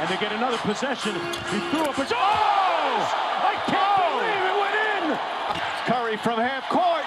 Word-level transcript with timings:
and 0.00 0.08
they 0.08 0.16
get 0.16 0.32
another 0.32 0.56
possession. 0.58 1.14
He 1.52 1.58
threw 1.70 1.84
up 1.84 1.98
a... 1.98 2.06
Oh! 2.10 3.04
I 3.44 3.54
can't 3.68 4.00
believe 4.08 4.44
it 4.48 4.56
went 4.64 4.76
in! 4.96 5.04
Curry 5.84 6.16
from 6.16 6.40
half 6.40 6.66
court. 6.70 7.04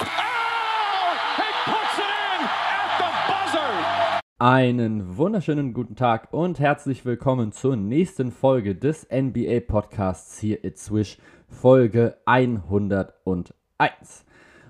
Oh! 0.00 1.16
He 1.40 1.48
puts 1.64 1.96
it 1.98 2.12
in 2.12 2.40
at 2.44 2.90
the 3.00 3.10
buzzer! 3.32 4.20
Einen 4.38 5.16
wunderschönen 5.16 5.72
guten 5.72 5.96
Tag 5.96 6.28
und 6.30 6.60
herzlich 6.60 7.06
willkommen 7.06 7.52
zur 7.52 7.74
nächsten 7.76 8.30
Folge 8.30 8.74
des 8.74 9.08
NBA 9.10 9.60
Podcasts 9.66 10.38
hier 10.38 10.58
at 10.62 10.76
Swish, 10.76 11.16
Folge 11.48 12.18
101. 12.26 13.54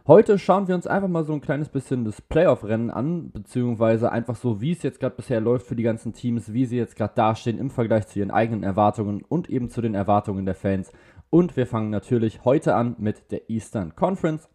Heute 0.09 0.38
schauen 0.38 0.68
wir 0.68 0.77
uns 0.77 0.86
einfach 0.86 1.09
mal 1.09 1.25
so 1.25 1.32
ein 1.32 1.41
kleines 1.41 1.68
bisschen 1.68 2.04
das 2.04 2.22
Playoff-Rennen 2.22 2.93
an, 2.93 3.32
beziehungsweise 3.32 4.12
einfach 4.12 4.36
so, 4.36 4.61
wie 4.61 4.71
es 4.71 4.84
jetzt 4.84 5.00
gerade 5.00 5.16
bisher 5.16 5.40
läuft 5.40 5.66
für 5.66 5.75
die 5.75 5.82
ganzen 5.82 6.12
Teams, 6.12 6.52
wie 6.52 6.64
sie 6.64 6.77
jetzt 6.77 6.95
gerade 6.95 7.14
dastehen 7.16 7.59
im 7.59 7.71
Vergleich 7.71 8.07
zu 8.07 8.21
ihren 8.21 8.30
eigenen 8.30 8.62
Erwartungen 8.62 9.22
und 9.22 9.50
eben 9.50 9.68
zu 9.68 9.80
den 9.80 9.96
Erwartungen 9.96 10.46
der 10.46 10.54
Fans. 10.54 10.93
Und 11.29 11.57
wir 11.57 11.66
fangen 11.66 11.90
natürlich 11.90 12.44
heute 12.44 12.77
an 12.77 12.94
mit 13.00 13.32
der 13.32 13.50
Eastern 13.50 13.96
Conference. 13.96 14.49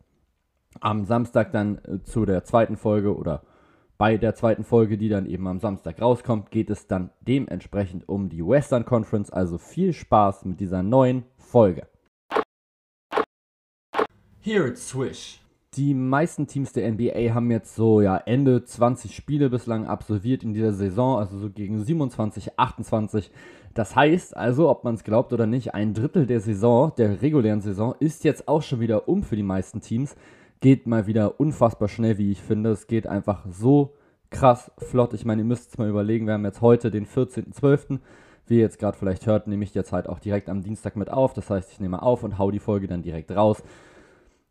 Am 0.79 1.03
Samstag 1.03 1.51
dann 1.51 1.79
äh, 1.79 2.01
zu 2.01 2.25
der 2.25 2.45
zweiten 2.45 2.77
Folge 2.77 3.13
oder 3.13 3.41
bei 3.97 4.15
der 4.15 4.35
zweiten 4.35 4.63
Folge, 4.63 4.97
die 4.97 5.09
dann 5.09 5.25
eben 5.25 5.47
am 5.47 5.59
Samstag 5.59 6.01
rauskommt, 6.01 6.49
geht 6.51 6.69
es 6.69 6.87
dann 6.87 7.09
dementsprechend 7.19 8.07
um 8.07 8.29
die 8.29 8.47
Western 8.47 8.85
Conference. 8.85 9.29
Also 9.29 9.57
viel 9.57 9.91
Spaß 9.91 10.45
mit 10.45 10.61
dieser 10.61 10.81
neuen 10.81 11.25
Folge. 11.35 11.87
Here 14.39 14.65
it's 14.65 14.81
Swish. 14.81 15.41
Die 15.77 15.93
meisten 15.93 16.47
Teams 16.47 16.73
der 16.73 16.91
NBA 16.91 17.33
haben 17.33 17.49
jetzt 17.49 17.75
so 17.75 18.01
ja 18.01 18.17
Ende 18.17 18.65
20 18.65 19.15
Spiele 19.15 19.49
bislang 19.49 19.85
absolviert 19.85 20.43
in 20.43 20.53
dieser 20.53 20.73
Saison, 20.73 21.17
also 21.17 21.37
so 21.37 21.49
gegen 21.49 21.81
27, 21.81 22.59
28. 22.59 23.31
Das 23.73 23.95
heißt 23.95 24.35
also, 24.35 24.69
ob 24.69 24.83
man 24.83 24.95
es 24.95 25.05
glaubt 25.05 25.31
oder 25.31 25.47
nicht, 25.47 25.73
ein 25.73 25.93
Drittel 25.93 26.25
der 26.25 26.41
Saison, 26.41 26.91
der 26.97 27.21
regulären 27.21 27.61
Saison, 27.61 27.95
ist 28.01 28.25
jetzt 28.25 28.49
auch 28.49 28.61
schon 28.61 28.81
wieder 28.81 29.07
um 29.07 29.23
für 29.23 29.37
die 29.37 29.43
meisten 29.43 29.79
Teams. 29.79 30.17
Geht 30.59 30.87
mal 30.87 31.07
wieder 31.07 31.39
unfassbar 31.39 31.87
schnell, 31.87 32.17
wie 32.17 32.33
ich 32.33 32.41
finde. 32.41 32.71
Es 32.71 32.87
geht 32.87 33.07
einfach 33.07 33.45
so 33.49 33.93
krass 34.29 34.73
flott. 34.77 35.13
Ich 35.13 35.23
meine, 35.23 35.43
ihr 35.43 35.47
müsst 35.47 35.69
es 35.69 35.77
mal 35.77 35.87
überlegen, 35.87 36.25
wir 36.25 36.33
haben 36.33 36.43
jetzt 36.43 36.59
heute 36.59 36.91
den 36.91 37.05
14.12. 37.05 37.99
Wie 38.45 38.55
ihr 38.55 38.59
jetzt 38.59 38.77
gerade 38.77 38.97
vielleicht 38.97 39.25
hört, 39.25 39.47
nehme 39.47 39.63
ich 39.63 39.73
jetzt 39.73 39.93
halt 39.93 40.09
auch 40.09 40.19
direkt 40.19 40.49
am 40.49 40.63
Dienstag 40.63 40.97
mit 40.97 41.09
auf. 41.09 41.31
Das 41.31 41.49
heißt, 41.49 41.71
ich 41.71 41.79
nehme 41.79 42.01
auf 42.01 42.23
und 42.23 42.37
hau 42.37 42.51
die 42.51 42.59
Folge 42.59 42.87
dann 42.87 43.03
direkt 43.03 43.31
raus. 43.31 43.63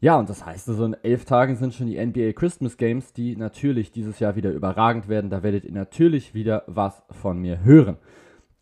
Ja, 0.02 0.18
und 0.18 0.30
das 0.30 0.46
heißt, 0.46 0.64
so 0.64 0.84
in 0.84 0.96
elf 1.02 1.26
Tagen 1.26 1.56
sind 1.56 1.74
schon 1.74 1.86
die 1.86 2.04
NBA 2.04 2.32
Christmas 2.32 2.78
Games, 2.78 3.12
die 3.12 3.36
natürlich 3.36 3.92
dieses 3.92 4.18
Jahr 4.18 4.34
wieder 4.34 4.50
überragend 4.50 5.08
werden. 5.08 5.28
Da 5.28 5.42
werdet 5.42 5.64
ihr 5.64 5.72
natürlich 5.72 6.32
wieder 6.32 6.64
was 6.66 7.02
von 7.10 7.38
mir 7.38 7.62
hören. 7.62 7.98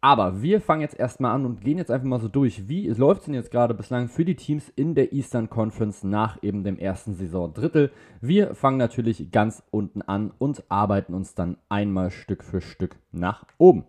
Aber 0.01 0.43
wir 0.43 0.61
fangen 0.61 0.81
jetzt 0.81 0.99
erstmal 0.99 1.33
an 1.33 1.45
und 1.45 1.61
gehen 1.61 1.79
jetzt 1.79 1.91
einfach 1.91 2.07
mal 2.07 2.21
so 2.21 2.29
durch. 2.29 2.69
Wie 2.69 2.89
läuft 2.89 3.21
es 3.21 3.25
denn 3.27 3.35
jetzt 3.35 3.53
gerade 3.53 3.75
bislang 3.75 4.09
für 4.09 4.25
die 4.25 4.35
Teams 4.35 4.69
in 4.75 4.95
der 4.95 5.13
Eastern 5.13 5.49
Conference 5.49 6.03
nach 6.03 6.43
eben 6.43 6.65
dem 6.65 6.79
ersten 6.79 7.15
Saisondrittel? 7.15 7.91
Wir 8.21 8.55
fangen 8.55 8.79
natürlich 8.79 9.31
ganz 9.31 9.63
unten 9.71 10.03
an 10.03 10.33
und 10.39 10.65
arbeiten 10.69 11.15
uns 11.15 11.35
dann 11.35 11.57
einmal 11.69 12.11
Stück 12.11 12.43
für 12.43 12.61
Stück 12.61 12.97
nach 13.13 13.45
oben. 13.59 13.85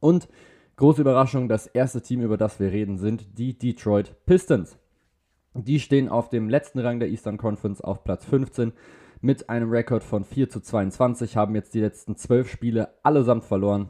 Und 0.00 0.28
große 0.76 1.00
Überraschung, 1.00 1.48
das 1.48 1.66
erste 1.66 2.00
Team, 2.00 2.22
über 2.22 2.36
das 2.36 2.58
wir 2.58 2.70
reden, 2.70 2.98
sind 2.98 3.38
die 3.38 3.58
Detroit 3.58 4.14
Pistons. 4.26 4.76
Die 5.64 5.80
stehen 5.80 6.08
auf 6.08 6.28
dem 6.28 6.48
letzten 6.48 6.78
Rang 6.78 7.00
der 7.00 7.08
Eastern 7.08 7.36
Conference 7.36 7.80
auf 7.80 8.04
Platz 8.04 8.24
15 8.24 8.72
mit 9.20 9.50
einem 9.50 9.70
Rekord 9.70 10.04
von 10.04 10.24
4 10.24 10.48
zu 10.48 10.60
22, 10.60 11.36
haben 11.36 11.56
jetzt 11.56 11.74
die 11.74 11.80
letzten 11.80 12.14
12 12.16 12.48
Spiele 12.48 12.90
allesamt 13.02 13.44
verloren. 13.44 13.88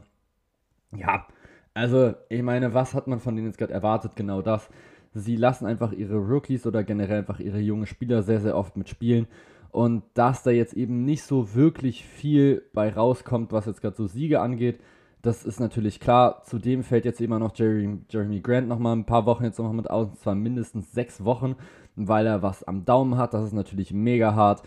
Ja, 0.95 1.27
also 1.75 2.15
ich 2.29 2.41
meine, 2.41 2.73
was 2.73 2.95
hat 2.95 3.05
man 3.05 3.19
von 3.19 3.35
denen 3.35 3.47
jetzt 3.47 3.59
gerade 3.59 3.73
erwartet? 3.73 4.15
Genau 4.15 4.41
das. 4.41 4.67
Sie 5.13 5.35
lassen 5.35 5.67
einfach 5.67 5.91
ihre 5.91 6.17
Rookies 6.17 6.65
oder 6.65 6.83
generell 6.83 7.19
einfach 7.19 7.39
ihre 7.39 7.59
jungen 7.59 7.85
Spieler 7.85 8.23
sehr, 8.23 8.41
sehr 8.41 8.57
oft 8.57 8.75
mitspielen. 8.75 9.27
Und 9.71 10.03
dass 10.15 10.41
da 10.41 10.49
jetzt 10.49 10.73
eben 10.73 11.05
nicht 11.05 11.21
so 11.21 11.53
wirklich 11.53 12.03
viel 12.03 12.63
bei 12.73 12.91
rauskommt, 12.91 13.51
was 13.51 13.67
jetzt 13.67 13.81
gerade 13.81 13.95
so 13.95 14.07
Siege 14.07 14.41
angeht, 14.41 14.79
das 15.21 15.43
ist 15.43 15.59
natürlich 15.59 15.99
klar. 15.99 16.43
Zudem 16.45 16.83
fällt 16.83 17.05
jetzt 17.05 17.21
immer 17.21 17.39
noch 17.39 17.55
Jeremy, 17.55 17.99
Jeremy 18.09 18.39
Grant 18.39 18.67
noch 18.67 18.79
mal 18.79 18.93
ein 18.93 19.05
paar 19.05 19.25
Wochen 19.25 19.43
jetzt 19.43 19.59
noch 19.59 19.71
mit 19.73 19.89
aus, 19.89 20.07
und 20.09 20.19
zwar 20.19 20.35
mindestens 20.35 20.91
sechs 20.91 21.23
Wochen, 21.25 21.55
weil 21.95 22.25
er 22.25 22.41
was 22.41 22.63
am 22.63 22.85
Daumen 22.85 23.17
hat. 23.17 23.33
Das 23.33 23.45
ist 23.45 23.53
natürlich 23.53 23.93
mega 23.93 24.33
hart. 24.35 24.63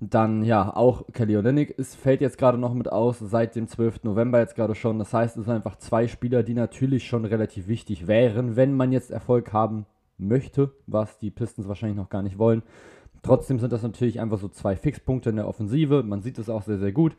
Dann 0.00 0.42
ja, 0.42 0.74
auch 0.74 1.04
Kelly 1.12 1.36
Olynyk 1.36 1.70
ist, 1.70 1.94
fällt 1.94 2.20
jetzt 2.20 2.36
gerade 2.36 2.58
noch 2.58 2.74
mit 2.74 2.90
aus, 2.90 3.20
seit 3.20 3.54
dem 3.54 3.68
12. 3.68 4.02
November 4.02 4.40
jetzt 4.40 4.56
gerade 4.56 4.74
schon. 4.74 4.98
Das 4.98 5.14
heißt, 5.14 5.36
es 5.36 5.44
sind 5.44 5.54
einfach 5.54 5.76
zwei 5.76 6.08
Spieler, 6.08 6.42
die 6.42 6.54
natürlich 6.54 7.06
schon 7.06 7.24
relativ 7.24 7.68
wichtig 7.68 8.08
wären, 8.08 8.56
wenn 8.56 8.74
man 8.74 8.90
jetzt 8.90 9.12
Erfolg 9.12 9.52
haben 9.52 9.86
möchte, 10.18 10.72
was 10.88 11.18
die 11.18 11.30
Pistons 11.30 11.68
wahrscheinlich 11.68 11.96
noch 11.96 12.10
gar 12.10 12.22
nicht 12.22 12.38
wollen. 12.38 12.64
Trotzdem 13.22 13.60
sind 13.60 13.72
das 13.72 13.82
natürlich 13.82 14.20
einfach 14.20 14.38
so 14.38 14.48
zwei 14.48 14.74
Fixpunkte 14.74 15.30
in 15.30 15.36
der 15.36 15.46
Offensive. 15.46 16.02
Man 16.02 16.22
sieht 16.22 16.38
es 16.38 16.50
auch 16.50 16.62
sehr, 16.62 16.78
sehr 16.78 16.90
gut. 16.90 17.16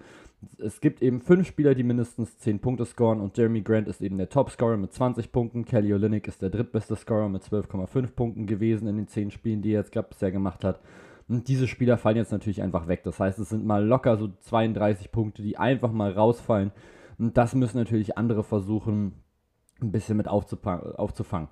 Es 0.58 0.81
gibt 0.81 1.02
eben 1.02 1.22
fünf 1.22 1.47
Spieler, 1.47 1.75
die 1.75 1.84
mindestens 1.84 2.38
10 2.40 2.59
Punkte 2.59 2.84
scoren 2.86 3.22
und 3.22 3.38
Jeremy 3.38 3.62
Grant 3.62 3.88
ist 3.88 4.02
eben 4.02 4.18
der 4.18 4.28
Topscorer 4.28 4.75
mit 4.75 4.91
20 4.91 5.31
Punkten. 5.31 5.64
Kelly 5.64 5.94
Olynyk 5.94 6.28
ist 6.28 6.41
der 6.41 6.50
drittbeste 6.50 6.97
Scorer 6.97 7.30
mit 7.30 7.44
12,5 7.44 8.12
Punkten 8.12 8.46
gewesen 8.46 8.88
in 8.90 8.97
den 8.97 9.08
10 9.08 9.31
Spielen, 9.31 9.62
die 9.62 9.72
er 9.72 9.80
jetzt 9.80 9.94
glaub, 9.94 10.09
bisher 10.09 10.31
gemacht 10.31 10.66
hat. 10.66 10.81
Und 11.30 11.47
diese 11.47 11.69
Spieler 11.69 11.97
fallen 11.97 12.18
jetzt 12.18 12.34
natürlich 12.34 12.62
einfach 12.62 12.90
weg. 12.90 13.03
Das 13.03 13.22
heißt, 13.22 13.40
es 13.40 13.47
sind 13.47 13.66
mal 13.66 13.85
locker 13.85 14.18
so 14.18 14.30
32 14.41 15.09
Punkte, 15.09 15.41
die 15.41 15.58
einfach 15.58 15.94
mal 15.94 16.12
rausfallen. 16.12 16.72
Und 17.18 17.38
das 17.38 17.56
müssen 17.56 17.78
natürlich 17.78 18.18
andere 18.18 18.44
versuchen, 18.44 19.14
ein 19.81 19.94
bisschen 19.94 20.18
mit 20.18 20.28
aufzufangen. 20.28 21.47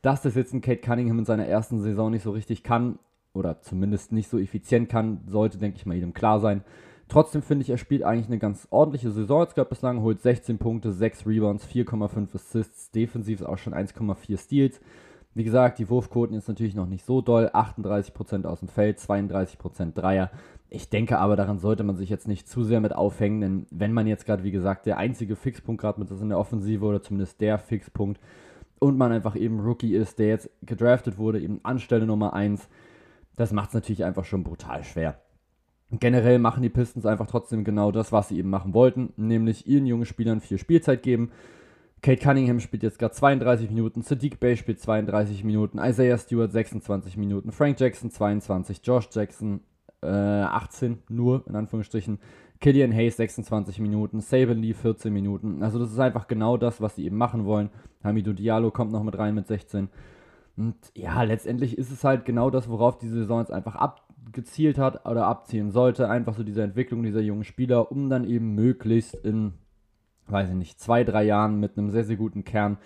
Dass 0.00 0.22
das 0.22 0.34
jetzt 0.34 0.54
ein 0.54 0.62
Kate 0.62 0.80
Cunningham 0.80 1.18
in 1.18 1.24
seiner 1.26 1.46
ersten 1.46 1.80
Saison 1.80 2.10
nicht 2.10 2.22
so 2.22 2.30
richtig 2.30 2.62
kann, 2.62 2.98
oder 3.32 3.60
zumindest 3.60 4.12
nicht 4.12 4.28
so 4.28 4.38
effizient 4.38 4.88
kann, 4.88 5.20
sollte, 5.26 5.58
denke 5.58 5.76
ich 5.76 5.86
mal, 5.86 5.94
jedem 5.94 6.12
klar 6.12 6.40
sein. 6.40 6.64
Trotzdem 7.08 7.42
finde 7.42 7.62
ich, 7.62 7.70
er 7.70 7.78
spielt 7.78 8.04
eigentlich 8.04 8.28
eine 8.28 8.38
ganz 8.38 8.68
ordentliche 8.70 9.10
Saison 9.10 9.42
jetzt 9.42 9.56
gerade 9.56 9.68
bislang, 9.68 10.00
holt 10.00 10.20
16 10.20 10.58
Punkte, 10.58 10.92
6 10.92 11.26
Rebounds, 11.26 11.66
4,5 11.66 12.34
Assists, 12.34 12.90
defensiv 12.92 13.42
auch 13.42 13.58
schon 13.58 13.74
1,4 13.74 14.38
Steals. 14.38 14.80
Wie 15.34 15.44
gesagt, 15.44 15.78
die 15.78 15.88
Wurfquoten 15.88 16.36
ist 16.36 16.48
natürlich 16.48 16.74
noch 16.74 16.86
nicht 16.86 17.04
so 17.04 17.20
doll, 17.20 17.50
38% 17.52 18.46
aus 18.46 18.60
dem 18.60 18.68
Feld, 18.68 18.98
32% 18.98 19.92
Dreier. 19.92 20.30
Ich 20.68 20.88
denke 20.88 21.18
aber, 21.18 21.34
daran 21.34 21.58
sollte 21.58 21.82
man 21.82 21.96
sich 21.96 22.10
jetzt 22.10 22.28
nicht 22.28 22.48
zu 22.48 22.62
sehr 22.62 22.80
mit 22.80 22.94
aufhängen, 22.94 23.40
denn 23.40 23.66
wenn 23.70 23.92
man 23.92 24.06
jetzt 24.06 24.24
gerade, 24.24 24.44
wie 24.44 24.52
gesagt, 24.52 24.86
der 24.86 24.98
einzige 24.98 25.34
Fixpunkt 25.34 25.80
gerade 25.80 25.98
mit 25.98 26.10
ist 26.12 26.22
in 26.22 26.28
der 26.28 26.38
Offensive 26.38 26.84
oder 26.84 27.02
zumindest 27.02 27.40
der 27.40 27.58
Fixpunkt 27.58 28.20
und 28.78 28.96
man 28.96 29.10
einfach 29.10 29.34
eben 29.34 29.58
Rookie 29.58 29.94
ist, 29.94 30.20
der 30.20 30.28
jetzt 30.28 30.50
gedraftet 30.62 31.18
wurde, 31.18 31.40
eben 31.40 31.58
Anstelle 31.64 32.06
Nummer 32.06 32.34
1, 32.34 32.68
das 33.40 33.52
macht 33.52 33.68
es 33.68 33.74
natürlich 33.74 34.04
einfach 34.04 34.24
schon 34.24 34.44
brutal 34.44 34.84
schwer. 34.84 35.18
Generell 35.92 36.38
machen 36.38 36.62
die 36.62 36.68
Pistons 36.68 37.06
einfach 37.06 37.26
trotzdem 37.26 37.64
genau 37.64 37.90
das, 37.90 38.12
was 38.12 38.28
sie 38.28 38.38
eben 38.38 38.50
machen 38.50 38.74
wollten, 38.74 39.12
nämlich 39.16 39.66
ihren 39.66 39.86
jungen 39.86 40.04
Spielern 40.04 40.40
viel 40.40 40.58
Spielzeit 40.58 41.02
geben. 41.02 41.32
Kate 42.02 42.22
Cunningham 42.22 42.60
spielt 42.60 42.82
jetzt 42.82 42.98
gerade 42.98 43.14
32 43.14 43.70
Minuten, 43.70 44.02
Sadiq 44.02 44.38
Bay 44.40 44.56
spielt 44.56 44.80
32 44.80 45.42
Minuten, 45.42 45.78
Isaiah 45.78 46.18
Stewart 46.18 46.52
26 46.52 47.16
Minuten, 47.16 47.50
Frank 47.50 47.80
Jackson 47.80 48.10
22, 48.10 48.80
Josh 48.84 49.08
Jackson 49.10 49.60
äh, 50.02 50.06
18 50.06 50.98
nur 51.08 51.44
in 51.48 51.56
Anführungsstrichen, 51.56 52.18
Killian 52.60 52.92
Hayes 52.92 53.16
26 53.16 53.80
Minuten, 53.80 54.20
Saban 54.20 54.58
Lee 54.58 54.74
14 54.74 55.12
Minuten. 55.12 55.62
Also 55.62 55.78
das 55.78 55.90
ist 55.90 55.98
einfach 55.98 56.28
genau 56.28 56.58
das, 56.58 56.80
was 56.80 56.94
sie 56.94 57.06
eben 57.06 57.16
machen 57.16 57.46
wollen. 57.46 57.70
Hamidou 58.04 58.34
Diallo 58.34 58.70
kommt 58.70 58.92
noch 58.92 59.02
mit 59.02 59.18
rein 59.18 59.34
mit 59.34 59.46
16. 59.46 59.88
Und 60.60 60.76
ja, 60.94 61.22
letztendlich 61.22 61.78
ist 61.78 61.90
es 61.90 62.04
halt 62.04 62.26
genau 62.26 62.50
das, 62.50 62.68
worauf 62.68 62.98
diese 62.98 63.14
Saison 63.14 63.40
jetzt 63.40 63.50
einfach 63.50 63.76
abgezielt 63.76 64.76
hat 64.76 65.06
oder 65.06 65.24
abzielen 65.26 65.70
sollte. 65.70 66.10
Einfach 66.10 66.34
so 66.34 66.42
diese 66.42 66.62
Entwicklung 66.62 67.02
dieser 67.02 67.22
jungen 67.22 67.44
Spieler, 67.44 67.90
um 67.90 68.10
dann 68.10 68.24
eben 68.24 68.54
möglichst 68.54 69.14
in, 69.14 69.54
weiß 70.26 70.50
ich 70.50 70.54
nicht, 70.54 70.78
zwei, 70.78 71.02
drei 71.02 71.24
Jahren 71.24 71.60
mit 71.60 71.78
einem 71.78 71.90
sehr, 71.90 72.04
sehr 72.04 72.16
guten 72.16 72.44
Kern 72.44 72.76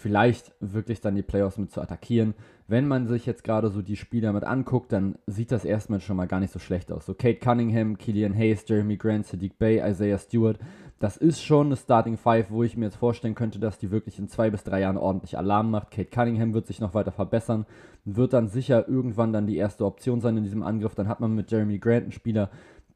vielleicht 0.00 0.52
wirklich 0.60 1.00
dann 1.00 1.14
die 1.14 1.22
Playoffs 1.22 1.58
mit 1.58 1.70
zu 1.70 1.80
attackieren. 1.80 2.34
Wenn 2.66 2.88
man 2.88 3.06
sich 3.06 3.26
jetzt 3.26 3.44
gerade 3.44 3.68
so 3.68 3.82
die 3.82 3.96
Spieler 3.96 4.32
mit 4.32 4.44
anguckt, 4.44 4.92
dann 4.92 5.16
sieht 5.26 5.52
das 5.52 5.64
erstmal 5.64 6.00
schon 6.00 6.16
mal 6.16 6.26
gar 6.26 6.40
nicht 6.40 6.52
so 6.52 6.58
schlecht 6.58 6.90
aus. 6.90 7.04
So 7.04 7.14
Kate 7.14 7.38
Cunningham, 7.38 7.98
Killian 7.98 8.34
Hayes, 8.34 8.64
Jeremy 8.66 8.96
Grant, 8.96 9.26
Sadiq 9.26 9.58
Bay, 9.58 9.82
Isaiah 9.86 10.18
Stewart, 10.18 10.58
das 11.00 11.16
ist 11.16 11.42
schon 11.42 11.66
eine 11.66 11.76
Starting 11.76 12.16
Five, 12.16 12.50
wo 12.50 12.62
ich 12.62 12.76
mir 12.76 12.86
jetzt 12.86 12.96
vorstellen 12.96 13.34
könnte, 13.34 13.58
dass 13.58 13.78
die 13.78 13.90
wirklich 13.90 14.18
in 14.18 14.28
zwei 14.28 14.50
bis 14.50 14.64
drei 14.64 14.80
Jahren 14.80 14.96
ordentlich 14.96 15.36
Alarm 15.36 15.70
macht. 15.70 15.90
Kate 15.90 16.10
Cunningham 16.10 16.54
wird 16.54 16.66
sich 16.66 16.80
noch 16.80 16.94
weiter 16.94 17.12
verbessern, 17.12 17.66
wird 18.04 18.32
dann 18.32 18.48
sicher 18.48 18.88
irgendwann 18.88 19.32
dann 19.32 19.46
die 19.46 19.56
erste 19.56 19.84
Option 19.84 20.20
sein 20.20 20.36
in 20.36 20.44
diesem 20.44 20.62
Angriff. 20.62 20.94
Dann 20.94 21.08
hat 21.08 21.20
man 21.20 21.34
mit 21.34 21.50
Jeremy 21.50 21.78
Grant 21.78 22.04
einen 22.04 22.12
Spieler, 22.12 22.50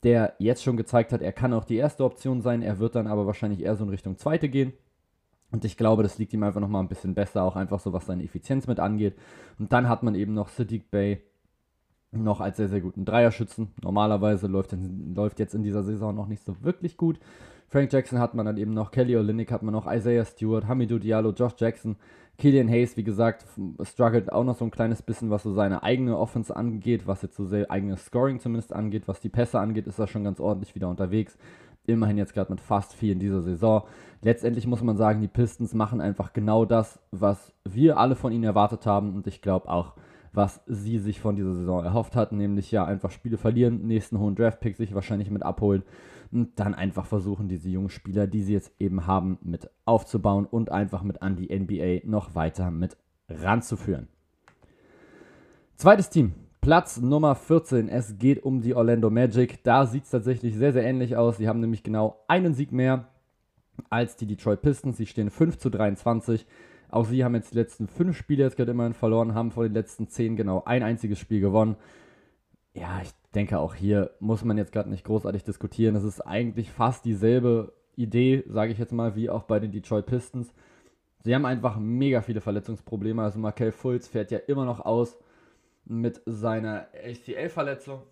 der 0.04 0.34
jetzt 0.38 0.62
schon 0.62 0.76
gezeigt 0.76 1.12
hat, 1.12 1.22
er 1.22 1.32
kann 1.32 1.52
auch 1.52 1.64
die 1.64 1.76
erste 1.76 2.04
Option 2.04 2.42
sein. 2.42 2.62
Er 2.62 2.78
wird 2.78 2.94
dann 2.94 3.06
aber 3.06 3.26
wahrscheinlich 3.26 3.62
eher 3.62 3.74
so 3.74 3.84
in 3.84 3.90
Richtung 3.90 4.18
zweite 4.18 4.48
gehen. 4.48 4.74
Und 5.54 5.64
ich 5.64 5.76
glaube, 5.76 6.02
das 6.02 6.18
liegt 6.18 6.32
ihm 6.32 6.42
einfach 6.42 6.60
nochmal 6.60 6.82
ein 6.82 6.88
bisschen 6.88 7.14
besser, 7.14 7.44
auch 7.44 7.54
einfach 7.54 7.78
so, 7.78 7.92
was 7.92 8.06
seine 8.06 8.24
Effizienz 8.24 8.66
mit 8.66 8.80
angeht. 8.80 9.14
Und 9.60 9.72
dann 9.72 9.88
hat 9.88 10.02
man 10.02 10.16
eben 10.16 10.34
noch 10.34 10.48
Sadiq 10.48 10.90
Bay 10.90 11.20
noch 12.10 12.40
als 12.40 12.56
sehr, 12.56 12.68
sehr 12.68 12.80
guten 12.80 13.04
Dreierschützen. 13.04 13.68
Normalerweise 13.80 14.48
läuft, 14.48 14.74
läuft 15.14 15.38
jetzt 15.38 15.54
in 15.54 15.62
dieser 15.62 15.84
Saison 15.84 16.12
noch 16.12 16.26
nicht 16.26 16.44
so 16.44 16.56
wirklich 16.62 16.96
gut 16.96 17.20
Frank 17.74 17.92
Jackson 17.92 18.20
hat 18.20 18.34
man 18.34 18.46
dann 18.46 18.56
eben 18.56 18.72
noch, 18.72 18.92
Kelly 18.92 19.16
Olynyk 19.16 19.50
hat 19.50 19.64
man 19.64 19.72
noch, 19.72 19.92
Isaiah 19.92 20.24
Stewart, 20.24 20.68
Hamidou 20.68 21.00
Diallo, 21.00 21.30
Josh 21.30 21.54
Jackson, 21.58 21.96
Killian 22.38 22.68
Hayes, 22.68 22.96
wie 22.96 23.02
gesagt, 23.02 23.44
struggelt 23.82 24.30
auch 24.30 24.44
noch 24.44 24.56
so 24.56 24.64
ein 24.64 24.70
kleines 24.70 25.02
bisschen, 25.02 25.30
was 25.30 25.42
so 25.42 25.52
seine 25.52 25.82
eigene 25.82 26.16
Offense 26.16 26.54
angeht, 26.54 27.08
was 27.08 27.22
jetzt 27.22 27.36
so 27.36 27.44
sehr 27.44 27.68
eigenes 27.72 28.06
Scoring 28.06 28.38
zumindest 28.38 28.72
angeht, 28.72 29.08
was 29.08 29.20
die 29.20 29.28
Pässe 29.28 29.58
angeht, 29.58 29.88
ist 29.88 29.98
er 29.98 30.06
schon 30.06 30.22
ganz 30.22 30.38
ordentlich 30.38 30.76
wieder 30.76 30.88
unterwegs. 30.88 31.36
Immerhin 31.86 32.18
jetzt 32.18 32.34
gerade 32.34 32.50
mit 32.50 32.60
fast 32.60 32.94
vier 32.94 33.12
in 33.12 33.18
dieser 33.18 33.42
Saison. 33.42 33.84
Letztendlich 34.22 34.66
muss 34.66 34.82
man 34.82 34.96
sagen, 34.96 35.20
die 35.20 35.28
Pistons 35.28 35.74
machen 35.74 36.00
einfach 36.00 36.32
genau 36.32 36.64
das, 36.64 36.98
was 37.10 37.52
wir 37.64 37.98
alle 37.98 38.16
von 38.16 38.32
ihnen 38.32 38.44
erwartet 38.44 38.86
haben 38.86 39.14
und 39.14 39.26
ich 39.26 39.42
glaube 39.42 39.68
auch, 39.68 39.94
was 40.32 40.62
sie 40.66 40.98
sich 40.98 41.20
von 41.20 41.36
dieser 41.36 41.54
Saison 41.54 41.84
erhofft 41.84 42.16
hatten, 42.16 42.36
nämlich 42.38 42.70
ja 42.70 42.84
einfach 42.84 43.10
Spiele 43.10 43.36
verlieren, 43.36 43.86
nächsten 43.86 44.18
hohen 44.18 44.34
Draft-Pick 44.34 44.76
sich 44.76 44.94
wahrscheinlich 44.94 45.30
mit 45.30 45.42
abholen 45.42 45.84
und 46.32 46.58
dann 46.58 46.74
einfach 46.74 47.06
versuchen, 47.06 47.48
diese 47.48 47.68
jungen 47.68 47.90
Spieler, 47.90 48.26
die 48.26 48.42
sie 48.42 48.52
jetzt 48.52 48.72
eben 48.80 49.06
haben, 49.06 49.38
mit 49.42 49.70
aufzubauen 49.84 50.46
und 50.46 50.72
einfach 50.72 51.02
mit 51.02 51.22
an 51.22 51.36
die 51.36 51.56
NBA 51.56 52.08
noch 52.08 52.34
weiter 52.34 52.70
mit 52.70 52.96
ranzuführen. 53.28 54.08
Zweites 55.76 56.10
Team, 56.10 56.34
Platz 56.64 56.98
Nummer 56.98 57.34
14. 57.34 57.90
Es 57.90 58.16
geht 58.16 58.42
um 58.42 58.62
die 58.62 58.74
Orlando 58.74 59.10
Magic. 59.10 59.62
Da 59.64 59.84
sieht 59.84 60.04
es 60.04 60.10
tatsächlich 60.10 60.56
sehr, 60.56 60.72
sehr 60.72 60.82
ähnlich 60.82 61.14
aus. 61.14 61.36
Sie 61.36 61.46
haben 61.46 61.60
nämlich 61.60 61.82
genau 61.82 62.24
einen 62.26 62.54
Sieg 62.54 62.72
mehr 62.72 63.08
als 63.90 64.16
die 64.16 64.24
Detroit 64.24 64.62
Pistons. 64.62 64.96
Sie 64.96 65.04
stehen 65.04 65.28
5 65.28 65.58
zu 65.58 65.68
23. 65.68 66.46
Auch 66.88 67.04
sie 67.04 67.22
haben 67.22 67.34
jetzt 67.34 67.52
die 67.52 67.58
letzten 67.58 67.86
fünf 67.86 68.16
Spiele 68.16 68.44
jetzt 68.44 68.56
gerade 68.56 68.70
immerhin 68.70 68.94
verloren, 68.94 69.34
haben 69.34 69.50
vor 69.50 69.64
den 69.64 69.74
letzten 69.74 70.08
zehn 70.08 70.36
genau 70.36 70.62
ein 70.64 70.82
einziges 70.82 71.18
Spiel 71.18 71.42
gewonnen. 71.42 71.76
Ja, 72.72 72.98
ich 73.02 73.10
denke 73.34 73.58
auch 73.58 73.74
hier 73.74 74.12
muss 74.18 74.42
man 74.42 74.56
jetzt 74.56 74.72
gerade 74.72 74.88
nicht 74.88 75.04
großartig 75.04 75.44
diskutieren. 75.44 75.92
Das 75.92 76.04
ist 76.04 76.22
eigentlich 76.22 76.70
fast 76.70 77.04
dieselbe 77.04 77.74
Idee, 77.94 78.42
sage 78.48 78.72
ich 78.72 78.78
jetzt 78.78 78.94
mal, 78.94 79.16
wie 79.16 79.28
auch 79.28 79.42
bei 79.42 79.60
den 79.60 79.70
Detroit 79.70 80.06
Pistons. 80.06 80.54
Sie 81.24 81.34
haben 81.34 81.44
einfach 81.44 81.78
mega 81.78 82.22
viele 82.22 82.40
Verletzungsprobleme. 82.40 83.22
Also 83.22 83.38
Markel 83.38 83.70
Fultz 83.70 84.08
fährt 84.08 84.30
ja 84.30 84.38
immer 84.38 84.64
noch 84.64 84.80
aus 84.80 85.18
mit 85.84 86.20
seiner 86.26 86.88
ACL-Verletzung. 86.94 88.02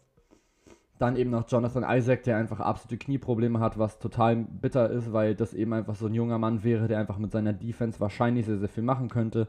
Dann 0.98 1.16
eben 1.16 1.30
noch 1.30 1.48
Jonathan 1.48 1.84
Isaac, 1.88 2.22
der 2.24 2.36
einfach 2.36 2.60
absolute 2.60 3.04
Knieprobleme 3.04 3.58
hat, 3.58 3.78
was 3.78 3.98
total 3.98 4.36
bitter 4.36 4.90
ist, 4.90 5.12
weil 5.12 5.34
das 5.34 5.52
eben 5.54 5.72
einfach 5.72 5.96
so 5.96 6.06
ein 6.06 6.14
junger 6.14 6.38
Mann 6.38 6.62
wäre, 6.62 6.86
der 6.86 6.98
einfach 6.98 7.19
mit 7.19 7.32
seiner 7.32 7.52
Defense 7.52 7.98
wahrscheinlich 7.98 8.46
sehr, 8.46 8.58
sehr 8.58 8.69
viel 8.69 8.84
machen 8.84 9.08
könnte. 9.08 9.48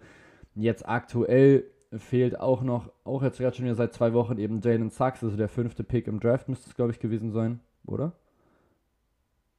Jetzt 0.55 0.87
aktuell 0.87 1.65
fehlt 1.91 2.39
auch 2.39 2.63
noch, 2.63 2.91
auch 3.03 3.21
jetzt 3.21 3.37
gerade 3.37 3.55
schon 3.55 3.65
wieder 3.65 3.75
seit 3.75 3.93
zwei 3.93 4.13
Wochen 4.13 4.37
eben 4.37 4.61
Jalen 4.61 4.89
Sachs, 4.89 5.23
also 5.23 5.37
der 5.37 5.49
fünfte 5.49 5.83
Pick 5.83 6.07
im 6.07 6.19
Draft 6.19 6.49
müsste 6.49 6.69
es, 6.69 6.75
glaube 6.75 6.91
ich, 6.91 6.99
gewesen 6.99 7.31
sein, 7.31 7.59
oder? 7.85 8.13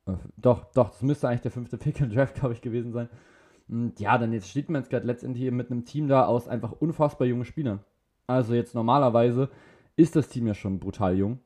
Äh, 0.07 0.15
doch, 0.37 0.65
doch, 0.73 0.91
das 0.91 1.03
müsste 1.03 1.29
eigentlich 1.29 1.43
der 1.43 1.51
fünfte 1.51 1.79
Pick 1.79 2.01
im 2.01 2.11
Draft, 2.11 2.35
glaube 2.35 2.55
ich, 2.55 2.61
gewesen 2.61 2.93
sein. 2.93 3.09
Und 3.69 3.99
ja, 4.01 4.19
dann 4.19 4.33
jetzt 4.33 4.49
steht 4.49 4.69
man 4.69 4.83
jetzt 4.83 4.91
gerade 4.91 5.07
letztendlich 5.07 5.51
mit 5.51 5.71
einem 5.71 5.85
Team 5.85 6.09
da 6.09 6.27
aus 6.27 6.49
einfach 6.49 6.73
unfassbar 6.73 7.27
jungen 7.27 7.45
Spielern. 7.45 7.81
Also 8.27 8.55
jetzt 8.55 8.75
normalerweise 8.75 9.51
ist 9.97 10.17
das 10.17 10.29
Team 10.29 10.47
ja 10.47 10.55
schon 10.55 10.79
brutal 10.81 11.17
jung. 11.17 11.39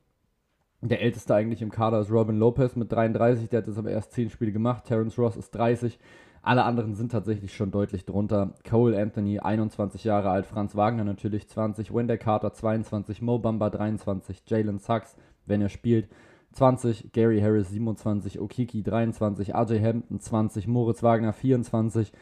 Der 0.81 1.03
älteste 1.03 1.35
eigentlich 1.35 1.61
im 1.61 1.73
Kader 1.73 2.01
ist 2.01 2.11
Robin 2.11 2.39
Lopez 2.39 2.77
mit 2.77 2.93
33, 2.93 3.49
der 3.49 3.59
hat 3.59 3.67
jetzt 3.67 3.79
aber 3.79 3.91
erst 3.91 4.13
10 4.13 4.31
Spiele 4.31 4.53
gemacht. 4.53 4.85
Terence 4.85 5.19
Ross 5.19 5.37
ist 5.37 5.51
30. 5.51 5.99
Alle 6.41 6.65
anderen 6.65 6.95
sind 6.95 7.11
tatsächlich 7.11 7.55
schon 7.55 7.73
deutlich 7.73 8.05
drunter. 8.05 8.55
Cole 8.69 8.97
Anthony, 8.97 9.41
21 9.41 10.05
Jahre 10.05 10.31
alt. 10.31 10.47
Franz 10.47 10.77
Wagner 10.77 11.03
natürlich 11.03 11.49
20. 11.49 11.93
Wendell 11.93 12.17
Carter, 12.17 12.53
22. 12.53 13.23
Mo 13.23 13.39
Bamba, 13.39 13.71
23. 13.71 14.43
Jalen 14.47 14.79
Sachs, 14.79 15.17
wenn 15.47 15.61
er 15.61 15.69
spielt, 15.69 16.09
20. 16.53 17.13
Gary 17.13 17.41
Harris, 17.41 17.71
27. 17.71 18.41
Okiki, 18.41 18.85
23. 18.85 19.53
RJ 19.53 19.81
Hampton, 19.81 20.21
20. 20.21 20.69
Moritz 20.69 21.03
Wagner, 21.03 21.33
24. 21.33 22.13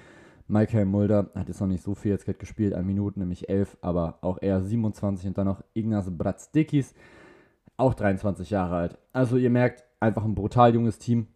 Michael 0.49 0.85
Mulder 0.85 1.31
hat 1.35 1.49
jetzt 1.49 1.61
noch 1.61 1.67
nicht 1.67 1.83
so 1.83 1.95
viel 1.95 2.13
jetzt 2.13 2.25
gerade 2.25 2.39
gespielt, 2.39 2.75
an 2.75 2.87
Minuten, 2.87 3.21
nämlich 3.21 3.49
11, 3.49 3.77
aber 3.81 4.19
auch 4.21 4.39
er 4.41 4.63
27 4.63 5.27
und 5.27 5.39
dann 5.39 5.47
noch 5.47 5.63
Ignaz 5.75 6.11
Bratzdickis, 6.11 6.95
auch 7.77 7.95
23 7.95 8.51
Jahre 8.51 8.77
alt. 8.77 8.99
Also 9.13 9.37
ihr 9.37 9.51
merkt, 9.51 9.85
einfach 10.01 10.25
ein 10.25 10.35
brutal 10.35 10.75
junges 10.75 10.99
Team. 10.99 11.27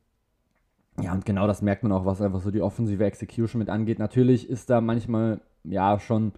Ja, 1.00 1.12
und 1.12 1.24
genau 1.24 1.46
das 1.46 1.62
merkt 1.62 1.82
man 1.82 1.92
auch, 1.92 2.04
was 2.04 2.20
einfach 2.20 2.40
so 2.40 2.50
die 2.50 2.62
offensive 2.62 3.04
Execution 3.04 3.58
mit 3.58 3.68
angeht. 3.68 3.98
Natürlich 3.98 4.48
ist 4.48 4.70
da 4.70 4.80
manchmal, 4.80 5.40
ja, 5.64 5.98
schon 5.98 6.32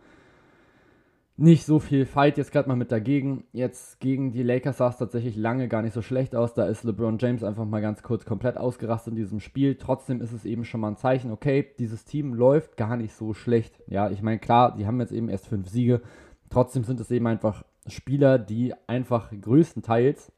nicht 1.36 1.64
so 1.64 1.78
viel 1.78 2.04
Fight 2.04 2.36
jetzt 2.36 2.52
gerade 2.52 2.68
mal 2.68 2.76
mit 2.76 2.92
dagegen. 2.92 3.44
Jetzt 3.52 4.00
gegen 4.00 4.32
die 4.32 4.42
Lakers 4.42 4.76
sah 4.76 4.88
es 4.88 4.98
tatsächlich 4.98 5.34
lange 5.34 5.66
gar 5.66 5.80
nicht 5.82 5.94
so 5.94 6.02
schlecht 6.02 6.36
aus. 6.36 6.52
Da 6.54 6.66
ist 6.66 6.84
LeBron 6.84 7.18
James 7.18 7.42
einfach 7.42 7.64
mal 7.64 7.80
ganz 7.80 8.02
kurz 8.02 8.24
komplett 8.26 8.58
ausgerastet 8.58 9.12
in 9.12 9.16
diesem 9.16 9.40
Spiel. 9.40 9.76
Trotzdem 9.76 10.20
ist 10.20 10.32
es 10.32 10.44
eben 10.44 10.64
schon 10.64 10.80
mal 10.80 10.88
ein 10.88 10.96
Zeichen, 10.96 11.32
okay, 11.32 11.66
dieses 11.78 12.04
Team 12.04 12.34
läuft 12.34 12.76
gar 12.76 12.96
nicht 12.96 13.14
so 13.14 13.32
schlecht. 13.32 13.80
Ja, 13.86 14.10
ich 14.10 14.22
meine, 14.22 14.38
klar, 14.40 14.76
die 14.76 14.86
haben 14.86 15.00
jetzt 15.00 15.12
eben 15.12 15.28
erst 15.28 15.46
fünf 15.46 15.68
Siege. 15.68 16.02
Trotzdem 16.50 16.84
sind 16.84 17.00
es 17.00 17.10
eben 17.10 17.26
einfach 17.26 17.64
Spieler, 17.86 18.38
die 18.38 18.74
einfach 18.86 19.30
größtenteils 19.38 20.32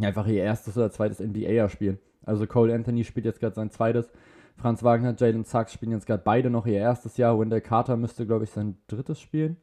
einfach 0.00 0.26
ihr 0.26 0.42
erstes 0.42 0.78
oder 0.78 0.90
zweites 0.90 1.20
NBA-Jahr 1.20 1.68
spielen. 1.68 1.98
Also 2.24 2.46
Cole 2.46 2.74
Anthony 2.74 3.04
spielt 3.04 3.26
jetzt 3.26 3.40
gerade 3.40 3.54
sein 3.54 3.70
zweites. 3.70 4.10
Franz 4.56 4.82
Wagner, 4.82 5.14
Jalen 5.16 5.44
Sachs 5.44 5.74
spielen 5.74 5.92
jetzt 5.92 6.06
gerade 6.06 6.22
beide 6.24 6.48
noch 6.48 6.66
ihr 6.66 6.78
erstes 6.78 7.18
Jahr. 7.18 7.38
Wendell 7.38 7.60
Carter 7.60 7.96
müsste, 7.96 8.26
glaube 8.26 8.44
ich, 8.44 8.50
sein 8.50 8.78
drittes 8.86 9.20
spielen 9.20 9.58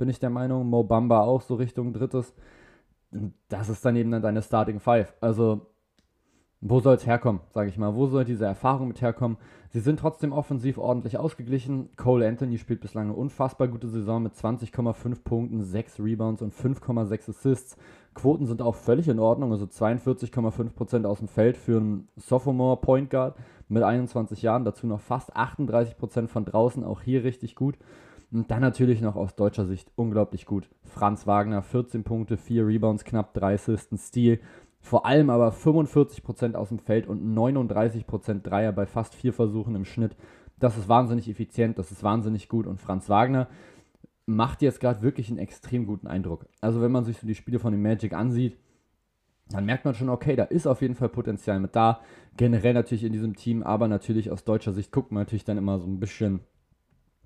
bin 0.00 0.08
ich 0.08 0.18
der 0.18 0.30
Meinung. 0.30 0.66
Mo 0.66 0.82
Bamba 0.82 1.20
auch 1.20 1.42
so 1.42 1.54
Richtung 1.54 1.92
drittes. 1.92 2.34
Das 3.48 3.68
ist 3.68 3.84
dann 3.84 3.96
eben 3.96 4.10
dann 4.10 4.22
deine 4.22 4.40
Starting 4.42 4.80
Five. 4.80 5.12
Also, 5.20 5.66
wo 6.62 6.80
soll 6.80 6.96
es 6.96 7.06
herkommen, 7.06 7.42
sage 7.50 7.68
ich 7.68 7.76
mal? 7.76 7.94
Wo 7.94 8.06
soll 8.06 8.24
diese 8.24 8.46
Erfahrung 8.46 8.88
mit 8.88 9.02
herkommen? 9.02 9.36
Sie 9.68 9.80
sind 9.80 10.00
trotzdem 10.00 10.32
offensiv 10.32 10.78
ordentlich 10.78 11.18
ausgeglichen. 11.18 11.90
Cole 11.96 12.26
Anthony 12.26 12.56
spielt 12.56 12.80
bislang 12.80 13.08
eine 13.08 13.14
unfassbar 13.14 13.68
gute 13.68 13.88
Saison 13.88 14.22
mit 14.22 14.32
20,5 14.34 15.22
Punkten, 15.22 15.62
6 15.62 16.00
Rebounds 16.00 16.40
und 16.40 16.54
5,6 16.54 17.30
Assists. 17.30 17.76
Quoten 18.14 18.46
sind 18.46 18.62
auch 18.62 18.76
völlig 18.76 19.06
in 19.08 19.18
Ordnung, 19.18 19.52
also 19.52 19.66
42,5% 19.66 21.04
aus 21.04 21.18
dem 21.18 21.28
Feld 21.28 21.58
für 21.58 21.76
einen 21.76 22.08
Sophomore 22.16 22.78
Point 22.78 23.10
Guard 23.10 23.36
mit 23.68 23.82
21 23.82 24.40
Jahren, 24.42 24.64
dazu 24.64 24.86
noch 24.86 25.00
fast 25.00 25.36
38% 25.36 26.26
von 26.26 26.44
draußen, 26.44 26.84
auch 26.84 27.02
hier 27.02 27.22
richtig 27.22 27.54
gut. 27.54 27.76
Und 28.32 28.50
dann 28.50 28.60
natürlich 28.60 29.00
noch 29.00 29.16
aus 29.16 29.34
deutscher 29.34 29.66
Sicht 29.66 29.90
unglaublich 29.96 30.46
gut. 30.46 30.70
Franz 30.84 31.26
Wagner, 31.26 31.62
14 31.62 32.04
Punkte, 32.04 32.36
4 32.36 32.66
Rebounds, 32.66 33.04
knapp 33.04 33.34
3 33.34 33.54
Assists, 33.54 33.90
ein 33.90 33.98
Stil. 33.98 34.40
Vor 34.80 35.04
allem 35.04 35.30
aber 35.30 35.50
45% 35.50 36.54
aus 36.54 36.68
dem 36.68 36.78
Feld 36.78 37.06
und 37.06 37.22
39% 37.22 38.42
Dreier 38.42 38.72
bei 38.72 38.86
fast 38.86 39.14
4 39.14 39.32
Versuchen 39.32 39.74
im 39.74 39.84
Schnitt. 39.84 40.16
Das 40.58 40.78
ist 40.78 40.88
wahnsinnig 40.88 41.28
effizient, 41.28 41.78
das 41.78 41.90
ist 41.90 42.02
wahnsinnig 42.02 42.48
gut. 42.48 42.66
Und 42.66 42.80
Franz 42.80 43.08
Wagner 43.08 43.48
macht 44.26 44.62
jetzt 44.62 44.80
gerade 44.80 45.02
wirklich 45.02 45.28
einen 45.28 45.38
extrem 45.38 45.86
guten 45.86 46.06
Eindruck. 46.06 46.46
Also 46.60 46.80
wenn 46.80 46.92
man 46.92 47.04
sich 47.04 47.18
so 47.18 47.26
die 47.26 47.34
Spiele 47.34 47.58
von 47.58 47.72
dem 47.72 47.82
Magic 47.82 48.12
ansieht, 48.12 48.56
dann 49.48 49.64
merkt 49.64 49.84
man 49.84 49.94
schon, 49.94 50.08
okay, 50.08 50.36
da 50.36 50.44
ist 50.44 50.68
auf 50.68 50.80
jeden 50.80 50.94
Fall 50.94 51.08
Potenzial 51.08 51.58
mit 51.58 51.74
da. 51.74 52.00
Generell 52.36 52.74
natürlich 52.74 53.02
in 53.02 53.12
diesem 53.12 53.34
Team, 53.34 53.64
aber 53.64 53.88
natürlich 53.88 54.30
aus 54.30 54.44
deutscher 54.44 54.72
Sicht 54.72 54.92
guckt 54.92 55.10
man 55.10 55.22
natürlich 55.22 55.44
dann 55.44 55.58
immer 55.58 55.80
so 55.80 55.88
ein 55.88 55.98
bisschen 55.98 56.40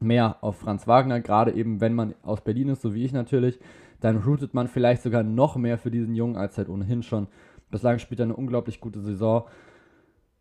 mehr 0.00 0.38
auf 0.42 0.58
Franz 0.58 0.86
Wagner, 0.86 1.20
gerade 1.20 1.52
eben 1.52 1.80
wenn 1.80 1.94
man 1.94 2.14
aus 2.22 2.42
Berlin 2.42 2.68
ist, 2.68 2.82
so 2.82 2.94
wie 2.94 3.04
ich 3.04 3.12
natürlich, 3.12 3.58
dann 4.00 4.18
rootet 4.18 4.54
man 4.54 4.68
vielleicht 4.68 5.02
sogar 5.02 5.22
noch 5.22 5.56
mehr 5.56 5.78
für 5.78 5.90
diesen 5.90 6.14
Jungen 6.14 6.36
als 6.36 6.58
halt 6.58 6.68
ohnehin 6.68 7.02
schon. 7.02 7.26
Bislang 7.70 7.98
spielt 7.98 8.20
er 8.20 8.24
eine 8.24 8.36
unglaublich 8.36 8.80
gute 8.80 9.00
Saison. 9.00 9.44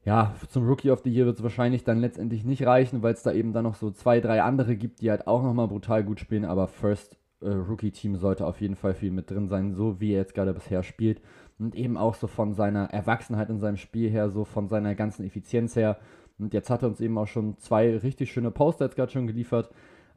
Ja, 0.06 0.36
zum 0.50 0.68
Rookie 0.68 0.92
of 0.92 1.02
the 1.04 1.10
Year 1.10 1.26
wird 1.26 1.38
es 1.38 1.44
wahrscheinlich 1.44 1.86
dann 1.86 2.00
letztendlich 2.00 2.44
nicht 2.44 2.66
reichen, 2.66 3.02
weil 3.04 3.14
es 3.14 3.24
da 3.24 3.32
eben 3.32 3.54
dann 3.54 3.64
noch 3.64 3.76
so 3.76 3.90
zwei, 3.92 4.20
drei 4.20 4.42
andere 4.42 4.76
gibt, 4.76 5.02
die 5.02 5.10
halt 5.10 5.28
auch 5.28 5.42
nochmal 5.42 5.70
brutal 5.70 6.04
gut 6.04 6.20
spielen, 6.20 6.44
aber 6.44 6.68
First 6.68 7.18
äh, 7.42 7.50
Rookie-Team 7.50 8.18
sollte 8.18 8.46
auf 8.46 8.60
jeden 8.60 8.76
Fall 8.76 8.94
viel 8.94 9.12
mit 9.12 9.30
drin 9.30 9.48
sein, 9.48 9.74
so 9.74 10.00
wie 10.00 10.12
er 10.12 10.20
jetzt 10.20 10.36
gerade 10.36 10.54
bisher 10.54 10.84
spielt. 10.84 11.22
Und 11.60 11.76
eben 11.76 11.98
auch 11.98 12.16
so 12.16 12.28
von 12.28 12.54
seiner 12.54 12.86
Erwachsenheit 12.86 13.50
in 13.50 13.60
seinem 13.60 13.78
Spiel 13.78 14.10
her, 14.10 14.30
so 14.30 14.44
von 14.44 14.68
seiner 14.68 14.96
ganzen 14.96 15.26
Effizienz 15.26 15.76
her. 15.76 15.98
Und 16.40 16.54
jetzt 16.54 16.70
hat 16.70 16.82
er 16.82 16.90
uns 16.90 17.02
eben 17.02 17.18
auch 17.18 17.28
schon 17.28 17.58
zwei 17.58 17.98
richtig 17.98 18.32
schöne 18.32 18.52
Poster 18.52 18.86
jetzt 18.86 18.96
gerade 18.96 19.12
schon 19.12 19.28
geliefert. 19.28 19.70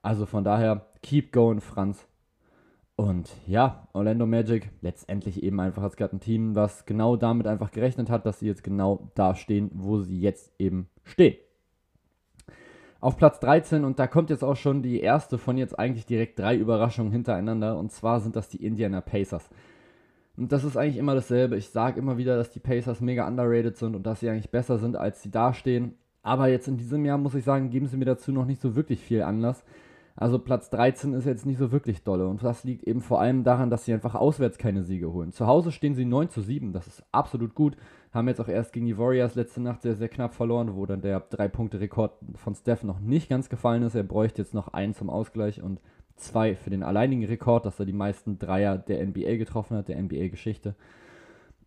Also 0.03 0.27
von 0.27 0.45
daher, 0.45 0.87
keep 1.03 1.33
going, 1.33 1.61
Franz. 1.61 2.07
Und 2.97 3.31
ja, 3.47 3.89
Orlando 3.93 4.25
Magic 4.25 4.71
letztendlich 4.81 5.43
eben 5.43 5.61
einfach 5.61 5.83
als 5.83 5.97
gerade 5.97 6.17
ein 6.17 6.21
Team, 6.21 6.55
was 6.55 6.87
genau 6.87 7.17
damit 7.17 7.47
einfach 7.47 7.71
gerechnet 7.71 8.09
hat, 8.09 8.25
dass 8.25 8.39
sie 8.39 8.47
jetzt 8.47 8.65
genau 8.65 9.11
da 9.15 9.35
stehen, 9.35 9.71
wo 9.75 10.01
sie 10.01 10.19
jetzt 10.19 10.51
eben 10.59 10.89
stehen. 11.05 11.37
Auf 13.01 13.19
Platz 13.19 13.39
13 13.41 13.85
und 13.85 13.99
da 13.99 14.07
kommt 14.07 14.31
jetzt 14.31 14.43
auch 14.43 14.57
schon 14.57 14.83
die 14.83 15.01
erste 15.01 15.37
von 15.37 15.59
jetzt 15.59 15.79
eigentlich 15.79 16.07
direkt 16.07 16.39
drei 16.39 16.57
Überraschungen 16.57 17.13
hintereinander 17.13 17.79
und 17.79 17.93
zwar 17.93 18.21
sind 18.21 18.35
das 18.35 18.49
die 18.49 18.65
Indiana 18.65 19.03
Pacers. 19.03 19.51
Und 20.39 20.53
das 20.53 20.65
ist 20.65 20.77
eigentlich 20.77 20.97
immer 20.97 21.15
dasselbe. 21.15 21.57
Ich 21.57 21.69
sage 21.69 22.01
immer 22.01 22.17
wieder, 22.17 22.37
dass 22.37 22.51
die 22.51 22.61
Pacers 22.61 23.01
mega 23.01 23.27
underrated 23.27 23.77
sind 23.77 23.95
und 23.95 24.07
dass 24.07 24.21
sie 24.21 24.31
eigentlich 24.31 24.51
besser 24.51 24.79
sind, 24.79 24.97
als 24.97 25.23
sie 25.23 25.31
dastehen. 25.31 25.95
Aber 26.26 26.49
jetzt 26.49 26.66
in 26.66 26.76
diesem 26.76 27.04
Jahr 27.04 27.18
muss 27.18 27.37
ich 27.37 27.45
sagen, 27.45 27.71
geben 27.71 27.87
sie 27.87 27.97
mir 27.97 28.04
dazu 28.04 28.33
noch 28.33 28.47
nicht 28.47 28.61
so 28.61 28.75
wirklich 28.75 28.99
viel 29.00 29.23
Anlass. 29.23 29.64
Also 30.16 30.40
Platz 30.40 30.71
13 30.71 31.12
ist 31.12 31.25
jetzt 31.25 31.47
nicht 31.47 31.56
so 31.56 31.71
wirklich 31.71 32.02
dolle. 32.02 32.26
Und 32.26 32.42
das 32.42 32.64
liegt 32.64 32.83
eben 32.83 33.00
vor 33.00 33.21
allem 33.21 33.45
daran, 33.45 33.71
dass 33.71 33.85
sie 33.85 33.92
einfach 33.92 34.16
auswärts 34.16 34.59
keine 34.59 34.83
Siege 34.83 35.12
holen. 35.12 35.30
Zu 35.30 35.47
Hause 35.47 35.71
stehen 35.71 35.95
sie 35.95 36.04
9 36.04 36.28
zu 36.28 36.40
7, 36.40 36.73
das 36.73 36.88
ist 36.88 37.04
absolut 37.12 37.54
gut. 37.54 37.76
Haben 38.12 38.26
jetzt 38.26 38.40
auch 38.40 38.49
erst 38.49 38.73
gegen 38.73 38.87
die 38.87 38.99
Warriors 38.99 39.37
letzte 39.37 39.61
Nacht 39.62 39.83
sehr, 39.83 39.95
sehr 39.95 40.09
knapp 40.09 40.35
verloren, 40.35 40.75
wo 40.75 40.85
dann 40.85 41.00
der 41.00 41.30
3-Punkte-Rekord 41.30 42.14
von 42.35 42.56
Steph 42.56 42.83
noch 42.83 42.99
nicht 42.99 43.28
ganz 43.28 43.49
gefallen 43.49 43.85
ist. 43.85 43.95
Er 43.95 44.02
bräuchte 44.02 44.42
jetzt 44.42 44.52
noch 44.52 44.66
einen 44.66 44.95
zum 44.95 45.11
Ausgleich 45.11 45.62
und 45.62 45.80
zwei 46.16 46.56
für 46.56 46.71
den 46.71 46.83
alleinigen 46.83 47.25
Rekord, 47.25 47.66
dass 47.66 47.78
er 47.78 47.87
die 47.87 47.92
meisten 47.92 48.40
Dreier 48.40 48.78
der 48.78 49.06
NBA 49.06 49.37
getroffen 49.37 49.76
hat, 49.76 49.87
der 49.87 50.02
NBA-Geschichte. 50.02 50.75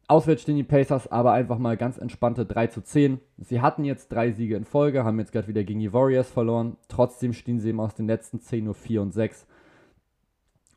Auswärts 0.09 0.41
stehen 0.41 0.55
die 0.55 0.63
Pacers 0.63 1.11
aber 1.11 1.33
einfach 1.33 1.59
mal 1.59 1.77
ganz 1.77 1.99
entspannte 1.99 2.43
3 2.43 2.67
zu 2.67 2.81
10. 2.81 3.19
Sie 3.37 3.61
hatten 3.61 3.85
jetzt 3.85 4.11
drei 4.11 4.31
Siege 4.31 4.55
in 4.55 4.65
Folge, 4.65 5.03
haben 5.03 5.19
jetzt 5.19 5.31
gerade 5.31 5.47
wieder 5.47 5.63
gegen 5.63 5.79
die 5.79 5.93
Warriors 5.93 6.31
verloren. 6.31 6.77
Trotzdem 6.87 7.31
stehen 7.31 7.59
sie 7.59 7.69
eben 7.69 7.79
aus 7.79 7.93
den 7.93 8.07
letzten 8.07 8.39
10 8.39 8.63
nur 8.63 8.73
4 8.73 9.03
und 9.03 9.11
6 9.13 9.45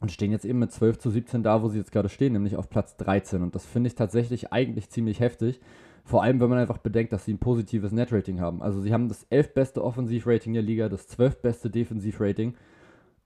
und 0.01 0.13
stehen 0.13 0.33
jetzt 0.33 0.45
eben 0.45 0.59
mit 0.59 0.71
12 0.71 0.99
zu 0.99 1.09
17 1.09 1.43
da, 1.43 1.63
wo 1.63 1.69
sie 1.69 1.79
jetzt 1.79 1.93
gerade 1.93 2.11
stehen, 2.11 2.35
nämlich 2.35 2.57
auf 2.57 2.69
Platz 2.69 2.99
13. 2.99 3.43
Und 3.43 3.55
das 3.55 3.65
finde 3.65 3.89
ich 3.89 3.95
tatsächlich 3.95 4.53
eigentlich 4.53 4.91
ziemlich 4.91 5.21
heftig. 5.21 5.63
Vor 6.05 6.23
allem, 6.23 6.39
wenn 6.41 6.51
man 6.51 6.59
einfach 6.59 6.79
bedenkt, 6.79 7.15
dass 7.15 7.25
sie 7.25 7.33
ein 7.33 7.39
positives 7.39 7.91
Net-Rating 7.91 8.39
haben. 8.39 8.61
Also 8.61 8.83
sie 8.83 8.93
haben 8.93 9.09
das 9.09 9.25
11 9.31 9.55
beste 9.55 9.83
Offensivrating 9.83 10.53
der 10.53 10.63
Liga, 10.63 10.91
das 10.91 11.07
12 11.07 11.41
beste 11.41 11.71
Defensivrating. 11.71 12.55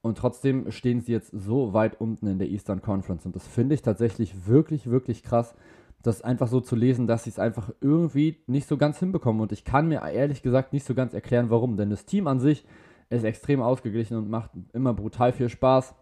Und 0.02 0.18
trotzdem 0.18 0.70
stehen 0.70 1.00
sie 1.00 1.10
jetzt 1.10 1.32
so 1.32 1.72
weit 1.72 2.00
unten 2.00 2.28
in 2.28 2.38
der 2.38 2.48
Eastern 2.48 2.80
Conference. 2.80 3.26
Und 3.26 3.34
das 3.34 3.44
finde 3.44 3.74
ich 3.74 3.82
tatsächlich 3.82 4.46
wirklich, 4.46 4.88
wirklich 4.88 5.24
krass 5.24 5.56
das 6.02 6.22
einfach 6.22 6.48
so 6.48 6.60
zu 6.60 6.76
lesen, 6.76 7.06
dass 7.06 7.24
sie 7.24 7.30
es 7.30 7.38
einfach 7.38 7.70
irgendwie 7.80 8.38
nicht 8.46 8.68
so 8.68 8.76
ganz 8.76 8.98
hinbekommen. 8.98 9.42
Und 9.42 9.52
ich 9.52 9.64
kann 9.64 9.88
mir 9.88 10.02
ehrlich 10.08 10.42
gesagt 10.42 10.72
nicht 10.72 10.86
so 10.86 10.94
ganz 10.94 11.14
erklären, 11.14 11.50
warum. 11.50 11.76
Denn 11.76 11.90
das 11.90 12.04
Team 12.04 12.26
an 12.26 12.40
sich 12.40 12.64
ist 13.10 13.24
extrem 13.24 13.60
ausgeglichen 13.60 14.16
und 14.16 14.30
macht 14.30 14.50
immer 14.72 14.94
brutal 14.94 15.32
viel 15.32 15.48
Spaß. 15.48 15.94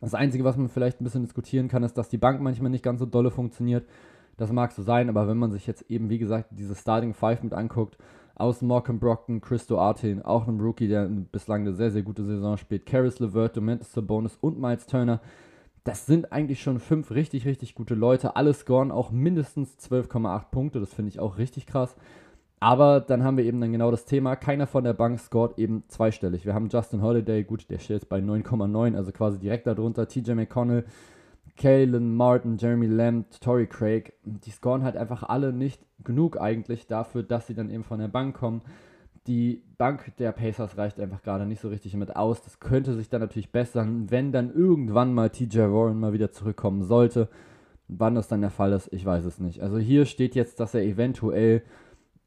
Das 0.00 0.14
Einzige, 0.14 0.44
was 0.44 0.56
man 0.56 0.68
vielleicht 0.68 1.00
ein 1.00 1.04
bisschen 1.04 1.22
diskutieren 1.22 1.68
kann, 1.68 1.82
ist, 1.82 1.98
dass 1.98 2.08
die 2.08 2.18
Bank 2.18 2.40
manchmal 2.40 2.70
nicht 2.70 2.84
ganz 2.84 3.00
so 3.00 3.06
dolle 3.06 3.30
funktioniert. 3.30 3.86
Das 4.36 4.50
mag 4.50 4.72
so 4.72 4.82
sein, 4.82 5.08
aber 5.08 5.28
wenn 5.28 5.36
man 5.36 5.52
sich 5.52 5.66
jetzt 5.66 5.90
eben, 5.90 6.08
wie 6.08 6.18
gesagt, 6.18 6.48
diese 6.52 6.74
Starting 6.74 7.12
Five 7.12 7.42
mit 7.42 7.52
anguckt, 7.52 7.98
aus 8.34 8.62
Malcolm 8.62 8.98
Brockton, 8.98 9.42
Christo 9.42 9.78
Artin, 9.78 10.22
auch 10.22 10.48
einem 10.48 10.60
Rookie, 10.60 10.88
der 10.88 11.04
bislang 11.06 11.60
eine 11.60 11.74
sehr, 11.74 11.90
sehr 11.90 12.02
gute 12.02 12.24
Saison 12.24 12.56
spielt, 12.56 12.86
Karis 12.86 13.18
LeVert, 13.18 13.56
Domantas 13.56 13.92
Sabonis 13.92 14.38
und 14.40 14.58
Miles 14.58 14.86
Turner, 14.86 15.20
das 15.84 16.06
sind 16.06 16.32
eigentlich 16.32 16.62
schon 16.62 16.78
fünf 16.78 17.10
richtig, 17.10 17.46
richtig 17.46 17.74
gute 17.74 17.94
Leute. 17.94 18.36
Alle 18.36 18.52
scoren 18.52 18.90
auch 18.90 19.10
mindestens 19.10 19.76
12,8 19.78 20.50
Punkte. 20.50 20.80
Das 20.80 20.92
finde 20.92 21.10
ich 21.10 21.20
auch 21.20 21.38
richtig 21.38 21.66
krass. 21.66 21.96
Aber 22.60 23.00
dann 23.00 23.24
haben 23.24 23.38
wir 23.38 23.44
eben 23.44 23.60
dann 23.60 23.72
genau 23.72 23.90
das 23.90 24.04
Thema. 24.04 24.36
Keiner 24.36 24.66
von 24.66 24.84
der 24.84 24.92
Bank 24.92 25.18
scoret 25.18 25.58
eben 25.58 25.84
zweistellig. 25.88 26.44
Wir 26.44 26.52
haben 26.52 26.68
Justin 26.68 27.00
Holiday, 27.00 27.42
gut, 27.42 27.70
der 27.70 27.78
steht 27.78 28.02
jetzt 28.02 28.08
bei 28.10 28.18
9,9, 28.18 28.94
also 28.94 29.12
quasi 29.12 29.38
direkt 29.38 29.66
darunter. 29.66 30.06
TJ 30.06 30.32
McConnell, 30.32 30.84
Kalen 31.56 32.14
Martin, 32.14 32.58
Jeremy 32.58 32.86
Lamb, 32.86 33.30
Tory 33.40 33.66
Craig. 33.66 34.12
Die 34.24 34.50
scoren 34.50 34.84
halt 34.84 34.98
einfach 34.98 35.22
alle 35.22 35.54
nicht 35.54 35.80
genug 36.04 36.38
eigentlich 36.38 36.86
dafür, 36.86 37.22
dass 37.22 37.46
sie 37.46 37.54
dann 37.54 37.70
eben 37.70 37.84
von 37.84 37.98
der 37.98 38.08
Bank 38.08 38.36
kommen 38.36 38.60
die 39.30 39.62
Bank 39.78 40.16
der 40.18 40.32
Pacers 40.32 40.76
reicht 40.76 40.98
einfach 40.98 41.22
gerade 41.22 41.46
nicht 41.46 41.60
so 41.60 41.68
richtig 41.68 41.94
mit 41.94 42.16
aus. 42.16 42.42
Das 42.42 42.58
könnte 42.58 42.94
sich 42.94 43.08
dann 43.10 43.20
natürlich 43.20 43.52
bessern, 43.52 44.10
wenn 44.10 44.32
dann 44.32 44.52
irgendwann 44.52 45.14
mal 45.14 45.30
TJ 45.30 45.60
Warren 45.60 46.00
mal 46.00 46.12
wieder 46.12 46.32
zurückkommen 46.32 46.82
sollte. 46.82 47.28
Wann 47.86 48.16
das 48.16 48.26
dann 48.26 48.40
der 48.40 48.50
Fall 48.50 48.72
ist, 48.72 48.92
ich 48.92 49.04
weiß 49.04 49.24
es 49.24 49.38
nicht. 49.38 49.60
Also 49.62 49.78
hier 49.78 50.04
steht 50.04 50.34
jetzt, 50.34 50.58
dass 50.58 50.74
er 50.74 50.82
eventuell 50.82 51.62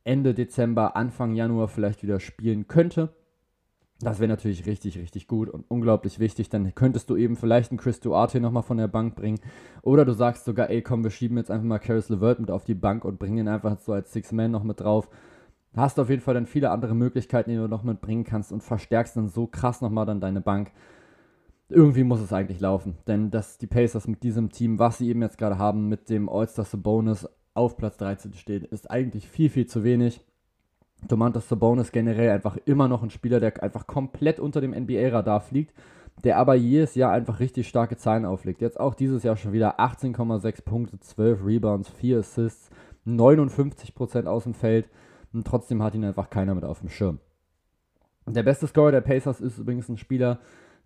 Ende 0.05 0.33
Dezember, 0.33 0.95
Anfang 0.95 1.35
Januar 1.35 1.67
vielleicht 1.67 2.03
wieder 2.03 2.21
spielen 2.21 2.69
könnte. 2.69 3.09
Das 3.99 4.19
wäre 4.19 4.29
natürlich 4.29 4.65
richtig, 4.65 4.97
richtig 4.97 5.27
gut 5.27 5.49
und 5.49 5.65
unglaublich 5.67 6.19
wichtig. 6.19 6.47
Dann 6.47 6.73
könntest 6.73 7.09
du 7.09 7.17
eben 7.17 7.35
vielleicht 7.35 7.71
einen 7.71 7.79
Chris 7.79 7.99
Duarte 7.99 8.39
nochmal 8.39 8.63
von 8.63 8.77
der 8.77 8.87
Bank 8.87 9.15
bringen. 9.15 9.41
Oder 9.81 10.05
du 10.05 10.13
sagst 10.13 10.45
sogar, 10.45 10.69
ey, 10.69 10.81
komm, 10.81 11.03
wir 11.03 11.11
schieben 11.11 11.35
jetzt 11.35 11.51
einfach 11.51 11.67
mal 11.67 11.79
Caris 11.79 12.07
LeVert 12.07 12.39
mit 12.39 12.49
auf 12.49 12.63
die 12.63 12.75
Bank 12.75 13.03
und 13.03 13.19
bringen 13.19 13.39
ihn 13.39 13.49
einfach 13.49 13.77
so 13.79 13.91
als 13.91 14.13
Six-Man 14.13 14.51
noch 14.51 14.63
mit 14.63 14.79
drauf 14.79 15.09
hast 15.75 15.97
du 15.97 16.03
auf 16.03 16.09
jeden 16.09 16.21
Fall 16.21 16.33
dann 16.33 16.45
viele 16.45 16.71
andere 16.71 16.95
Möglichkeiten, 16.95 17.49
die 17.49 17.55
du 17.55 17.67
noch 17.67 17.83
mitbringen 17.83 18.23
kannst 18.23 18.51
und 18.51 18.63
verstärkst 18.63 19.17
dann 19.17 19.29
so 19.29 19.47
krass 19.47 19.81
nochmal 19.81 20.05
dann 20.05 20.21
deine 20.21 20.41
Bank. 20.41 20.71
Irgendwie 21.69 22.03
muss 22.03 22.19
es 22.19 22.33
eigentlich 22.33 22.59
laufen, 22.59 22.97
denn 23.07 23.31
dass 23.31 23.57
die 23.57 23.67
Pacers 23.67 24.07
mit 24.07 24.21
diesem 24.21 24.51
Team, 24.51 24.77
was 24.79 24.99
sie 24.99 25.09
eben 25.09 25.21
jetzt 25.21 25.37
gerade 25.37 25.57
haben, 25.57 25.89
mit 25.89 26.09
dem 26.09 26.29
All-Star 26.29 26.65
Bonus 26.77 27.27
auf 27.53 27.77
Platz 27.77 27.97
13 27.97 28.33
stehen, 28.33 28.65
ist 28.65 28.91
eigentlich 28.91 29.27
viel, 29.27 29.49
viel 29.49 29.65
zu 29.65 29.83
wenig. 29.83 30.21
Domantas 31.07 31.49
Sabonis 31.49 31.91
generell 31.91 32.29
einfach 32.29 32.57
immer 32.65 32.87
noch 32.87 33.03
ein 33.03 33.09
Spieler, 33.09 33.39
der 33.39 33.61
einfach 33.61 33.87
komplett 33.87 34.39
unter 34.39 34.61
dem 34.61 34.71
NBA-Radar 34.71 35.41
fliegt, 35.41 35.73
der 36.23 36.37
aber 36.37 36.55
jedes 36.55 36.95
Jahr 36.95 37.11
einfach 37.11 37.39
richtig 37.39 37.67
starke 37.67 37.97
Zahlen 37.97 38.25
auflegt. 38.25 38.61
Jetzt 38.61 38.79
auch 38.79 38.93
dieses 38.93 39.23
Jahr 39.23 39.35
schon 39.35 39.51
wieder 39.53 39.79
18,6 39.79 40.63
Punkte, 40.63 40.99
12 40.99 41.45
Rebounds, 41.45 41.89
4 41.89 42.19
Assists, 42.19 42.69
59% 43.05 44.25
aus 44.25 44.43
dem 44.43 44.53
Feld. 44.53 44.89
Und 45.33 45.45
trotzdem 45.47 45.81
hat 45.81 45.95
ihn 45.95 46.05
einfach 46.05 46.29
keiner 46.29 46.55
mit 46.55 46.63
auf 46.63 46.79
dem 46.79 46.89
Schirm. 46.89 47.19
Der 48.27 48.43
beste 48.43 48.67
Scorer 48.67 48.91
der 48.91 49.01
Pacers 49.01 49.41
ist 49.41 49.57
übrigens 49.57 49.89
ein 49.89 49.97
Spieler, 49.97 50.39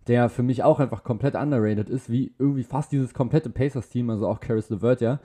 der 0.06 0.28
für 0.28 0.42
mich 0.42 0.64
auch 0.64 0.80
einfach 0.80 1.04
komplett 1.04 1.34
underrated 1.34 1.88
ist, 1.88 2.10
wie 2.10 2.34
irgendwie 2.38 2.64
fast 2.64 2.90
dieses 2.90 3.14
komplette 3.14 3.50
Pacers-Team, 3.50 4.10
also 4.10 4.26
auch 4.26 4.40
Caris 4.40 4.70
LeVert, 4.70 5.00
ja. 5.00 5.20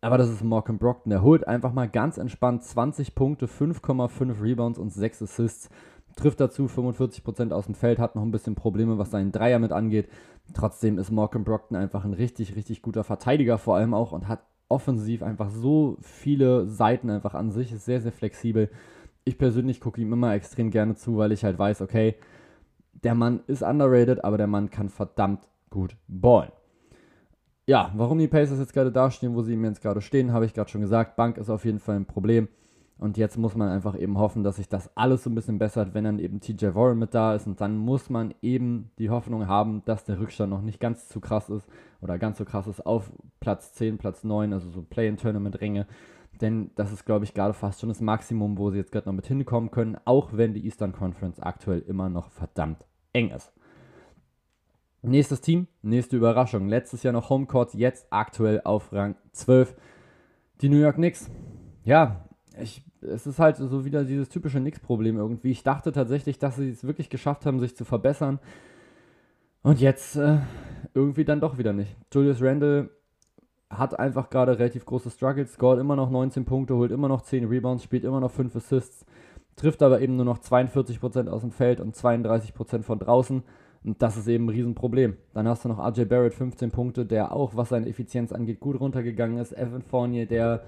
Aber 0.00 0.18
das 0.18 0.28
ist 0.28 0.44
Malcolm 0.44 0.76
Brockton. 0.76 1.10
Der 1.10 1.22
holt 1.22 1.48
einfach 1.48 1.72
mal 1.72 1.88
ganz 1.88 2.18
entspannt 2.18 2.62
20 2.62 3.14
Punkte, 3.14 3.46
5,5 3.46 4.42
Rebounds 4.42 4.78
und 4.78 4.92
6 4.92 5.22
Assists. 5.22 5.70
Trifft 6.16 6.40
dazu 6.40 6.66
45% 6.66 7.52
aus 7.52 7.66
dem 7.66 7.74
Feld, 7.74 7.98
hat 7.98 8.14
noch 8.14 8.22
ein 8.22 8.30
bisschen 8.30 8.54
Probleme, 8.54 8.98
was 8.98 9.10
seinen 9.10 9.32
Dreier 9.32 9.58
mit 9.58 9.72
angeht. 9.72 10.08
Trotzdem 10.52 10.98
ist 10.98 11.10
Malcolm 11.10 11.44
Brockton 11.44 11.76
einfach 11.76 12.04
ein 12.04 12.12
richtig, 12.12 12.54
richtig 12.54 12.82
guter 12.82 13.02
Verteidiger 13.02 13.56
vor 13.56 13.76
allem 13.76 13.94
auch 13.94 14.12
und 14.12 14.28
hat 14.28 14.44
offensiv 14.68 15.22
einfach 15.22 15.50
so 15.50 15.96
viele 16.00 16.66
Seiten 16.66 17.10
einfach 17.10 17.34
an 17.34 17.50
sich, 17.50 17.72
ist 17.72 17.84
sehr, 17.84 18.00
sehr 18.00 18.12
flexibel. 18.12 18.70
Ich 19.24 19.38
persönlich 19.38 19.80
gucke 19.80 20.00
ihm 20.00 20.12
immer 20.12 20.34
extrem 20.34 20.70
gerne 20.70 20.94
zu, 20.94 21.16
weil 21.16 21.32
ich 21.32 21.44
halt 21.44 21.58
weiß, 21.58 21.82
okay, 21.82 22.16
der 22.92 23.14
Mann 23.14 23.40
ist 23.46 23.62
underrated, 23.62 24.24
aber 24.24 24.38
der 24.38 24.46
Mann 24.46 24.70
kann 24.70 24.88
verdammt 24.88 25.46
gut 25.70 25.96
ballen. 26.08 26.52
Ja, 27.66 27.92
warum 27.96 28.18
die 28.18 28.28
Pacers 28.28 28.58
jetzt 28.58 28.74
gerade 28.74 28.92
dastehen, 28.92 29.34
wo 29.34 29.42
sie 29.42 29.54
jetzt 29.54 29.80
gerade 29.80 30.02
stehen, 30.02 30.32
habe 30.32 30.44
ich 30.44 30.52
gerade 30.52 30.70
schon 30.70 30.82
gesagt. 30.82 31.16
Bank 31.16 31.38
ist 31.38 31.48
auf 31.48 31.64
jeden 31.64 31.78
Fall 31.78 31.96
ein 31.96 32.06
Problem. 32.06 32.48
Und 32.96 33.16
jetzt 33.16 33.36
muss 33.36 33.56
man 33.56 33.68
einfach 33.68 33.98
eben 33.98 34.18
hoffen, 34.18 34.44
dass 34.44 34.56
sich 34.56 34.68
das 34.68 34.96
alles 34.96 35.24
so 35.24 35.30
ein 35.30 35.34
bisschen 35.34 35.58
bessert, 35.58 35.94
wenn 35.94 36.04
dann 36.04 36.20
eben 36.20 36.40
TJ 36.40 36.74
Warren 36.74 36.98
mit 36.98 37.12
da 37.12 37.34
ist. 37.34 37.46
Und 37.46 37.60
dann 37.60 37.76
muss 37.76 38.08
man 38.08 38.34
eben 38.40 38.90
die 38.98 39.10
Hoffnung 39.10 39.48
haben, 39.48 39.82
dass 39.84 40.04
der 40.04 40.20
Rückstand 40.20 40.50
noch 40.50 40.62
nicht 40.62 40.78
ganz 40.78 41.08
zu 41.08 41.20
krass 41.20 41.50
ist 41.50 41.68
oder 42.00 42.18
ganz 42.18 42.38
so 42.38 42.44
krass 42.44 42.68
ist 42.68 42.86
auf 42.86 43.12
Platz 43.40 43.72
10, 43.74 43.98
Platz 43.98 44.22
9, 44.22 44.52
also 44.52 44.70
so 44.70 44.82
Play-in-Tournament-Ringe. 44.82 45.86
Denn 46.40 46.70
das 46.76 46.92
ist, 46.92 47.04
glaube 47.04 47.24
ich, 47.24 47.34
gerade 47.34 47.54
fast 47.54 47.80
schon 47.80 47.88
das 47.88 48.00
Maximum, 48.00 48.58
wo 48.58 48.70
sie 48.70 48.78
jetzt 48.78 48.92
gerade 48.92 49.08
noch 49.08 49.14
mit 49.14 49.26
hinkommen 49.26 49.70
können, 49.70 49.96
auch 50.04 50.30
wenn 50.32 50.54
die 50.54 50.64
Eastern 50.64 50.92
Conference 50.92 51.40
aktuell 51.40 51.80
immer 51.80 52.08
noch 52.08 52.30
verdammt 52.30 52.84
eng 53.12 53.30
ist. 53.30 53.52
Nächstes 55.02 55.40
Team, 55.42 55.66
nächste 55.82 56.16
Überraschung. 56.16 56.66
Letztes 56.66 57.02
Jahr 57.02 57.12
noch 57.12 57.28
Homecourt, 57.28 57.74
jetzt 57.74 58.06
aktuell 58.10 58.62
auf 58.64 58.92
Rang 58.92 59.16
12. 59.32 59.76
Die 60.60 60.68
New 60.68 60.78
York 60.78 60.96
Knicks. 60.96 61.30
Ja, 61.84 62.24
ich, 62.60 62.82
es 63.00 63.26
ist 63.26 63.38
halt 63.38 63.56
so 63.56 63.84
wieder 63.84 64.04
dieses 64.04 64.28
typische 64.28 64.60
Nix-Problem 64.60 65.16
irgendwie. 65.16 65.50
Ich 65.50 65.62
dachte 65.62 65.92
tatsächlich, 65.92 66.38
dass 66.38 66.56
sie 66.56 66.70
es 66.70 66.84
wirklich 66.84 67.10
geschafft 67.10 67.46
haben, 67.46 67.60
sich 67.60 67.76
zu 67.76 67.84
verbessern. 67.84 68.38
Und 69.62 69.80
jetzt 69.80 70.16
äh, 70.16 70.38
irgendwie 70.92 71.24
dann 71.24 71.40
doch 71.40 71.58
wieder 71.58 71.72
nicht. 71.72 71.96
Julius 72.12 72.42
Randle 72.42 72.90
hat 73.70 73.98
einfach 73.98 74.30
gerade 74.30 74.58
relativ 74.58 74.84
große 74.84 75.10
Struggles, 75.10 75.54
scored 75.54 75.80
immer 75.80 75.96
noch 75.96 76.10
19 76.10 76.44
Punkte, 76.44 76.76
holt 76.76 76.92
immer 76.92 77.08
noch 77.08 77.22
10 77.22 77.46
Rebounds, 77.46 77.82
spielt 77.82 78.04
immer 78.04 78.20
noch 78.20 78.30
5 78.30 78.54
Assists, 78.54 79.04
trifft 79.56 79.82
aber 79.82 80.00
eben 80.00 80.16
nur 80.16 80.24
noch 80.24 80.38
42% 80.38 81.28
aus 81.28 81.40
dem 81.40 81.50
Feld 81.50 81.80
und 81.80 81.96
32% 81.96 82.82
von 82.82 82.98
draußen. 82.98 83.42
Und 83.84 84.00
das 84.00 84.16
ist 84.16 84.26
eben 84.28 84.46
ein 84.46 84.50
Riesenproblem. 84.50 85.16
Dann 85.34 85.46
hast 85.46 85.64
du 85.64 85.68
noch 85.68 85.78
RJ 85.78 86.06
Barrett, 86.06 86.32
15 86.32 86.70
Punkte, 86.70 87.04
der 87.04 87.32
auch, 87.32 87.54
was 87.54 87.68
seine 87.68 87.86
Effizienz 87.86 88.32
angeht, 88.32 88.58
gut 88.58 88.80
runtergegangen 88.80 89.38
ist. 89.38 89.52
Evan 89.52 89.82
Fournier, 89.82 90.24
der 90.26 90.64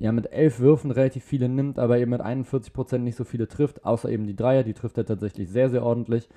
ja 0.00 0.10
mit 0.10 0.32
11 0.32 0.58
Würfen 0.58 0.90
relativ 0.90 1.22
viele 1.22 1.48
nimmt, 1.48 1.78
aber 1.78 1.98
eben 1.98 2.10
mit 2.10 2.20
41% 2.20 2.98
nicht 2.98 3.14
so 3.14 3.22
viele 3.22 3.46
trifft, 3.46 3.84
außer 3.84 4.10
eben 4.10 4.26
die 4.26 4.34
Dreier, 4.34 4.64
die 4.64 4.74
trifft 4.74 4.98
er 4.98 5.06
tatsächlich 5.06 5.48
sehr, 5.48 5.70
sehr 5.70 5.84
ordentlich. 5.84 6.28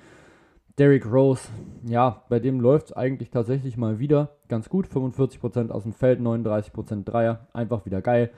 Derrick 0.78 1.04
Rose, 1.04 1.48
ja, 1.84 2.22
bei 2.28 2.38
dem 2.38 2.60
läuft 2.60 2.86
es 2.86 2.92
eigentlich 2.92 3.30
tatsächlich 3.30 3.76
mal 3.76 3.98
wieder 3.98 4.36
ganz 4.48 4.68
gut. 4.68 4.86
45% 4.86 5.70
aus 5.70 5.82
dem 5.82 5.92
Feld, 5.92 6.20
39% 6.20 7.04
Dreier, 7.04 7.48
einfach 7.52 7.84
wieder 7.86 8.00
geil. 8.02 8.30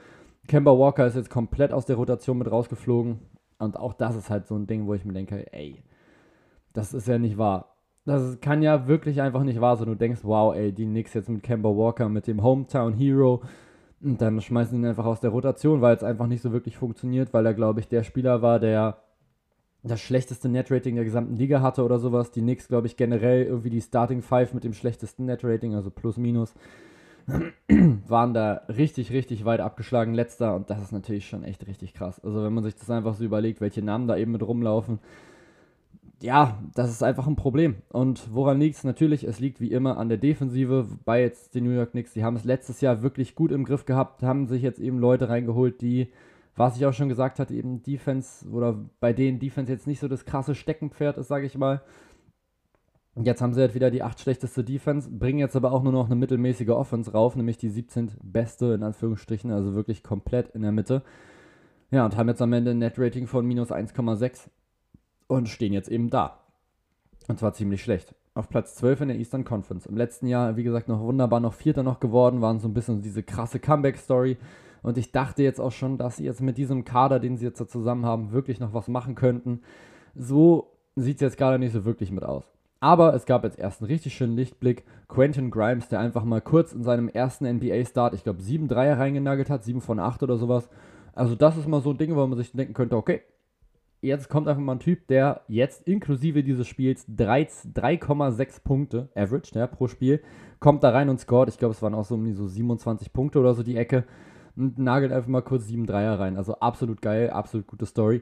Kemba 0.47 0.77
Walker 0.77 1.05
ist 1.05 1.15
jetzt 1.15 1.29
komplett 1.29 1.71
aus 1.71 1.85
der 1.85 1.95
Rotation 1.95 2.39
mit 2.39 2.51
rausgeflogen. 2.51 3.19
Und 3.59 3.77
auch 3.77 3.93
das 3.93 4.15
ist 4.15 4.29
halt 4.29 4.47
so 4.47 4.55
ein 4.55 4.67
Ding, 4.67 4.87
wo 4.87 4.93
ich 4.95 5.05
mir 5.05 5.13
denke, 5.13 5.53
ey, 5.53 5.83
das 6.73 6.93
ist 6.93 7.07
ja 7.07 7.17
nicht 7.17 7.37
wahr. 7.37 7.72
Das 8.05 8.39
kann 8.41 8.61
ja 8.61 8.87
wirklich 8.87 9.21
einfach 9.21 9.43
nicht 9.43 9.61
wahr 9.61 9.77
sein. 9.77 9.87
Du 9.87 9.95
denkst, 9.95 10.21
wow, 10.23 10.53
ey, 10.53 10.71
die 10.73 10.85
Knicks 10.85 11.13
jetzt 11.13 11.29
mit 11.29 11.43
Kemba 11.43 11.69
Walker, 11.69 12.09
mit 12.09 12.27
dem 12.27 12.43
Hometown 12.43 12.93
Hero. 12.93 13.41
Und 14.01 14.21
dann 14.21 14.41
schmeißen 14.41 14.77
ihn 14.77 14.85
einfach 14.85 15.05
aus 15.05 15.21
der 15.21 15.29
Rotation, 15.29 15.79
weil 15.81 15.95
es 15.95 16.03
einfach 16.03 16.27
nicht 16.27 16.41
so 16.41 16.51
wirklich 16.51 16.75
funktioniert, 16.75 17.33
weil 17.33 17.45
er, 17.45 17.53
glaube 17.53 17.79
ich, 17.79 17.87
der 17.87 18.03
Spieler 18.03 18.41
war, 18.41 18.59
der 18.59 18.97
das 19.83 20.01
schlechteste 20.01 20.49
Netrating 20.49 20.95
der 20.95 21.03
gesamten 21.03 21.35
Liga 21.35 21.61
hatte 21.61 21.83
oder 21.83 21.99
sowas. 21.99 22.31
Die 22.31 22.41
Knicks, 22.41 22.67
glaube 22.67 22.87
ich, 22.87 22.97
generell 22.97 23.43
irgendwie 23.45 23.69
die 23.69 23.81
Starting 23.81 24.21
Five 24.21 24.53
mit 24.53 24.63
dem 24.63 24.73
schlechtesten 24.73 25.25
Netrating, 25.25 25.75
also 25.75 25.89
plus 25.89 26.17
minus, 26.17 26.53
waren 28.07 28.33
da 28.33 28.61
richtig, 28.69 29.11
richtig 29.11 29.45
weit 29.45 29.59
abgeschlagen 29.59 30.13
letzter 30.13 30.55
und 30.55 30.69
das 30.69 30.81
ist 30.81 30.91
natürlich 30.91 31.27
schon 31.27 31.43
echt 31.43 31.67
richtig 31.67 31.93
krass. 31.93 32.19
Also 32.23 32.43
wenn 32.43 32.53
man 32.53 32.63
sich 32.63 32.75
das 32.75 32.89
einfach 32.89 33.13
so 33.15 33.23
überlegt, 33.23 33.61
welche 33.61 33.81
Namen 33.81 34.07
da 34.07 34.17
eben 34.17 34.31
mit 34.31 34.45
rumlaufen, 34.45 34.99
ja, 36.23 36.57
das 36.73 36.89
ist 36.89 37.03
einfach 37.03 37.27
ein 37.27 37.35
Problem. 37.35 37.75
Und 37.89 38.33
woran 38.33 38.59
liegt 38.59 38.77
es? 38.77 38.83
Natürlich, 38.83 39.25
es 39.25 39.39
liegt 39.39 39.59
wie 39.59 39.71
immer 39.71 39.97
an 39.97 40.07
der 40.07 40.17
Defensive. 40.17 40.87
Bei 41.03 41.21
jetzt 41.21 41.53
den 41.53 41.65
New 41.65 41.71
York 41.71 41.91
Knicks, 41.91 42.13
die 42.13 42.23
haben 42.23 42.37
es 42.37 42.45
letztes 42.45 42.79
Jahr 42.79 43.03
wirklich 43.03 43.35
gut 43.35 43.51
im 43.51 43.65
Griff 43.65 43.85
gehabt, 43.85 44.23
haben 44.23 44.47
sich 44.47 44.61
jetzt 44.61 44.79
eben 44.79 44.99
Leute 44.99 45.27
reingeholt, 45.27 45.81
die 45.81 46.11
was 46.55 46.77
ich 46.77 46.85
auch 46.85 46.93
schon 46.93 47.09
gesagt 47.09 47.39
hatte, 47.39 47.53
eben 47.53 47.81
Defense 47.81 48.47
oder 48.47 48.77
bei 48.99 49.11
denen 49.11 49.39
Defense 49.39 49.71
jetzt 49.71 49.87
nicht 49.87 49.99
so 49.99 50.07
das 50.07 50.25
krasse 50.25 50.55
Steckenpferd 50.55 51.17
ist, 51.17 51.27
sage 51.27 51.45
ich 51.45 51.57
mal. 51.57 51.81
Jetzt 53.15 53.41
haben 53.41 53.53
sie 53.53 53.61
halt 53.61 53.75
wieder 53.75 53.91
die 53.91 54.03
acht 54.03 54.19
schlechteste 54.19 54.63
Defense, 54.63 55.09
bringen 55.09 55.39
jetzt 55.39 55.55
aber 55.55 55.71
auch 55.71 55.83
nur 55.83 55.91
noch 55.91 56.05
eine 56.05 56.15
mittelmäßige 56.15 56.69
Offense 56.69 57.11
rauf, 57.11 57.35
nämlich 57.35 57.57
die 57.57 57.69
17. 57.69 58.11
beste 58.23 58.73
in 58.73 58.83
Anführungsstrichen, 58.83 59.51
also 59.51 59.73
wirklich 59.73 60.03
komplett 60.03 60.49
in 60.49 60.61
der 60.61 60.71
Mitte. 60.71 61.03
Ja, 61.91 62.05
und 62.05 62.17
haben 62.17 62.29
jetzt 62.29 62.41
am 62.41 62.53
Ende 62.53 62.71
ein 62.71 62.79
Net-Rating 62.79 63.27
von 63.27 63.45
minus 63.45 63.71
1,6 63.71 64.49
und 65.37 65.49
stehen 65.49 65.73
jetzt 65.73 65.89
eben 65.89 66.09
da. 66.09 66.39
Und 67.27 67.39
zwar 67.39 67.53
ziemlich 67.53 67.81
schlecht. 67.81 68.15
Auf 68.35 68.49
Platz 68.49 68.75
12 68.75 69.01
in 69.01 69.07
der 69.09 69.17
Eastern 69.17 69.43
Conference. 69.43 69.85
Im 69.85 69.95
letzten 69.95 70.27
Jahr, 70.27 70.57
wie 70.57 70.63
gesagt, 70.63 70.87
noch 70.87 71.01
wunderbar, 71.01 71.39
noch 71.39 71.53
Vierter 71.53 71.83
noch 71.83 71.99
geworden, 71.99 72.41
waren 72.41 72.59
so 72.59 72.67
ein 72.67 72.73
bisschen 72.73 73.01
diese 73.01 73.23
krasse 73.23 73.59
Comeback-Story. 73.59 74.37
Und 74.81 74.97
ich 74.97 75.11
dachte 75.11 75.43
jetzt 75.43 75.61
auch 75.61 75.71
schon, 75.71 75.97
dass 75.97 76.17
sie 76.17 76.25
jetzt 76.25 76.41
mit 76.41 76.57
diesem 76.57 76.83
Kader, 76.83 77.19
den 77.19 77.37
sie 77.37 77.45
jetzt 77.45 77.61
da 77.61 77.67
zusammen 77.67 78.05
haben, 78.05 78.31
wirklich 78.31 78.59
noch 78.59 78.73
was 78.73 78.87
machen 78.87 79.15
könnten. 79.15 79.61
So 80.15 80.71
sieht 80.95 81.17
es 81.17 81.21
jetzt 81.21 81.37
gerade 81.37 81.59
nicht 81.59 81.73
so 81.73 81.85
wirklich 81.85 82.11
mit 82.11 82.23
aus. 82.23 82.43
Aber 82.79 83.13
es 83.13 83.25
gab 83.25 83.45
jetzt 83.45 83.57
erst 83.57 83.81
einen 83.81 83.89
richtig 83.89 84.13
schönen 84.13 84.35
Lichtblick. 84.35 84.83
Quentin 85.07 85.51
Grimes, 85.51 85.87
der 85.87 86.01
einfach 86.01 86.25
mal 86.25 86.41
kurz 86.41 86.73
in 86.73 86.83
seinem 86.83 87.07
ersten 87.07 87.45
NBA-Start, 87.45 88.13
ich 88.13 88.23
glaube, 88.23 88.41
sieben 88.41 88.67
Dreier 88.67 88.99
reingenagelt 88.99 89.49
hat, 89.49 89.63
sieben 89.63 89.79
von 89.79 89.99
acht 89.99 90.21
oder 90.21 90.35
sowas. 90.35 90.67
Also, 91.13 91.35
das 91.35 91.55
ist 91.55 91.67
mal 91.67 91.81
so 91.81 91.91
ein 91.91 91.97
Ding, 91.97 92.13
wo 92.13 92.27
man 92.27 92.37
sich 92.37 92.51
denken 92.51 92.73
könnte, 92.73 92.97
okay, 92.97 93.21
jetzt 94.03 94.29
kommt 94.29 94.47
einfach 94.47 94.61
mal 94.61 94.73
ein 94.73 94.79
Typ, 94.79 95.07
der 95.07 95.41
jetzt 95.47 95.87
inklusive 95.87 96.43
dieses 96.43 96.67
Spiels 96.67 97.07
3,6 97.07 98.63
Punkte, 98.63 99.09
Average, 99.15 99.57
ja, 99.57 99.67
pro 99.67 99.87
Spiel, 99.87 100.21
kommt 100.59 100.83
da 100.83 100.89
rein 100.89 101.09
und 101.09 101.19
scored. 101.19 101.49
Ich 101.49 101.57
glaube, 101.57 101.73
es 101.73 101.81
waren 101.81 101.93
auch 101.93 102.05
so 102.05 102.15
um 102.15 102.25
die 102.25 102.33
so 102.33 102.47
27 102.47 103.13
Punkte 103.13 103.39
oder 103.39 103.53
so 103.53 103.63
die 103.63 103.77
Ecke 103.77 104.03
und 104.55 104.77
nagelt 104.77 105.11
einfach 105.11 105.29
mal 105.29 105.41
kurz 105.41 105.67
7 105.67 105.85
Dreier 105.85 106.19
rein. 106.19 106.37
Also 106.37 106.55
absolut 106.55 107.01
geil, 107.01 107.29
absolut 107.29 107.65
gute 107.67 107.85
Story. 107.85 108.21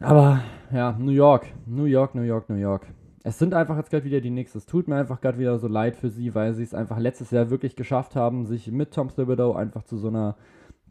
Aber 0.00 0.40
ja, 0.72 0.96
New 0.98 1.10
York, 1.10 1.46
New 1.66 1.84
York, 1.84 2.14
New 2.14 2.22
York, 2.22 2.48
New 2.48 2.56
York. 2.56 2.86
Es 3.24 3.38
sind 3.38 3.52
einfach 3.52 3.76
jetzt 3.76 3.90
gerade 3.90 4.04
wieder 4.04 4.20
die 4.20 4.30
Knicks. 4.30 4.54
Es 4.54 4.64
tut 4.64 4.86
mir 4.86 4.96
einfach 4.96 5.20
gerade 5.20 5.38
wieder 5.38 5.58
so 5.58 5.66
leid 5.66 5.96
für 5.96 6.08
sie, 6.08 6.34
weil 6.34 6.54
sie 6.54 6.62
es 6.62 6.72
einfach 6.72 6.98
letztes 6.98 7.32
Jahr 7.32 7.50
wirklich 7.50 7.74
geschafft 7.74 8.14
haben, 8.14 8.46
sich 8.46 8.70
mit 8.70 8.92
Tom 8.94 9.08
Thibodeau 9.08 9.54
einfach 9.54 9.82
zu 9.82 9.98
so 9.98 10.08
einer 10.08 10.36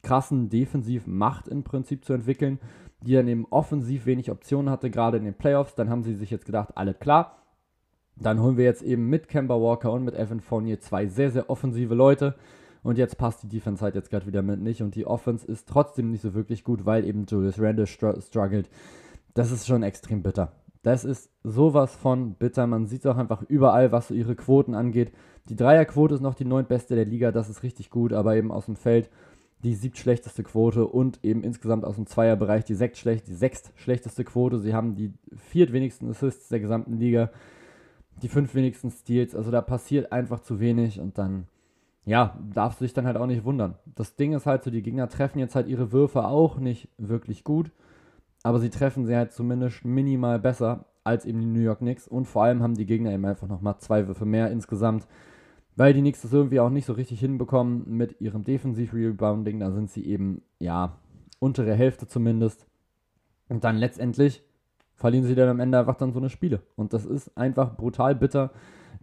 krassen 0.04 0.50
Defensivmacht 0.50 1.48
im 1.48 1.64
Prinzip 1.64 2.06
zu 2.06 2.14
entwickeln, 2.14 2.60
die 3.02 3.14
dann 3.14 3.28
eben 3.28 3.46
offensiv 3.50 4.06
wenig 4.06 4.32
Optionen 4.32 4.70
hatte, 4.70 4.90
gerade 4.90 5.18
in 5.18 5.26
den 5.26 5.34
Playoffs. 5.34 5.76
Dann 5.76 5.90
haben 5.90 6.04
sie 6.04 6.16
sich 6.16 6.32
jetzt 6.32 6.46
gedacht, 6.46 6.72
alle 6.76 6.94
klar. 6.94 7.44
Dann 8.16 8.42
holen 8.42 8.58
wir 8.58 8.66
jetzt 8.66 8.82
eben 8.82 9.08
mit 9.10 9.28
Kemba 9.28 9.56
Walker 9.56 9.92
und 9.92 10.04
mit 10.04 10.16
Evan 10.16 10.42
Fournier 10.42 10.80
zwei 10.80 11.06
sehr, 11.06 11.30
sehr 11.32 11.50
offensive 11.50 11.94
Leute. 11.94 12.36
Und 12.84 12.98
jetzt 12.98 13.18
passt 13.18 13.44
die 13.44 13.50
Defense 13.50 13.84
halt 13.84 13.96
jetzt 13.96 14.10
gerade 14.10 14.26
wieder 14.26 14.42
mit 14.42 14.60
nicht. 14.60 14.82
Und 14.82 14.96
die 14.96 15.06
Offense 15.06 15.46
ist 15.46 15.68
trotzdem 15.68 16.10
nicht 16.10 16.22
so 16.22 16.34
wirklich 16.34 16.64
gut, 16.64 16.86
weil 16.86 17.06
eben 17.06 17.26
Julius 17.26 17.60
Randle 17.60 17.86
str 17.86 18.20
struggelt. 18.22 18.70
Das 19.34 19.52
ist 19.52 19.68
schon 19.68 19.84
extrem 19.84 20.24
bitter. 20.24 20.54
Das 20.82 21.04
ist 21.04 21.30
sowas 21.44 21.96
von 21.96 22.34
bitter. 22.36 22.66
Man 22.66 22.88
sieht 22.88 23.06
auch 23.06 23.18
einfach 23.18 23.44
überall, 23.44 23.92
was 23.92 24.08
so 24.08 24.14
ihre 24.14 24.36
Quoten 24.36 24.74
angeht. 24.74 25.12
Die 25.50 25.56
Dreierquote 25.56 26.16
ist 26.16 26.22
noch 26.22 26.34
die 26.34 26.46
neuntbeste 26.46 26.96
der 26.96 27.06
Liga, 27.06 27.32
das 27.32 27.50
ist 27.50 27.64
richtig 27.64 27.90
gut, 27.90 28.12
aber 28.12 28.36
eben 28.36 28.52
aus 28.52 28.66
dem 28.66 28.76
Feld 28.76 29.10
die 29.64 29.74
siebtschlechteste 29.74 30.44
Quote 30.44 30.86
und 30.86 31.24
eben 31.24 31.44
insgesamt 31.44 31.84
aus 31.84 31.96
dem 31.96 32.06
Zweierbereich 32.06 32.64
die, 32.64 32.76
sechstschlecht, 32.76 33.28
die 33.28 33.34
sechstschlechteste 33.34 34.24
Quote. 34.24 34.60
Sie 34.60 34.74
haben 34.74 34.96
die 34.96 35.14
viertwenigsten 35.36 36.10
Assists 36.10 36.50
der 36.50 36.60
gesamten 36.60 36.98
Liga, 36.98 37.32
die 38.22 38.28
fünfwenigsten 38.28 38.92
Steals. 38.92 39.36
Also 39.36 39.50
da 39.52 39.62
passiert 39.62 40.12
einfach 40.12 40.42
zu 40.42 40.60
wenig 40.60 41.00
und 41.00 41.18
dann 41.18 41.48
ja, 42.06 42.38
darfst 42.54 42.80
du 42.80 42.86
dich 42.86 42.94
dann 42.94 43.06
halt 43.06 43.18
auch 43.18 43.26
nicht 43.26 43.44
wundern. 43.44 43.76
Das 43.96 44.16
Ding 44.16 44.34
ist 44.34 44.46
halt 44.46 44.64
so, 44.64 44.72
die 44.72 44.82
Gegner 44.82 45.10
treffen 45.10 45.40
jetzt 45.40 45.56
halt 45.56 45.68
ihre 45.68 45.92
Würfe 45.92 46.26
auch 46.26 46.58
nicht 46.58 46.88
wirklich 46.98 47.44
gut, 47.44 47.72
aber 48.44 48.60
sie 48.60 48.70
treffen 48.70 49.06
sie 49.06 49.16
halt 49.16 49.34
zumindest 49.34 49.84
minimal 49.84 50.40
besser 50.40 50.86
als 51.04 51.26
eben 51.26 51.42
die 51.42 51.46
New 51.46 51.60
York 51.60 51.80
Knicks 51.80 52.08
und 52.08 52.26
vor 52.26 52.44
allem 52.44 52.64
haben 52.64 52.76
die 52.76 52.86
Gegner 52.86 53.12
eben 53.12 53.26
einfach 53.26 53.48
nochmal 53.48 53.78
zwei 53.80 54.08
Würfe 54.08 54.26
mehr 54.26 54.52
insgesamt, 54.52 55.06
weil 55.78 55.94
die 55.94 56.02
Knicks 56.02 56.22
das 56.22 56.34
irgendwie 56.34 56.60
auch 56.60 56.70
nicht 56.70 56.86
so 56.86 56.94
richtig 56.94 57.22
hinbekommen 57.22 57.86
mit 57.88 58.20
ihrem 58.20 58.44
Defensiv-Rebounding, 58.44 59.60
da 59.60 59.72
sind 59.72 59.90
sie 59.90 60.06
eben, 60.06 60.42
ja, 60.60 60.98
untere 61.40 61.74
Hälfte 61.74 62.08
zumindest 62.08 62.66
und 63.48 63.64
dann 63.64 63.78
letztendlich 63.78 64.44
verlieren 64.96 65.26
sie 65.26 65.36
dann 65.36 65.50
am 65.50 65.60
Ende 65.60 65.80
einfach 65.80 65.96
dann 65.96 66.12
so 66.12 66.20
eine 66.20 66.30
Spiele 66.30 66.62
und 66.76 66.92
das 66.92 67.06
ist 67.06 67.38
einfach 67.38 67.78
brutal 67.78 68.16
bitter 68.16 68.52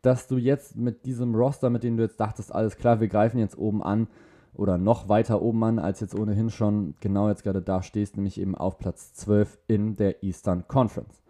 dass 0.05 0.27
du 0.27 0.37
jetzt 0.37 0.77
mit 0.77 1.07
diesem 1.07 1.35
Roster, 1.35 1.71
mit 1.71 1.83
dem 1.83 1.97
du 1.97 2.03
jetzt 2.03 2.21
dachtest, 2.21 2.55
alles 2.55 2.77
klar, 2.77 3.01
wir 3.01 3.09
greifen 3.09 3.39
jetzt 3.39 3.57
oben 3.57 3.83
an 3.83 4.07
oder 4.53 4.77
noch 4.77 5.09
weiter 5.09 5.41
oben 5.41 5.65
an, 5.65 5.79
als 5.79 6.01
jetzt 6.01 6.15
ohnehin 6.15 6.51
schon 6.51 6.95
genau 7.01 7.29
jetzt 7.29 7.43
gerade 7.43 7.63
da 7.63 7.83
stehst, 7.83 8.17
nämlich 8.17 8.39
eben 8.39 8.55
auf 8.55 8.79
Platz 8.79 9.15
12 9.15 9.59
in 9.67 9.97
der 9.97 10.23
Eastern 10.23 10.69
Conference. 10.69 11.23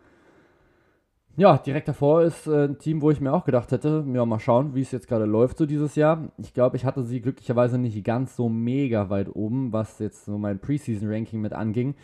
Ja, 1.36 1.58
direkt 1.58 1.88
davor 1.88 2.22
ist 2.22 2.46
äh, 2.46 2.66
ein 2.66 2.78
Team, 2.78 3.02
wo 3.02 3.10
ich 3.10 3.20
mir 3.20 3.32
auch 3.32 3.44
gedacht 3.44 3.72
hätte, 3.72 4.04
ja, 4.12 4.24
mal 4.24 4.38
schauen, 4.38 4.76
wie 4.76 4.82
es 4.82 4.92
jetzt 4.92 5.08
gerade 5.08 5.24
läuft 5.24 5.58
so 5.58 5.66
dieses 5.66 5.96
Jahr. 5.96 6.28
Ich 6.38 6.54
glaube, 6.54 6.76
ich 6.76 6.84
hatte 6.84 7.02
sie 7.02 7.20
glücklicherweise 7.20 7.76
nicht 7.76 8.04
ganz 8.04 8.36
so 8.36 8.48
mega 8.48 9.10
weit 9.10 9.34
oben, 9.34 9.72
was 9.72 9.98
jetzt 9.98 10.26
so 10.26 10.38
mein 10.38 10.60
Preseason-Ranking 10.60 11.40
mit 11.40 11.52
anging. 11.52 11.96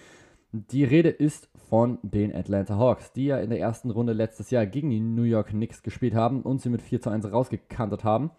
Die 0.50 0.82
Rede 0.82 1.10
ist 1.10 1.48
von 1.68 1.98
den 2.02 2.34
Atlanta 2.34 2.76
Hawks, 2.76 3.12
die 3.12 3.26
ja 3.26 3.38
in 3.38 3.50
der 3.50 3.60
ersten 3.60 3.92
Runde 3.92 4.14
letztes 4.14 4.50
Jahr 4.50 4.66
gegen 4.66 4.90
die 4.90 4.98
New 4.98 5.22
York 5.22 5.50
Knicks 5.50 5.84
gespielt 5.84 6.16
haben 6.16 6.42
und 6.42 6.60
sie 6.60 6.68
mit 6.68 6.82
4 6.82 7.00
zu 7.00 7.10
1 7.10 7.30
rausgekantet 7.30 8.02
haben. 8.02 8.32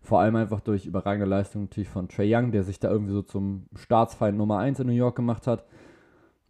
Vor 0.00 0.18
allem 0.18 0.34
einfach 0.34 0.58
durch 0.58 0.86
überragende 0.86 1.26
Leistung 1.26 1.62
natürlich 1.62 1.88
von 1.88 2.08
Trey 2.08 2.34
Young, 2.34 2.50
der 2.50 2.64
sich 2.64 2.80
da 2.80 2.90
irgendwie 2.90 3.12
so 3.12 3.22
zum 3.22 3.66
Staatsfeind 3.76 4.36
Nummer 4.36 4.58
1 4.58 4.80
in 4.80 4.88
New 4.88 4.92
York 4.92 5.14
gemacht 5.14 5.46
hat. 5.46 5.64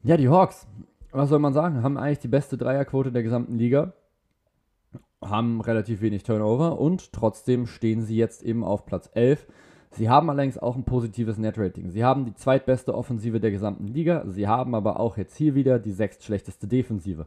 Ja, 0.02 0.16
die 0.16 0.30
Hawks, 0.30 0.66
was 1.12 1.28
soll 1.28 1.38
man 1.38 1.52
sagen, 1.52 1.82
haben 1.82 1.96
eigentlich 1.96 2.20
die 2.20 2.28
beste 2.28 2.56
Dreierquote 2.56 3.12
der 3.12 3.22
gesamten 3.22 3.56
Liga, 3.56 3.92
haben 5.22 5.60
relativ 5.60 6.00
wenig 6.00 6.24
Turnover 6.24 6.80
und 6.80 7.12
trotzdem 7.12 7.66
stehen 7.66 8.02
sie 8.02 8.16
jetzt 8.16 8.42
eben 8.42 8.64
auf 8.64 8.86
Platz 8.86 9.10
11 9.14 9.46
Sie 9.94 10.08
haben 10.08 10.30
allerdings 10.30 10.56
auch 10.56 10.74
ein 10.74 10.84
positives 10.84 11.36
Netrating. 11.36 11.90
Sie 11.90 12.02
haben 12.02 12.24
die 12.24 12.34
zweitbeste 12.34 12.94
Offensive 12.94 13.40
der 13.40 13.50
gesamten 13.50 13.86
Liga. 13.86 14.24
Sie 14.26 14.48
haben 14.48 14.74
aber 14.74 14.98
auch 14.98 15.18
jetzt 15.18 15.36
hier 15.36 15.54
wieder 15.54 15.78
die 15.78 15.92
sechstschlechteste 15.92 16.66
Defensive. 16.66 17.26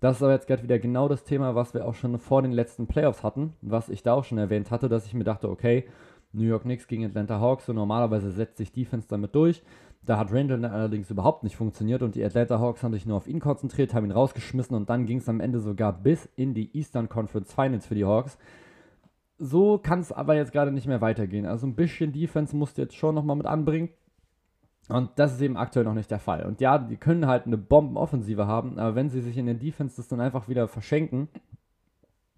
Das 0.00 0.16
ist 0.16 0.22
aber 0.22 0.32
jetzt 0.32 0.48
gerade 0.48 0.64
wieder 0.64 0.80
genau 0.80 1.06
das 1.06 1.22
Thema, 1.22 1.54
was 1.54 1.72
wir 1.72 1.86
auch 1.86 1.94
schon 1.94 2.18
vor 2.18 2.42
den 2.42 2.50
letzten 2.50 2.88
Playoffs 2.88 3.22
hatten, 3.22 3.52
was 3.62 3.88
ich 3.88 4.02
da 4.02 4.14
auch 4.14 4.24
schon 4.24 4.38
erwähnt 4.38 4.72
hatte, 4.72 4.88
dass 4.88 5.06
ich 5.06 5.14
mir 5.14 5.24
dachte, 5.24 5.48
okay, 5.48 5.84
New 6.32 6.46
York 6.46 6.62
Knicks 6.62 6.88
gegen 6.88 7.04
Atlanta 7.04 7.38
Hawks, 7.38 7.66
so 7.66 7.72
normalerweise 7.72 8.32
setzt 8.32 8.56
sich 8.56 8.72
Defense 8.72 9.06
damit 9.08 9.34
durch. 9.34 9.62
Da 10.02 10.18
hat 10.18 10.32
Randall 10.32 10.64
allerdings 10.64 11.10
überhaupt 11.10 11.44
nicht 11.44 11.56
funktioniert 11.56 12.02
und 12.02 12.14
die 12.14 12.24
Atlanta 12.24 12.58
Hawks 12.58 12.82
haben 12.82 12.92
sich 12.92 13.06
nur 13.06 13.16
auf 13.16 13.28
ihn 13.28 13.38
konzentriert, 13.38 13.94
haben 13.94 14.06
ihn 14.06 14.12
rausgeschmissen 14.12 14.74
und 14.74 14.88
dann 14.88 15.06
ging 15.06 15.18
es 15.18 15.28
am 15.28 15.40
Ende 15.40 15.60
sogar 15.60 15.92
bis 15.92 16.28
in 16.36 16.54
die 16.54 16.74
Eastern 16.76 17.08
Conference 17.08 17.52
Finals 17.52 17.86
für 17.86 17.94
die 17.94 18.04
Hawks 18.04 18.38
so 19.40 19.78
kann 19.78 20.00
es 20.00 20.12
aber 20.12 20.36
jetzt 20.36 20.52
gerade 20.52 20.70
nicht 20.70 20.86
mehr 20.86 21.00
weitergehen. 21.00 21.46
Also 21.46 21.66
ein 21.66 21.74
bisschen 21.74 22.12
Defense 22.12 22.54
musst 22.54 22.76
du 22.76 22.82
jetzt 22.82 22.94
schon 22.94 23.14
nochmal 23.14 23.36
mit 23.36 23.46
anbringen. 23.46 23.88
Und 24.88 25.10
das 25.16 25.32
ist 25.32 25.40
eben 25.40 25.56
aktuell 25.56 25.84
noch 25.84 25.94
nicht 25.94 26.10
der 26.10 26.18
Fall. 26.18 26.44
Und 26.44 26.60
ja, 26.60 26.76
die 26.76 26.96
können 26.96 27.26
halt 27.26 27.46
eine 27.46 27.56
Bombenoffensive 27.56 28.46
haben, 28.46 28.78
aber 28.78 28.94
wenn 28.94 29.08
sie 29.08 29.20
sich 29.20 29.38
in 29.38 29.46
den 29.46 29.58
Defenses 29.58 30.08
dann 30.08 30.20
einfach 30.20 30.48
wieder 30.48 30.68
verschenken, 30.68 31.28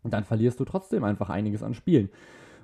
dann 0.04 0.24
verlierst 0.24 0.60
du 0.60 0.64
trotzdem 0.64 1.02
einfach 1.02 1.28
einiges 1.28 1.62
an 1.62 1.74
Spielen. 1.74 2.08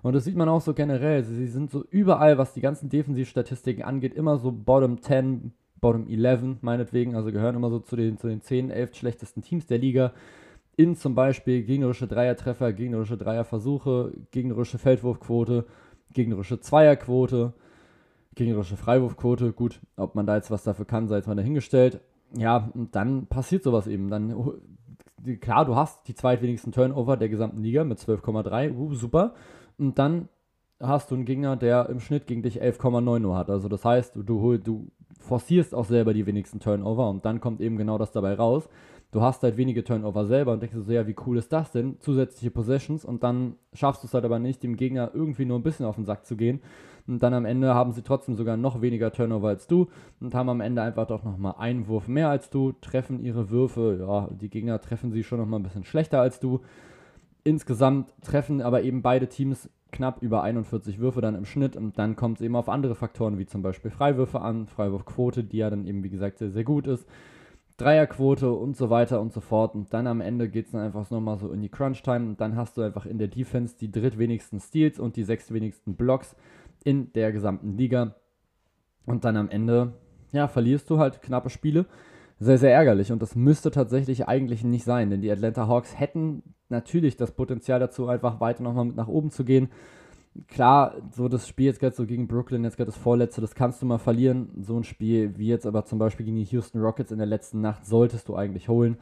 Und 0.03 0.15
das 0.15 0.25
sieht 0.25 0.37
man 0.37 0.49
auch 0.49 0.61
so 0.61 0.75
generell. 0.75 1.25
Sie 1.25 1.47
sind 1.47 1.71
so 1.71 1.85
überall, 1.91 2.39
was 2.39 2.55
die 2.55 2.61
ganzen 2.61 2.89
Defensivstatistiken 2.89 3.83
angeht, 3.83 4.15
immer 4.15 4.39
so 4.39 4.53
Bottom 4.53 5.01
10, 5.03 5.53
Bottom 5.81 6.07
11 6.09 6.63
meinetwegen. 6.63 7.15
Also 7.17 7.33
gehören 7.33 7.57
immer 7.57 7.71
so 7.71 7.79
zu 7.81 7.97
den, 7.97 8.19
zu 8.19 8.29
den 8.29 8.41
10, 8.41 8.71
11 8.71 8.95
schlechtesten 8.95 9.43
Teams 9.43 9.67
der 9.67 9.79
Liga 9.79 10.13
in 10.79 10.95
zum 10.95 11.17
Beispiel 11.17 11.65
gegnerische 11.65 12.07
Dreiertreffer, 12.07 12.73
gegnerische 12.73 13.17
Dreierversuche, 13.17 14.13
gegnerische 14.31 14.79
Feldwurfquote, 14.79 15.67
gegnerische 16.15 16.61
Zweierquote, 16.61 17.53
gegnerische 18.37 18.77
Freiwurfquote. 18.77 19.53
Gut, 19.53 19.81
ob 19.97 20.15
man 20.15 20.25
da 20.25 20.37
jetzt 20.37 20.53
was 20.53 20.63
dafür 20.63 20.85
kann, 20.85 21.09
sei 21.09 21.17
jetzt 21.17 21.27
mal 21.27 21.35
dahingestellt. 21.35 22.01
Ja, 22.37 22.71
und 22.75 22.95
dann 22.95 23.27
passiert 23.27 23.65
sowas 23.65 23.89
eben. 23.89 24.09
Dann, 24.09 24.33
klar, 25.41 25.65
du 25.65 25.75
hast 25.75 26.07
die 26.07 26.15
zweitwenigsten 26.15 26.71
Turnover 26.71 27.17
der 27.17 27.29
gesamten 27.29 27.61
Liga 27.61 27.83
mit 27.83 27.99
12,3, 27.99 28.73
uh, 28.73 28.95
super. 28.95 29.35
Und 29.79 29.99
dann 29.99 30.29
hast 30.81 31.11
du 31.11 31.15
einen 31.15 31.25
Gegner, 31.25 31.57
der 31.57 31.89
im 31.89 32.01
Schnitt 32.01 32.27
gegen 32.27 32.43
dich 32.43 32.63
11,9 32.63 33.19
nur 33.19 33.37
hat. 33.37 33.51
Also 33.51 33.69
das 33.69 33.85
heißt, 33.85 34.17
du, 34.17 34.59
du 34.59 34.89
forcierst 35.21 35.75
auch 35.75 35.85
selber 35.85 36.15
die 36.15 36.27
wenigsten 36.27 36.61
Turnover 36.61 37.09
und 37.09 37.25
dann 37.25 37.41
kommt 37.41 37.61
eben 37.61 37.77
genau 37.77 37.99
das 37.99 38.13
dabei 38.13 38.35
raus 38.35 38.69
Du 39.11 39.23
hast 39.23 39.43
halt 39.43 39.57
wenige 39.57 39.85
Turnover 39.85 40.27
selber 40.27 40.53
und 40.53 40.61
denkst 40.61 40.77
so, 40.79 40.93
ja, 40.93 41.07
wie 41.07 41.17
cool 41.27 41.39
ist 41.39 41.51
das 41.51 41.73
denn? 41.73 41.99
Zusätzliche 41.99 42.51
Possessions 42.51 43.07
und 43.07 43.23
dann 43.23 43.55
schaffst 43.73 44.03
du 44.03 44.07
es 44.07 44.13
halt 44.13 44.27
aber 44.27 44.39
nicht, 44.39 44.63
dem 44.63 44.77
Gegner 44.77 45.13
irgendwie 45.15 45.47
nur 45.47 45.59
ein 45.59 45.63
bisschen 45.63 45.87
auf 45.87 45.95
den 45.95 46.05
Sack 46.05 46.27
zu 46.27 46.37
gehen. 46.37 46.61
Und 47.07 47.23
dann 47.23 47.33
am 47.33 47.47
Ende 47.47 47.75
haben 47.75 47.93
sie 47.93 48.03
trotzdem 48.03 48.35
sogar 48.35 48.59
noch 48.59 48.83
weniger 48.83 49.11
Turnover 49.11 49.49
als 49.49 49.67
du 49.67 49.89
und 50.21 50.35
haben 50.35 50.51
am 50.51 50.61
Ende 50.61 50.83
einfach 50.83 51.07
doch 51.07 51.25
nochmal 51.25 51.55
einen 51.57 51.89
Wurf 51.89 52.07
mehr 52.07 52.29
als 52.29 52.51
du, 52.51 52.73
treffen 52.83 53.19
ihre 53.21 53.49
Würfe, 53.49 53.97
ja, 53.99 54.29
die 54.31 54.51
Gegner 54.51 54.79
treffen 54.79 55.11
sie 55.11 55.25
schon 55.25 55.39
nochmal 55.39 55.61
ein 55.61 55.63
bisschen 55.63 55.85
schlechter 55.85 56.21
als 56.21 56.39
du. 56.39 56.61
Insgesamt 57.49 58.13
treffen 58.21 58.61
aber 58.61 58.83
eben 58.83 59.01
beide 59.01 59.27
Teams 59.27 59.71
knapp 59.91 60.21
über 60.21 60.43
41 60.43 60.99
Würfe 60.99 61.23
dann 61.23 61.35
im 61.35 61.47
Schnitt 61.47 61.77
und 61.77 61.99
dann 61.99 62.15
kommt 62.15 62.37
es 62.37 62.45
eben 62.45 62.55
auf 62.55 62.69
andere 62.69 62.95
Faktoren 62.95 63.39
wie 63.39 63.47
zum 63.47 63.63
Beispiel 63.63 63.91
Freiwürfe 63.91 64.43
an, 64.43 64.67
Freiwurfquote, 64.67 65.45
die 65.45 65.57
ja 65.57 65.71
dann 65.71 65.87
eben 65.87 66.05
wie 66.05 66.11
gesagt 66.11 66.41
sehr, 66.41 66.51
sehr 66.51 66.65
gut 66.65 66.87
ist. 66.87 67.09
Dreierquote 67.79 68.53
und 68.53 68.77
so 68.77 68.91
weiter 68.91 69.19
und 69.23 69.33
so 69.33 69.41
fort. 69.41 69.75
Und 69.75 69.95
dann 69.95 70.07
am 70.07 70.21
Ende 70.21 70.51
geht 70.51 70.67
es 70.67 70.73
dann 70.73 70.83
einfach 70.83 71.11
nochmal 71.11 71.39
so 71.39 71.51
in 71.51 71.63
die 71.63 71.71
Crunch-Time 71.71 72.27
und 72.27 72.39
dann 72.39 72.55
hast 72.55 72.77
du 72.77 72.83
einfach 72.83 73.07
in 73.07 73.17
der 73.17 73.29
Defense 73.29 73.77
die 73.81 73.91
drittwenigsten 73.91 74.61
Steals 74.61 74.99
und 74.99 75.17
die 75.17 75.25
sechstwenigsten 75.25 75.97
Blocks 75.97 76.37
in 76.85 77.15
der 77.15 77.33
gesamten 77.33 77.79
Liga. 77.79 78.15
Und 79.07 79.25
dann 79.25 79.39
am 79.39 79.49
Ende, 79.49 79.95
ja, 80.33 80.49
verlierst 80.49 80.91
du 80.91 80.99
halt 80.99 81.23
knappe 81.23 81.49
Spiele. 81.49 81.87
Sehr, 82.41 82.59
sehr 82.59 82.73
ärgerlich. 82.73 83.11
Und 83.13 83.21
das 83.21 83.35
müsste 83.35 83.71
tatsächlich 83.71 84.29
eigentlich 84.29 84.65
nicht 84.65 84.85
sein, 84.85 85.11
denn 85.11 85.23
die 85.23 85.31
Atlanta 85.31 85.67
Hawks 85.67 85.99
hätten 85.99 86.43
natürlich 86.69 87.17
das 87.17 87.33
Potenzial 87.33 87.81
dazu, 87.81 88.07
einfach 88.09 88.41
weiter 88.41 88.63
nochmal 88.63 88.85
mit 88.85 88.97
nach 88.97 89.09
oben 89.09 89.31
zu 89.31 89.45
gehen 89.45 89.71
klar, 90.47 90.95
so 91.15 91.29
das 91.29 91.49
Spiel 91.49 91.67
jetzt 91.67 91.81
gerade 91.81 91.97
so 91.97 92.07
gegen 92.07 92.29
Brooklyn, 92.29 92.65
jetzt 92.65 92.77
gerade 92.77 92.91
das 92.91 93.01
vorletzte, 93.01 93.41
das 93.41 93.55
kannst 93.55 93.83
du 93.83 93.87
mal 93.87 93.99
verlieren. 93.99 94.51
So 94.63 94.77
ein 94.77 94.85
Spiel 94.85 95.37
wie 95.37 95.49
jetzt 95.49 95.67
aber 95.67 95.85
zum 95.85 95.99
Beispiel 95.99 96.27
gegen 96.27 96.37
die 96.37 96.45
Houston 96.45 96.81
Rockets 96.81 97.11
in 97.11 97.19
der 97.19 97.27
letzten 97.27 97.61
Nacht 97.61 97.87
solltest 97.87 98.29
du 98.29 98.37
eigentlich 98.37 98.69
holen. 98.69 98.99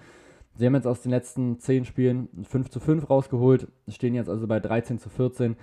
Sie 0.54 0.64
haben 0.64 0.74
jetzt 0.74 0.86
aus 0.86 1.02
den 1.02 1.10
letzten 1.10 1.58
10 1.60 1.84
Spielen 1.84 2.28
5 2.48 2.70
zu 2.70 2.80
5 2.80 3.10
rausgeholt, 3.10 3.68
stehen 3.88 4.14
jetzt 4.14 4.30
also 4.30 4.46
bei 4.46 4.58
13 4.58 4.98
zu 4.98 5.10
14 5.10 5.56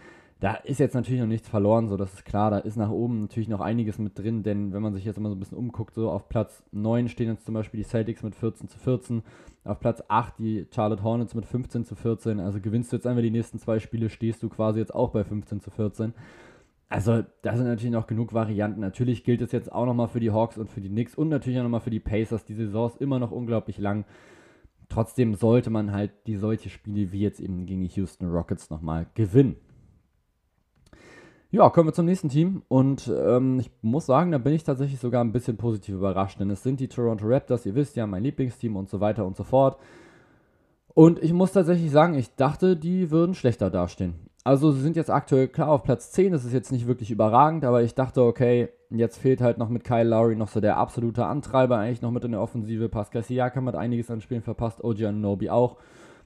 da 0.44 0.56
ist 0.56 0.82
jetzt 0.82 0.94
natürlich 0.94 1.22
noch 1.22 1.28
nichts 1.28 1.48
verloren, 1.48 1.88
so 1.88 1.96
das 1.96 2.16
ist 2.16 2.26
klar, 2.26 2.52
da 2.52 2.58
ist 2.58 2.76
nach 2.76 2.90
oben 2.90 3.22
natürlich 3.22 3.48
noch 3.48 3.62
einiges 3.62 3.98
mit 3.98 4.20
drin, 4.20 4.44
denn 4.44 4.74
wenn 4.74 4.82
man 4.82 4.94
sich 4.94 5.06
jetzt 5.06 5.18
immer 5.18 5.30
so 5.30 5.36
ein 5.36 5.40
bisschen 5.40 5.58
umguckt, 5.58 5.96
so 5.96 6.12
auf 6.12 6.28
Platz 6.28 6.62
9 6.74 7.08
stehen 7.08 7.30
jetzt 7.30 7.46
zum 7.46 7.54
Beispiel 7.54 7.78
die 7.78 7.88
Celtics 7.88 8.24
mit 8.24 8.36
14 8.36 8.68
zu 8.68 8.78
14, 8.78 9.24
auf 9.64 9.80
Platz 9.80 10.04
8 10.10 10.34
die 10.40 10.68
Charlotte 10.70 11.02
Hornets 11.02 11.34
mit 11.34 11.46
15 11.46 11.86
zu 11.86 11.96
14, 11.96 12.42
also 12.42 12.60
gewinnst 12.60 12.92
du 12.92 12.98
jetzt 12.98 13.08
einfach 13.08 13.22
die 13.22 13.32
nächsten 13.32 13.58
zwei 13.58 13.80
Spiele, 13.80 14.10
stehst 14.10 14.44
du 14.44 14.50
quasi 14.50 14.80
jetzt 14.80 14.94
auch 14.94 15.12
bei 15.12 15.24
15 15.24 15.62
zu 15.62 15.72
14. 15.72 16.14
Also, 16.90 17.24
da 17.42 17.56
sind 17.56 17.66
natürlich 17.66 17.94
noch 17.94 18.06
genug 18.06 18.34
Varianten. 18.34 18.82
Natürlich 18.82 19.24
gilt 19.24 19.42
es 19.42 19.54
jetzt 19.54 19.72
auch 19.72 19.86
nochmal 19.86 20.10
für 20.10 20.20
die 20.20 20.32
Hawks 20.32 20.58
und 20.58 20.70
für 20.70 20.82
die 20.82 20.90
Knicks 20.90 21.16
und 21.16 21.30
natürlich 21.30 21.58
auch 21.58 21.64
nochmal 21.64 21.80
für 21.80 21.90
die 21.90 22.02
Pacers. 22.02 22.44
Die 22.44 22.54
Saison 22.54 22.90
ist 22.90 23.02
immer 23.02 23.18
noch 23.18 23.32
unglaublich 23.32 23.78
lang. 23.78 24.04
Trotzdem 24.90 25.36
sollte 25.36 25.70
man 25.70 25.94
halt 25.94 26.12
die 26.28 26.36
solche 26.36 26.70
Spiele 26.70 27.14
wie 27.14 27.22
jetzt 27.22 27.40
eben 27.40 27.66
gegen 27.66 27.82
die 27.82 27.88
Houston 27.88 28.30
Rockets 28.30 28.70
nochmal 28.70 29.08
gewinnen. 29.16 29.56
Ja, 31.54 31.70
kommen 31.70 31.90
wir 31.90 31.94
zum 31.94 32.08
nächsten 32.08 32.30
Team. 32.30 32.64
Und 32.68 33.14
ähm, 33.16 33.60
ich 33.60 33.70
muss 33.84 34.08
sagen, 34.08 34.32
da 34.32 34.40
bin 34.40 34.54
ich 34.54 34.64
tatsächlich 34.64 35.00
sogar 35.00 35.24
ein 35.24 35.32
bisschen 35.32 35.56
positiv 35.56 35.94
überrascht, 35.94 36.40
denn 36.40 36.50
es 36.50 36.64
sind 36.64 36.80
die 36.80 36.88
Toronto 36.88 37.28
Raptors, 37.28 37.68
ihr 37.68 37.76
wisst 37.76 37.96
ja, 37.96 38.08
mein 38.08 38.24
Lieblingsteam 38.24 38.76
und 38.76 38.90
so 38.90 39.00
weiter 39.00 39.24
und 39.24 39.38
so 39.38 39.44
fort. 39.44 39.78
Und 40.96 41.22
ich 41.22 41.32
muss 41.32 41.52
tatsächlich 41.52 41.92
sagen, 41.92 42.16
ich 42.16 42.34
dachte, 42.36 42.76
die 42.76 43.12
würden 43.12 43.36
schlechter 43.36 43.70
dastehen. 43.70 44.16
Also 44.44 44.72
sie 44.72 44.82
sind 44.82 44.96
jetzt 44.96 45.12
aktuell 45.12 45.48
klar 45.48 45.70
auf 45.70 45.84
Platz 45.84 46.10
10, 46.10 46.32
das 46.32 46.44
ist 46.44 46.54
jetzt 46.54 46.72
nicht 46.72 46.88
wirklich 46.88 47.12
überragend, 47.12 47.66
aber 47.66 47.84
ich 47.84 47.94
dachte, 47.94 48.24
okay, 48.24 48.70
jetzt 48.90 49.20
fehlt 49.20 49.40
halt 49.40 49.60
noch 49.60 49.70
mit 49.70 49.84
Kyle 49.84 50.10
Lowry 50.10 50.36
noch 50.36 50.50
so 50.50 50.60
der 50.60 50.78
absolute 50.78 51.28
Antreiber, 51.28 51.78
eigentlich 51.78 52.02
noch 52.02 52.10
mit 52.10 52.24
in 52.24 52.32
der 52.32 52.42
Offensive. 52.42 52.90
Pascal 52.90 53.22
Siakam 53.22 53.68
hat 53.68 53.76
einiges 53.76 54.10
an 54.10 54.22
Spielen 54.22 54.42
verpasst, 54.42 54.84
OG 54.84 55.12
Nobi 55.12 55.52
auch. 55.52 55.78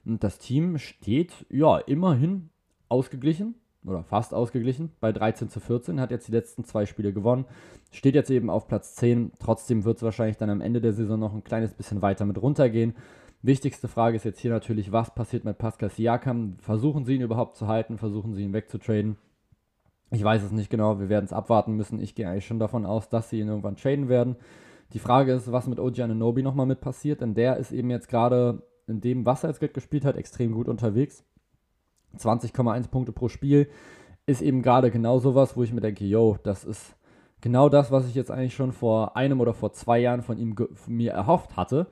Und 0.06 0.24
das 0.24 0.38
Team 0.38 0.78
steht, 0.78 1.44
ja, 1.50 1.76
immerhin 1.76 2.48
ausgeglichen, 2.88 3.56
oder 3.84 4.02
fast 4.02 4.34
ausgeglichen 4.34 4.90
bei 5.00 5.12
13 5.12 5.48
zu 5.48 5.60
14, 5.60 6.00
hat 6.00 6.10
jetzt 6.10 6.28
die 6.28 6.32
letzten 6.32 6.64
zwei 6.64 6.86
Spiele 6.86 7.12
gewonnen, 7.12 7.44
steht 7.90 8.14
jetzt 8.14 8.30
eben 8.30 8.50
auf 8.50 8.68
Platz 8.68 8.94
10. 8.96 9.32
Trotzdem 9.38 9.84
wird 9.84 9.98
es 9.98 10.02
wahrscheinlich 10.02 10.36
dann 10.36 10.50
am 10.50 10.60
Ende 10.60 10.80
der 10.80 10.92
Saison 10.92 11.18
noch 11.18 11.34
ein 11.34 11.44
kleines 11.44 11.74
bisschen 11.74 12.02
weiter 12.02 12.26
mit 12.26 12.40
runtergehen. 12.40 12.94
Wichtigste 13.40 13.86
Frage 13.86 14.16
ist 14.16 14.24
jetzt 14.24 14.40
hier 14.40 14.50
natürlich, 14.50 14.90
was 14.90 15.14
passiert 15.14 15.44
mit 15.44 15.58
Pascal 15.58 15.90
Siakam? 15.90 16.56
Versuchen 16.58 17.04
sie 17.04 17.14
ihn 17.14 17.22
überhaupt 17.22 17.56
zu 17.56 17.68
halten? 17.68 17.96
Versuchen 17.96 18.34
sie 18.34 18.42
ihn 18.42 18.52
wegzutraden? 18.52 19.16
Ich 20.10 20.24
weiß 20.24 20.42
es 20.42 20.52
nicht 20.52 20.70
genau, 20.70 20.98
wir 20.98 21.08
werden 21.08 21.26
es 21.26 21.32
abwarten 21.32 21.76
müssen. 21.76 22.00
Ich 22.00 22.14
gehe 22.14 22.28
eigentlich 22.28 22.46
schon 22.46 22.58
davon 22.58 22.84
aus, 22.84 23.08
dass 23.08 23.30
sie 23.30 23.38
ihn 23.38 23.48
irgendwann 23.48 23.76
traden 23.76 24.08
werden. 24.08 24.36
Die 24.94 24.98
Frage 24.98 25.32
ist, 25.32 25.52
was 25.52 25.66
mit 25.66 25.78
OG 25.78 26.00
Ananobi 26.00 26.42
nochmal 26.42 26.66
mit 26.66 26.80
passiert, 26.80 27.20
denn 27.20 27.34
der 27.34 27.58
ist 27.58 27.72
eben 27.72 27.90
jetzt 27.90 28.08
gerade 28.08 28.62
in 28.86 29.00
dem, 29.00 29.26
was 29.26 29.44
er 29.44 29.50
jetzt 29.50 29.74
gespielt 29.74 30.04
hat, 30.04 30.16
extrem 30.16 30.52
gut 30.52 30.66
unterwegs. 30.66 31.24
20,1 32.16 32.88
Punkte 32.88 33.12
pro 33.12 33.28
Spiel 33.28 33.68
ist 34.26 34.42
eben 34.42 34.62
gerade 34.62 34.90
genau 34.90 35.18
sowas, 35.18 35.56
wo 35.56 35.62
ich 35.62 35.72
mir 35.72 35.80
denke, 35.80 36.04
yo, 36.04 36.36
das 36.42 36.64
ist 36.64 36.94
genau 37.40 37.68
das, 37.68 37.90
was 37.90 38.06
ich 38.08 38.14
jetzt 38.14 38.30
eigentlich 38.30 38.54
schon 38.54 38.72
vor 38.72 39.16
einem 39.16 39.40
oder 39.40 39.54
vor 39.54 39.72
zwei 39.72 39.98
Jahren 39.98 40.22
von 40.22 40.38
ihm 40.38 40.54
von 40.56 40.94
mir 40.94 41.12
erhofft 41.12 41.56
hatte, 41.56 41.86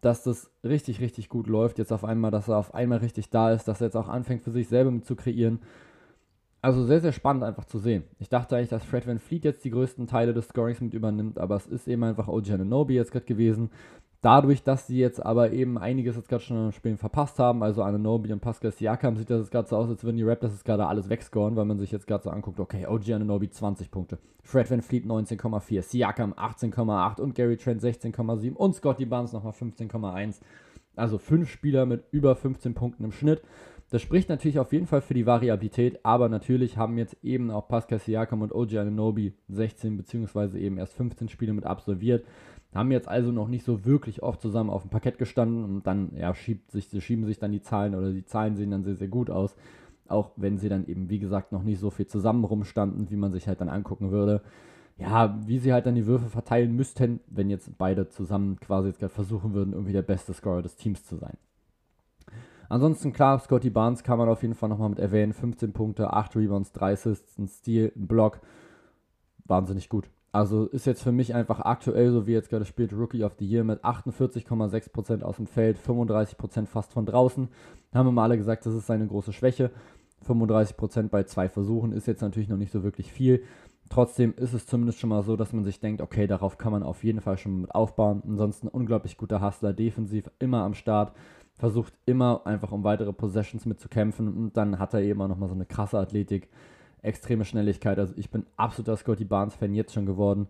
dass 0.00 0.22
das 0.22 0.50
richtig, 0.64 1.00
richtig 1.00 1.28
gut 1.28 1.46
läuft. 1.46 1.78
Jetzt 1.78 1.92
auf 1.92 2.04
einmal, 2.04 2.30
dass 2.30 2.48
er 2.48 2.58
auf 2.58 2.74
einmal 2.74 2.98
richtig 2.98 3.30
da 3.30 3.52
ist, 3.52 3.68
dass 3.68 3.80
er 3.80 3.88
jetzt 3.88 3.96
auch 3.96 4.08
anfängt 4.08 4.42
für 4.42 4.50
sich 4.50 4.68
selber 4.68 4.90
mit 4.90 5.06
zu 5.06 5.16
kreieren. 5.16 5.60
Also 6.60 6.84
sehr, 6.84 7.00
sehr 7.00 7.12
spannend 7.12 7.42
einfach 7.42 7.64
zu 7.64 7.78
sehen. 7.78 8.04
Ich 8.20 8.28
dachte 8.28 8.56
eigentlich, 8.56 8.68
dass 8.68 8.84
Fred 8.84 9.06
Van 9.06 9.18
Fleet 9.18 9.44
jetzt 9.44 9.64
die 9.64 9.70
größten 9.70 10.06
Teile 10.06 10.32
des 10.32 10.48
Scorings 10.48 10.80
mit 10.80 10.94
übernimmt, 10.94 11.38
aber 11.38 11.56
es 11.56 11.66
ist 11.66 11.88
eben 11.88 12.04
einfach 12.04 12.28
OG 12.28 12.50
Ananobi 12.50 12.94
jetzt 12.94 13.10
gerade 13.10 13.26
gewesen, 13.26 13.70
Dadurch, 14.22 14.62
dass 14.62 14.86
sie 14.86 14.98
jetzt 14.98 15.24
aber 15.24 15.50
eben 15.50 15.76
einiges 15.78 16.14
jetzt 16.14 16.28
gerade 16.28 16.44
schon 16.44 16.66
im 16.66 16.72
Spielen 16.72 16.96
verpasst 16.96 17.40
haben, 17.40 17.64
also 17.64 17.82
Ananobi 17.82 18.32
und 18.32 18.38
Pascal 18.38 18.70
Siakam, 18.70 19.16
sieht 19.16 19.28
das 19.28 19.40
jetzt 19.40 19.50
gerade 19.50 19.68
so 19.68 19.76
aus, 19.76 19.88
als 19.88 20.04
würden 20.04 20.16
die 20.16 20.22
Raptors 20.22 20.52
jetzt 20.52 20.64
gerade 20.64 20.86
alles 20.86 21.08
wegscoren, 21.08 21.56
weil 21.56 21.64
man 21.64 21.80
sich 21.80 21.90
jetzt 21.90 22.06
gerade 22.06 22.22
so 22.22 22.30
anguckt, 22.30 22.60
okay, 22.60 22.86
OG 22.86 23.10
Ananobi 23.14 23.50
20 23.50 23.90
Punkte, 23.90 24.18
Fred 24.44 24.70
Van 24.70 24.80
Fleet 24.80 25.06
19,4, 25.06 25.82
Siakam 25.82 26.34
18,8 26.34 27.20
und 27.20 27.34
Gary 27.34 27.56
Trent 27.56 27.82
16,7 27.82 28.54
und 28.54 28.76
Scotty 28.76 29.06
Barnes 29.06 29.32
nochmal 29.32 29.54
15,1. 29.54 30.40
Also 30.94 31.18
fünf 31.18 31.50
Spieler 31.50 31.84
mit 31.84 32.04
über 32.12 32.36
15 32.36 32.74
Punkten 32.74 33.02
im 33.02 33.12
Schnitt. 33.12 33.42
Das 33.90 34.02
spricht 34.02 34.28
natürlich 34.28 34.60
auf 34.60 34.72
jeden 34.72 34.86
Fall 34.86 35.00
für 35.00 35.14
die 35.14 35.26
Variabilität, 35.26 35.98
aber 36.04 36.28
natürlich 36.28 36.78
haben 36.78 36.96
jetzt 36.96 37.16
eben 37.24 37.50
auch 37.50 37.66
Pascal 37.66 37.98
Siakam 37.98 38.42
und 38.42 38.54
OG 38.54 38.76
Ananobi 38.76 39.32
16 39.48 39.96
bzw. 39.96 40.58
eben 40.58 40.78
erst 40.78 40.94
15 40.94 41.28
Spiele 41.28 41.52
mit 41.52 41.66
absolviert. 41.66 42.24
Haben 42.74 42.90
jetzt 42.90 43.08
also 43.08 43.32
noch 43.32 43.48
nicht 43.48 43.64
so 43.64 43.84
wirklich 43.84 44.22
oft 44.22 44.40
zusammen 44.40 44.70
auf 44.70 44.82
dem 44.82 44.90
Parkett 44.90 45.18
gestanden 45.18 45.64
und 45.64 45.86
dann 45.86 46.12
ja, 46.16 46.34
schiebt 46.34 46.70
sich, 46.70 46.88
schieben 47.04 47.26
sich 47.26 47.38
dann 47.38 47.52
die 47.52 47.60
Zahlen 47.60 47.94
oder 47.94 48.12
die 48.12 48.24
Zahlen 48.24 48.56
sehen 48.56 48.70
dann 48.70 48.84
sehr, 48.84 48.96
sehr 48.96 49.08
gut 49.08 49.28
aus. 49.28 49.54
Auch 50.08 50.30
wenn 50.36 50.58
sie 50.58 50.68
dann 50.68 50.86
eben, 50.86 51.10
wie 51.10 51.18
gesagt, 51.18 51.52
noch 51.52 51.62
nicht 51.62 51.80
so 51.80 51.90
viel 51.90 52.06
zusammen 52.06 52.44
rumstanden, 52.44 53.10
wie 53.10 53.16
man 53.16 53.32
sich 53.32 53.46
halt 53.46 53.60
dann 53.60 53.68
angucken 53.68 54.10
würde. 54.10 54.42
Ja, 54.98 55.38
wie 55.46 55.58
sie 55.58 55.72
halt 55.72 55.86
dann 55.86 55.94
die 55.94 56.06
Würfe 56.06 56.28
verteilen 56.28 56.74
müssten, 56.74 57.20
wenn 57.26 57.50
jetzt 57.50 57.76
beide 57.78 58.08
zusammen 58.08 58.58
quasi 58.60 58.88
jetzt 58.88 59.00
gerade 59.00 59.12
versuchen 59.12 59.52
würden, 59.52 59.72
irgendwie 59.72 59.92
der 59.92 60.02
beste 60.02 60.32
Scorer 60.32 60.62
des 60.62 60.76
Teams 60.76 61.04
zu 61.04 61.16
sein. 61.16 61.36
Ansonsten 62.68 63.12
klar, 63.12 63.38
Scotty 63.38 63.68
Barnes 63.68 64.02
kann 64.02 64.16
man 64.16 64.30
auf 64.30 64.40
jeden 64.40 64.54
Fall 64.54 64.70
nochmal 64.70 64.88
mit 64.88 64.98
erwähnen. 64.98 65.34
15 65.34 65.74
Punkte, 65.74 66.12
8 66.12 66.36
Rebounds, 66.36 66.72
3 66.72 66.92
Assists, 66.92 67.38
ein 67.38 67.48
Steal, 67.48 67.92
ein 67.94 68.06
Block. 68.06 68.40
Wahnsinnig 69.44 69.90
gut. 69.90 70.08
Also 70.32 70.64
ist 70.64 70.86
jetzt 70.86 71.02
für 71.02 71.12
mich 71.12 71.34
einfach 71.34 71.60
aktuell, 71.60 72.10
so 72.10 72.26
wie 72.26 72.32
jetzt 72.32 72.48
gerade 72.48 72.64
spielt, 72.64 72.94
Rookie 72.94 73.22
of 73.22 73.34
the 73.38 73.46
Year 73.46 73.64
mit 73.64 73.84
48,6% 73.84 75.22
aus 75.22 75.36
dem 75.36 75.46
Feld, 75.46 75.78
35% 75.78 76.66
fast 76.66 76.92
von 76.92 77.04
draußen. 77.04 77.48
Haben 77.92 78.06
wir 78.06 78.12
mal 78.12 78.24
alle 78.24 78.38
gesagt, 78.38 78.64
das 78.64 78.74
ist 78.74 78.86
seine 78.86 79.06
große 79.06 79.34
Schwäche. 79.34 79.70
35% 80.26 81.08
bei 81.08 81.24
zwei 81.24 81.50
Versuchen 81.50 81.92
ist 81.92 82.06
jetzt 82.06 82.22
natürlich 82.22 82.48
noch 82.48 82.56
nicht 82.56 82.72
so 82.72 82.82
wirklich 82.82 83.12
viel. 83.12 83.42
Trotzdem 83.90 84.32
ist 84.36 84.54
es 84.54 84.64
zumindest 84.64 85.00
schon 85.00 85.10
mal 85.10 85.22
so, 85.22 85.36
dass 85.36 85.52
man 85.52 85.64
sich 85.64 85.80
denkt, 85.80 86.00
okay, 86.00 86.26
darauf 86.26 86.56
kann 86.56 86.72
man 86.72 86.82
auf 86.82 87.04
jeden 87.04 87.20
Fall 87.20 87.36
schon 87.36 87.62
mit 87.62 87.74
aufbauen. 87.74 88.22
Ansonsten 88.26 88.68
unglaublich 88.68 89.18
guter 89.18 89.42
Hustler, 89.42 89.74
defensiv 89.74 90.30
immer 90.38 90.62
am 90.62 90.72
Start, 90.72 91.12
versucht 91.58 91.92
immer 92.06 92.46
einfach 92.46 92.72
um 92.72 92.84
weitere 92.84 93.12
Possessions 93.12 93.66
mitzukämpfen 93.66 94.28
und 94.28 94.56
dann 94.56 94.78
hat 94.78 94.94
er 94.94 95.02
eben 95.02 95.20
auch 95.20 95.28
nochmal 95.28 95.50
so 95.50 95.54
eine 95.54 95.66
krasse 95.66 95.98
Athletik 95.98 96.48
extreme 97.02 97.44
Schnelligkeit. 97.44 97.98
Also 97.98 98.14
ich 98.16 98.30
bin 98.30 98.46
absoluter 98.56 98.96
Scotty 98.96 99.24
Barnes-Fan 99.24 99.74
jetzt 99.74 99.92
schon 99.92 100.06
geworden. 100.06 100.48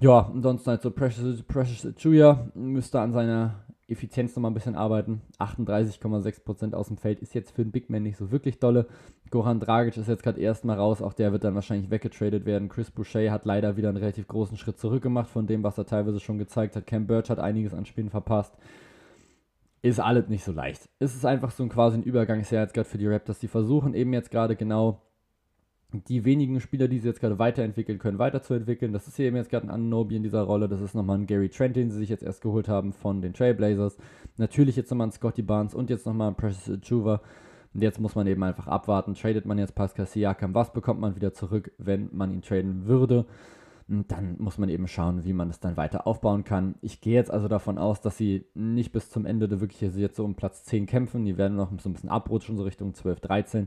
Ja, 0.00 0.30
ansonsten 0.32 0.70
halt 0.70 0.82
so 0.82 0.90
Precious, 0.90 1.42
Precious 1.42 1.86
Achuya 1.86 2.48
müsste 2.54 3.00
an 3.00 3.12
seiner 3.12 3.64
Effizienz 3.86 4.34
nochmal 4.34 4.50
ein 4.50 4.54
bisschen 4.54 4.74
arbeiten. 4.74 5.22
38,6% 5.38 6.74
aus 6.74 6.88
dem 6.88 6.96
Feld 6.96 7.20
ist 7.20 7.34
jetzt 7.34 7.52
für 7.52 7.62
einen 7.62 7.70
Big 7.70 7.90
Man 7.90 8.02
nicht 8.02 8.16
so 8.16 8.30
wirklich 8.30 8.58
dolle. 8.58 8.86
Goran 9.30 9.60
Dragic 9.60 9.96
ist 9.96 10.08
jetzt 10.08 10.22
gerade 10.22 10.40
erstmal 10.40 10.78
raus, 10.78 11.02
auch 11.02 11.12
der 11.12 11.32
wird 11.32 11.44
dann 11.44 11.54
wahrscheinlich 11.54 11.90
weggetradet 11.90 12.46
werden. 12.46 12.68
Chris 12.68 12.90
Boucher 12.90 13.30
hat 13.30 13.44
leider 13.44 13.76
wieder 13.76 13.88
einen 13.88 13.98
relativ 13.98 14.26
großen 14.26 14.56
Schritt 14.56 14.78
zurück 14.78 15.02
gemacht 15.02 15.28
von 15.28 15.46
dem, 15.46 15.62
was 15.62 15.78
er 15.78 15.86
teilweise 15.86 16.20
schon 16.20 16.38
gezeigt 16.38 16.76
hat. 16.76 16.86
Cam 16.86 17.06
Birch 17.06 17.30
hat 17.30 17.38
einiges 17.38 17.74
an 17.74 17.86
Spielen 17.86 18.10
verpasst. 18.10 18.54
Ist 19.82 20.00
alles 20.00 20.28
nicht 20.28 20.44
so 20.44 20.52
leicht. 20.52 20.88
Es 20.98 21.14
ist 21.14 21.26
einfach 21.26 21.50
so 21.50 21.62
ein 21.62 21.68
quasi 21.68 21.98
ein 21.98 22.02
Übergangsjahr 22.02 22.62
jetzt 22.62 22.72
gerade 22.72 22.88
für 22.88 22.98
die 22.98 23.06
Raptors. 23.06 23.38
Die 23.38 23.48
versuchen 23.48 23.92
eben 23.92 24.14
jetzt 24.14 24.30
gerade 24.30 24.56
genau 24.56 25.02
die 26.02 26.24
wenigen 26.24 26.60
Spieler, 26.60 26.88
die 26.88 26.98
sie 26.98 27.08
jetzt 27.08 27.20
gerade 27.20 27.38
weiterentwickeln 27.38 27.98
können, 27.98 28.18
weiterzuentwickeln. 28.18 28.92
Das 28.92 29.06
ist 29.06 29.16
hier 29.16 29.26
eben 29.26 29.36
jetzt 29.36 29.50
gerade 29.50 29.66
ein 29.66 29.70
Anobi 29.70 30.16
in 30.16 30.22
dieser 30.22 30.42
Rolle. 30.42 30.68
Das 30.68 30.80
ist 30.80 30.94
nochmal 30.94 31.18
ein 31.18 31.26
Gary 31.26 31.48
Trent, 31.48 31.76
den 31.76 31.90
sie 31.90 31.98
sich 31.98 32.08
jetzt 32.08 32.22
erst 32.22 32.42
geholt 32.42 32.68
haben 32.68 32.92
von 32.92 33.22
den 33.22 33.32
Trailblazers. 33.32 33.96
Natürlich 34.36 34.76
jetzt 34.76 34.90
nochmal 34.90 35.08
ein 35.08 35.12
Scotty 35.12 35.42
Barnes 35.42 35.74
und 35.74 35.90
jetzt 35.90 36.06
nochmal 36.06 36.28
ein 36.28 36.34
Precious 36.34 36.80
Chuva. 36.80 37.20
Und 37.72 37.82
jetzt 37.82 38.00
muss 38.00 38.14
man 38.14 38.26
eben 38.26 38.42
einfach 38.42 38.68
abwarten. 38.68 39.14
Tradet 39.14 39.46
man 39.46 39.58
jetzt 39.58 39.74
Pascal 39.74 40.06
Siakam, 40.06 40.54
was 40.54 40.72
bekommt 40.72 41.00
man 41.00 41.16
wieder 41.16 41.32
zurück, 41.32 41.72
wenn 41.78 42.08
man 42.12 42.30
ihn 42.32 42.42
traden 42.42 42.86
würde? 42.86 43.26
Und 43.86 44.10
dann 44.10 44.36
muss 44.38 44.56
man 44.56 44.70
eben 44.70 44.88
schauen, 44.88 45.24
wie 45.24 45.34
man 45.34 45.50
es 45.50 45.60
dann 45.60 45.76
weiter 45.76 46.06
aufbauen 46.06 46.44
kann. 46.44 46.76
Ich 46.80 47.00
gehe 47.00 47.14
jetzt 47.14 47.30
also 47.30 47.48
davon 47.48 47.76
aus, 47.76 48.00
dass 48.00 48.16
sie 48.16 48.46
nicht 48.54 48.92
bis 48.92 49.10
zum 49.10 49.26
Ende 49.26 49.60
wirklich 49.60 49.80
jetzt 49.80 50.16
so 50.16 50.24
um 50.24 50.36
Platz 50.36 50.64
10 50.64 50.86
kämpfen. 50.86 51.26
Die 51.26 51.36
werden 51.36 51.56
noch 51.56 51.70
so 51.78 51.90
ein 51.90 51.92
bisschen 51.92 52.08
abrutschen, 52.08 52.56
so 52.56 52.62
Richtung 52.62 52.94
12, 52.94 53.20
13. 53.20 53.66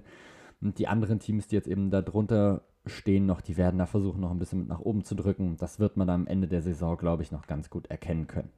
Und 0.62 0.80
die 0.80 0.88
anderen 0.88 1.20
Teams, 1.20 1.48
die 1.48 1.56
jetzt 1.56 1.68
eben 1.68 1.92
da 1.92 2.02
drunter 2.02 2.62
stehen 2.86 3.26
noch, 3.26 3.42
die 3.42 3.58
werden 3.58 3.78
da 3.78 3.86
versuchen, 3.86 4.22
noch 4.22 4.32
ein 4.32 4.40
bisschen 4.40 4.60
mit 4.60 4.70
nach 4.70 4.80
oben 4.80 5.04
zu 5.04 5.16
drücken. 5.16 5.58
Das 5.58 5.80
wird 5.80 5.98
man 5.98 6.10
am 6.10 6.28
Ende 6.28 6.48
der 6.48 6.62
Saison, 6.62 6.98
glaube 6.98 7.24
ich, 7.24 7.32
noch 7.32 7.48
ganz 7.48 7.70
gut 7.70 7.88
erkennen 7.88 8.28
können. 8.28 8.50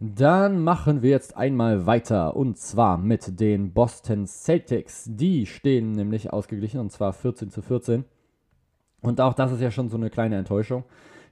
Dann 0.00 0.62
machen 0.62 1.02
wir 1.02 1.10
jetzt 1.10 1.36
einmal 1.36 1.86
weiter 1.86 2.36
und 2.36 2.58
zwar 2.58 2.98
mit 2.98 3.40
den 3.40 3.72
Boston 3.72 4.26
Celtics. 4.26 5.04
Die 5.06 5.46
stehen 5.46 5.92
nämlich 5.92 6.32
ausgeglichen 6.32 6.80
und 6.80 6.90
zwar 6.90 7.12
14 7.12 7.50
zu 7.50 7.62
14. 7.62 8.04
Und 9.00 9.20
auch 9.20 9.34
das 9.34 9.52
ist 9.52 9.60
ja 9.60 9.70
schon 9.70 9.88
so 9.88 9.96
eine 9.96 10.10
kleine 10.10 10.36
Enttäuschung. 10.36 10.84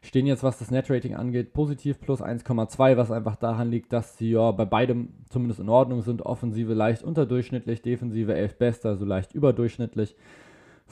Stehen 0.05 0.27
jetzt, 0.27 0.43
was 0.43 0.59
das 0.59 0.73
Netrating 0.73 1.15
angeht, 1.15 1.53
positiv 1.53 2.01
plus 2.01 2.21
1,2, 2.21 2.97
was 2.97 3.13
einfach 3.13 3.37
daran 3.37 3.71
liegt, 3.71 3.93
dass 3.93 4.19
sie 4.19 4.33
ja 4.33 4.51
bei 4.51 4.65
beidem 4.65 5.11
zumindest 5.31 5.61
in 5.61 5.69
Ordnung 5.69 6.03
sind. 6.03 6.23
Offensive 6.23 6.75
leicht 6.75 7.05
unterdurchschnittlich, 7.05 7.83
Defensive 7.83 8.35
11 8.35 8.59
bester, 8.59 8.89
also 8.91 9.05
leicht 9.05 9.33
überdurchschnittlich. 9.33 10.17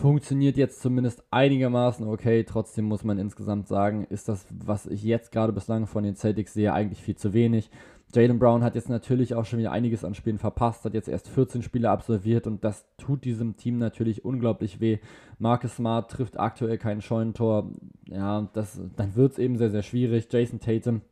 Funktioniert 0.01 0.57
jetzt 0.57 0.81
zumindest 0.81 1.23
einigermaßen 1.31 2.09
okay. 2.09 2.43
Trotzdem 2.45 2.87
muss 2.87 3.05
man 3.05 3.19
insgesamt 3.19 3.69
sagen, 3.69 4.07
ist 4.09 4.31
das, 4.31 4.47
was 4.49 4.87
ich 4.87 5.03
jetzt 5.03 5.31
gerade 5.31 5.53
bislang 5.53 5.87
von 5.87 6.05
den 6.05 6.17
Celtics 6.17 6.55
sehe, 6.55 6.73
eigentlich 6.73 7.03
viel 7.03 7.17
zu 7.17 7.35
wenig. 7.35 7.71
Jalen 8.15 8.39
Brown 8.39 8.65
hat 8.65 8.77
jetzt 8.77 8.89
natürlich 8.89 9.35
auch 9.35 9.45
schon 9.45 9.59
wieder 9.59 9.73
einiges 9.73 10.03
an 10.03 10.15
Spielen 10.15 10.39
verpasst, 10.39 10.87
hat 10.87 10.95
jetzt 10.95 11.09
erst 11.09 11.29
14 11.29 11.63
Spiele 11.63 11.91
absolviert 11.91 12.47
und 12.47 12.65
das 12.65 12.87
tut 12.97 13.27
diesem 13.27 13.59
Team 13.59 13.77
natürlich 13.77 14.25
unglaublich 14.25 14.81
weh. 14.81 15.01
Marcus 15.39 15.77
Smart 15.77 16.11
trifft 16.11 16.41
aktuell 16.41 16.79
kein 16.79 17.03
Scheunentor. 17.03 17.71
Ja, 18.09 18.49
das, 18.55 18.81
dann 18.97 19.15
wird 19.17 19.33
es 19.33 19.39
eben 19.39 19.59
sehr, 19.59 19.69
sehr 19.69 19.83
schwierig. 19.83 20.29
Jason 20.33 20.61
Tatum 20.61 21.03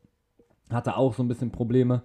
hatte 0.71 0.97
auch 0.97 1.13
so 1.13 1.23
ein 1.23 1.29
bisschen 1.29 1.53
Probleme. 1.53 2.03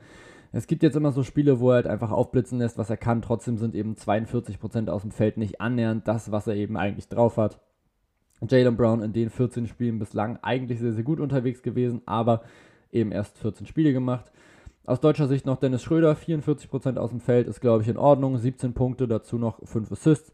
Es 0.56 0.68
gibt 0.68 0.84
jetzt 0.84 0.96
immer 0.96 1.12
so 1.12 1.24
Spiele, 1.24 1.60
wo 1.60 1.72
er 1.72 1.78
halt 1.78 1.88
einfach 1.88 2.12
aufblitzen 2.12 2.60
lässt, 2.60 2.78
was 2.78 2.92
er 2.92 2.98
kann. 2.98 3.24
Trotzdem 3.24 3.58
sind 3.58 3.74
eben 3.74 3.96
42% 3.96 4.88
aus 4.88 5.02
dem 5.02 5.10
Feld 5.10 5.38
nicht 5.38 5.60
annähernd 5.60 6.08
das, 6.08 6.32
was 6.32 6.46
er 6.46 6.56
eben 6.56 6.78
eigentlich 6.78 7.08
drauf 7.08 7.38
hat. 7.38 7.60
Jalen 8.48 8.78
Brown 8.78 9.02
in 9.02 9.14
den 9.14 9.32
14 9.32 9.66
Spielen 9.68 9.98
bislang 9.98 10.38
eigentlich 10.44 10.80
sehr, 10.80 10.94
sehr 10.94 11.04
gut 11.04 11.20
unterwegs 11.20 11.64
gewesen, 11.64 12.04
aber 12.06 12.44
eben 12.92 13.12
erst 13.12 13.40
14 13.40 13.66
Spiele 13.66 13.94
gemacht. 13.94 14.32
Aus 14.86 15.00
deutscher 15.00 15.28
Sicht 15.28 15.48
noch 15.48 15.58
Dennis 15.58 15.82
Schröder, 15.82 16.14
44% 16.14 16.98
aus 16.98 17.10
dem 17.10 17.20
Feld, 17.22 17.48
ist 17.48 17.60
glaube 17.60 17.82
ich 17.82 17.90
in 17.90 17.98
Ordnung. 17.98 18.38
17 18.38 18.74
Punkte, 18.74 19.08
dazu 19.08 19.40
noch 19.40 19.60
5 19.66 19.92
Assists. 19.92 20.34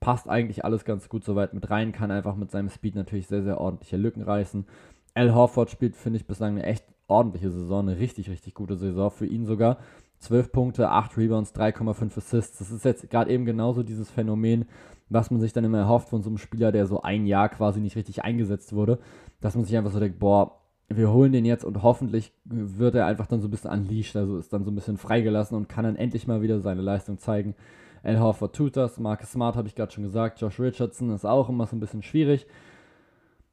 Passt 0.00 0.30
eigentlich 0.30 0.64
alles 0.64 0.86
ganz 0.86 1.10
gut 1.10 1.24
soweit 1.24 1.52
mit 1.52 1.68
rein, 1.68 1.92
kann 1.92 2.10
einfach 2.10 2.36
mit 2.36 2.50
seinem 2.50 2.70
Speed 2.70 2.94
natürlich 2.94 3.26
sehr, 3.26 3.42
sehr 3.42 3.60
ordentliche 3.60 3.98
Lücken 3.98 4.22
reißen. 4.22 4.64
Al 5.12 5.34
Horford 5.34 5.70
spielt, 5.70 5.94
finde 5.96 6.18
ich, 6.18 6.26
bislang 6.26 6.52
eine 6.52 6.62
echt 6.62 6.86
ordentliche 7.08 7.50
Saison, 7.50 7.88
eine 7.88 7.98
richtig, 7.98 8.30
richtig 8.30 8.54
gute 8.54 8.76
Saison 8.76 9.10
für 9.10 9.26
ihn 9.26 9.44
sogar. 9.46 9.78
12 10.20 10.52
Punkte, 10.52 10.90
8 10.90 11.16
Rebounds, 11.16 11.54
3,5 11.54 12.18
Assists. 12.18 12.58
Das 12.58 12.70
ist 12.70 12.84
jetzt 12.84 13.08
gerade 13.10 13.30
eben 13.30 13.44
genauso 13.44 13.82
dieses 13.82 14.10
Phänomen, 14.10 14.66
was 15.08 15.30
man 15.30 15.40
sich 15.40 15.52
dann 15.52 15.64
immer 15.64 15.78
erhofft 15.78 16.08
von 16.08 16.22
so 16.22 16.28
einem 16.28 16.38
Spieler, 16.38 16.72
der 16.72 16.86
so 16.86 17.02
ein 17.02 17.26
Jahr 17.26 17.48
quasi 17.48 17.80
nicht 17.80 17.96
richtig 17.96 18.24
eingesetzt 18.24 18.72
wurde, 18.72 18.98
dass 19.40 19.54
man 19.54 19.64
sich 19.64 19.76
einfach 19.76 19.92
so 19.92 20.00
denkt, 20.00 20.18
boah, 20.18 20.60
wir 20.88 21.12
holen 21.12 21.32
den 21.32 21.44
jetzt 21.44 21.64
und 21.64 21.82
hoffentlich 21.82 22.32
wird 22.44 22.94
er 22.94 23.06
einfach 23.06 23.26
dann 23.26 23.40
so 23.40 23.48
ein 23.48 23.50
bisschen 23.50 23.70
unleashed, 23.70 24.16
also 24.16 24.38
ist 24.38 24.52
dann 24.52 24.64
so 24.64 24.70
ein 24.70 24.74
bisschen 24.74 24.96
freigelassen 24.96 25.56
und 25.56 25.68
kann 25.68 25.84
dann 25.84 25.96
endlich 25.96 26.26
mal 26.26 26.42
wieder 26.42 26.60
seine 26.60 26.82
Leistung 26.82 27.18
zeigen. 27.18 27.54
Al 28.02 28.20
Horford 28.20 28.54
tut 28.54 28.76
das, 28.76 28.98
Marcus 28.98 29.32
Smart 29.32 29.56
habe 29.56 29.68
ich 29.68 29.74
gerade 29.74 29.92
schon 29.92 30.04
gesagt, 30.04 30.40
Josh 30.40 30.58
Richardson 30.58 31.10
ist 31.10 31.26
auch 31.26 31.48
immer 31.48 31.66
so 31.66 31.76
ein 31.76 31.80
bisschen 31.80 32.02
schwierig. 32.02 32.46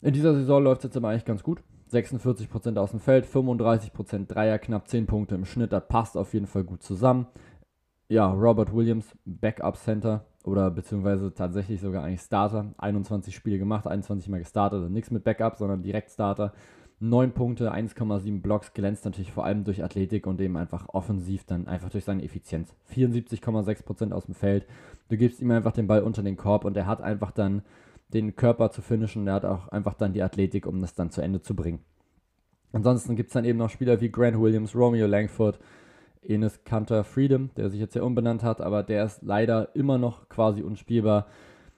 In 0.01 0.13
dieser 0.13 0.33
Saison 0.33 0.63
läuft 0.63 0.81
es 0.81 0.85
jetzt 0.85 0.97
aber 0.97 1.09
eigentlich 1.09 1.25
ganz 1.25 1.43
gut. 1.43 1.61
46% 1.91 2.77
aus 2.77 2.91
dem 2.91 2.99
Feld, 2.99 3.25
35% 3.25 4.27
Dreier, 4.27 4.59
knapp 4.59 4.87
10 4.87 5.05
Punkte 5.05 5.35
im 5.35 5.45
Schnitt, 5.45 5.71
das 5.71 5.87
passt 5.87 6.17
auf 6.17 6.33
jeden 6.33 6.47
Fall 6.47 6.63
gut 6.63 6.83
zusammen. 6.83 7.27
Ja, 8.07 8.31
Robert 8.31 8.73
Williams, 8.73 9.17
Backup 9.25 9.77
Center 9.77 10.25
oder 10.43 10.69
beziehungsweise 10.69 11.33
tatsächlich 11.33 11.81
sogar 11.81 12.03
eigentlich 12.03 12.21
Starter, 12.21 12.73
21 12.77 13.35
Spiele 13.35 13.57
gemacht, 13.57 13.87
21 13.87 14.29
Mal 14.29 14.39
gestartet, 14.39 14.77
also 14.77 14.89
nichts 14.89 15.11
mit 15.11 15.23
Backup, 15.23 15.57
sondern 15.57 15.81
direkt 15.81 16.11
Starter. 16.11 16.53
9 16.99 17.33
Punkte, 17.33 17.73
1,7 17.73 18.41
Blocks, 18.41 18.73
glänzt 18.73 19.03
natürlich 19.03 19.31
vor 19.31 19.43
allem 19.43 19.65
durch 19.65 19.83
Athletik 19.83 20.27
und 20.27 20.39
eben 20.39 20.55
einfach 20.55 20.87
offensiv 20.89 21.43
dann 21.43 21.67
einfach 21.67 21.89
durch 21.89 22.05
seine 22.05 22.23
Effizienz. 22.23 22.73
74,6% 22.93 24.13
aus 24.13 24.25
dem 24.25 24.33
Feld. 24.33 24.65
Du 25.09 25.17
gibst 25.17 25.41
ihm 25.41 25.51
einfach 25.51 25.73
den 25.73 25.87
Ball 25.87 26.03
unter 26.03 26.23
den 26.23 26.37
Korb 26.37 26.63
und 26.63 26.77
er 26.77 26.87
hat 26.87 27.01
einfach 27.01 27.31
dann 27.31 27.63
den 28.15 28.35
Körper 28.35 28.71
zu 28.71 28.81
finishen. 28.81 29.27
Er 29.27 29.35
hat 29.35 29.45
auch 29.45 29.67
einfach 29.67 29.93
dann 29.93 30.13
die 30.13 30.23
Athletik, 30.23 30.65
um 30.65 30.81
das 30.81 30.95
dann 30.95 31.11
zu 31.11 31.21
Ende 31.21 31.41
zu 31.41 31.55
bringen. 31.55 31.79
Ansonsten 32.73 33.15
gibt 33.15 33.29
es 33.29 33.33
dann 33.33 33.45
eben 33.45 33.59
noch 33.59 33.69
Spieler 33.69 34.01
wie 34.01 34.09
Grant 34.09 34.39
Williams, 34.39 34.75
Romeo 34.75 35.05
Langford, 35.05 35.59
Enes 36.23 36.63
Kanter 36.63 37.03
Freedom, 37.03 37.51
der 37.55 37.69
sich 37.69 37.79
jetzt 37.79 37.95
ja 37.95 38.01
umbenannt 38.01 38.43
hat, 38.43 38.59
aber 38.59 38.81
der 38.81 39.05
ist 39.05 39.21
leider 39.21 39.75
immer 39.75 39.97
noch 39.97 40.27
quasi 40.27 40.63
unspielbar. 40.63 41.27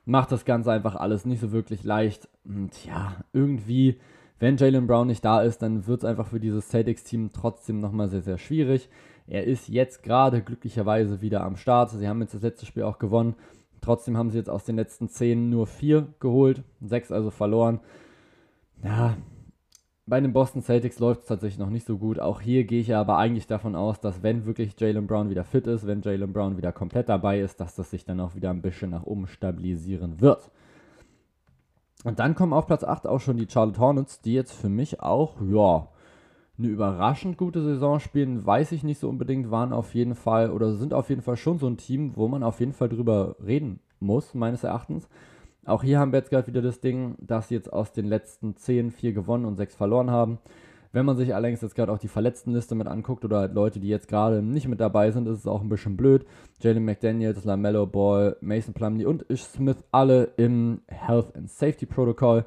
Macht 0.05 0.31
das 0.31 0.45
Ganze 0.45 0.71
einfach 0.71 0.95
alles 0.95 1.25
nicht 1.25 1.41
so 1.41 1.51
wirklich 1.51 1.83
leicht. 1.83 2.29
Und 2.45 2.85
ja, 2.85 3.17
irgendwie 3.33 3.97
wenn 4.39 4.57
Jalen 4.57 4.85
Brown 4.85 5.07
nicht 5.07 5.25
da 5.25 5.41
ist, 5.41 5.61
dann 5.61 5.87
wird 5.87 6.03
es 6.03 6.05
einfach 6.05 6.27
für 6.27 6.39
dieses 6.39 6.69
Celtics-Team 6.69 7.31
trotzdem 7.33 7.79
nochmal 7.79 8.07
sehr, 8.07 8.21
sehr 8.21 8.37
schwierig. 8.37 8.87
Er 9.25 9.43
ist 9.43 9.67
jetzt 9.67 10.03
gerade 10.03 10.41
glücklicherweise 10.41 11.21
wieder 11.21 11.43
am 11.43 11.57
Start. 11.57 11.89
Sie 11.89 12.07
haben 12.07 12.21
jetzt 12.21 12.35
das 12.35 12.43
letzte 12.43 12.65
Spiel 12.65 12.83
auch 12.83 12.99
gewonnen. 12.99 13.35
Trotzdem 13.81 14.17
haben 14.17 14.31
sie 14.31 14.37
jetzt 14.37 14.49
aus 14.49 14.63
den 14.63 14.75
letzten 14.75 15.09
10 15.09 15.49
nur 15.49 15.67
4 15.67 16.07
geholt, 16.19 16.63
6 16.81 17.11
also 17.11 17.31
verloren. 17.31 17.79
Ja, 18.83 19.17
bei 20.07 20.21
den 20.21 20.31
Boston 20.31 20.61
Celtics 20.61 20.99
läuft 20.99 21.21
es 21.21 21.27
tatsächlich 21.27 21.59
noch 21.59 21.69
nicht 21.69 21.85
so 21.85 21.97
gut. 21.97 22.19
Auch 22.19 22.39
hier 22.39 22.63
gehe 22.63 22.79
ich 22.79 22.87
ja 22.87 23.01
aber 23.01 23.17
eigentlich 23.17 23.45
davon 23.45 23.75
aus, 23.75 23.99
dass 23.99 24.23
wenn 24.23 24.45
wirklich 24.45 24.79
Jalen 24.79 25.05
Brown 25.05 25.29
wieder 25.29 25.43
fit 25.43 25.67
ist, 25.67 25.85
wenn 25.85 26.01
Jalen 26.01 26.31
Brown 26.31 26.57
wieder 26.57 26.71
komplett 26.71 27.09
dabei 27.09 27.41
ist, 27.41 27.59
dass 27.59 27.75
das 27.75 27.91
sich 27.91 28.05
dann 28.05 28.21
auch 28.21 28.33
wieder 28.33 28.49
ein 28.49 28.61
bisschen 28.61 28.89
nach 28.89 29.03
oben 29.03 29.27
stabilisieren 29.27 30.21
wird. 30.21 30.49
Und 32.05 32.19
dann 32.19 32.35
kommen 32.35 32.53
auf 32.53 32.67
Platz 32.67 32.85
8 32.85 33.05
auch 33.05 33.19
schon 33.19 33.35
die 33.35 33.47
Charlotte 33.49 33.79
Hornets, 33.79 34.21
die 34.21 34.33
jetzt 34.33 34.53
für 34.53 34.69
mich 34.69 35.01
auch, 35.01 35.41
ja, 35.41 35.89
eine 36.57 36.67
überraschend 36.67 37.37
gute 37.37 37.61
Saison 37.61 37.99
spielen, 37.99 38.45
weiß 38.45 38.71
ich 38.71 38.83
nicht 38.83 38.99
so 38.99 39.09
unbedingt, 39.09 39.51
waren 39.51 39.73
auf 39.73 39.93
jeden 39.93 40.15
Fall 40.15 40.51
oder 40.51 40.73
sind 40.73 40.93
auf 40.93 41.09
jeden 41.09 41.21
Fall 41.21 41.37
schon 41.37 41.59
so 41.59 41.67
ein 41.67 41.77
Team, 41.77 42.13
wo 42.15 42.27
man 42.27 42.43
auf 42.43 42.59
jeden 42.59 42.73
Fall 42.73 42.89
drüber 42.89 43.35
reden 43.45 43.79
muss, 43.99 44.33
meines 44.33 44.63
Erachtens. 44.63 45.07
Auch 45.65 45.83
hier 45.83 45.99
haben 45.99 46.13
wir 46.13 46.19
jetzt 46.19 46.29
gerade 46.29 46.47
wieder 46.47 46.61
das 46.61 46.79
Ding, 46.79 47.15
dass 47.19 47.49
sie 47.49 47.55
jetzt 47.55 47.71
aus 47.71 47.91
den 47.91 48.05
letzten 48.05 48.55
10 48.55 48.91
4 48.91 49.13
gewonnen 49.13 49.45
und 49.45 49.57
6 49.57 49.75
verloren 49.75 50.09
haben. 50.09 50.39
Wenn 50.93 51.05
man 51.05 51.17
sich 51.17 51.35
allerdings 51.35 51.61
jetzt 51.61 51.75
gerade 51.75 51.91
auch 51.91 51.99
die 51.99 52.07
Verletztenliste 52.07 52.73
mit 52.73 52.87
anguckt 52.87 53.25
oder 53.25 53.39
halt 53.39 53.53
Leute, 53.53 53.79
die 53.79 53.89
jetzt 53.89 54.07
gerade 54.07 54.41
nicht 54.41 54.67
mit 54.67 54.79
dabei 54.79 55.11
sind, 55.11 55.27
ist 55.27 55.39
es 55.39 55.47
auch 55.47 55.61
ein 55.61 55.69
bisschen 55.69 55.97
blöd. 55.97 56.25
Jalen 56.61 56.85
McDaniels, 56.85 57.43
LaMelo 57.43 57.85
Ball, 57.85 58.37
Mason 58.41 58.73
Plumlee 58.73 59.05
und 59.05 59.29
Ish 59.29 59.43
Smith 59.43 59.83
alle 59.91 60.29
im 60.37 60.81
Health 60.87 61.35
and 61.35 61.49
Safety 61.51 61.85
Protocol. 61.85 62.45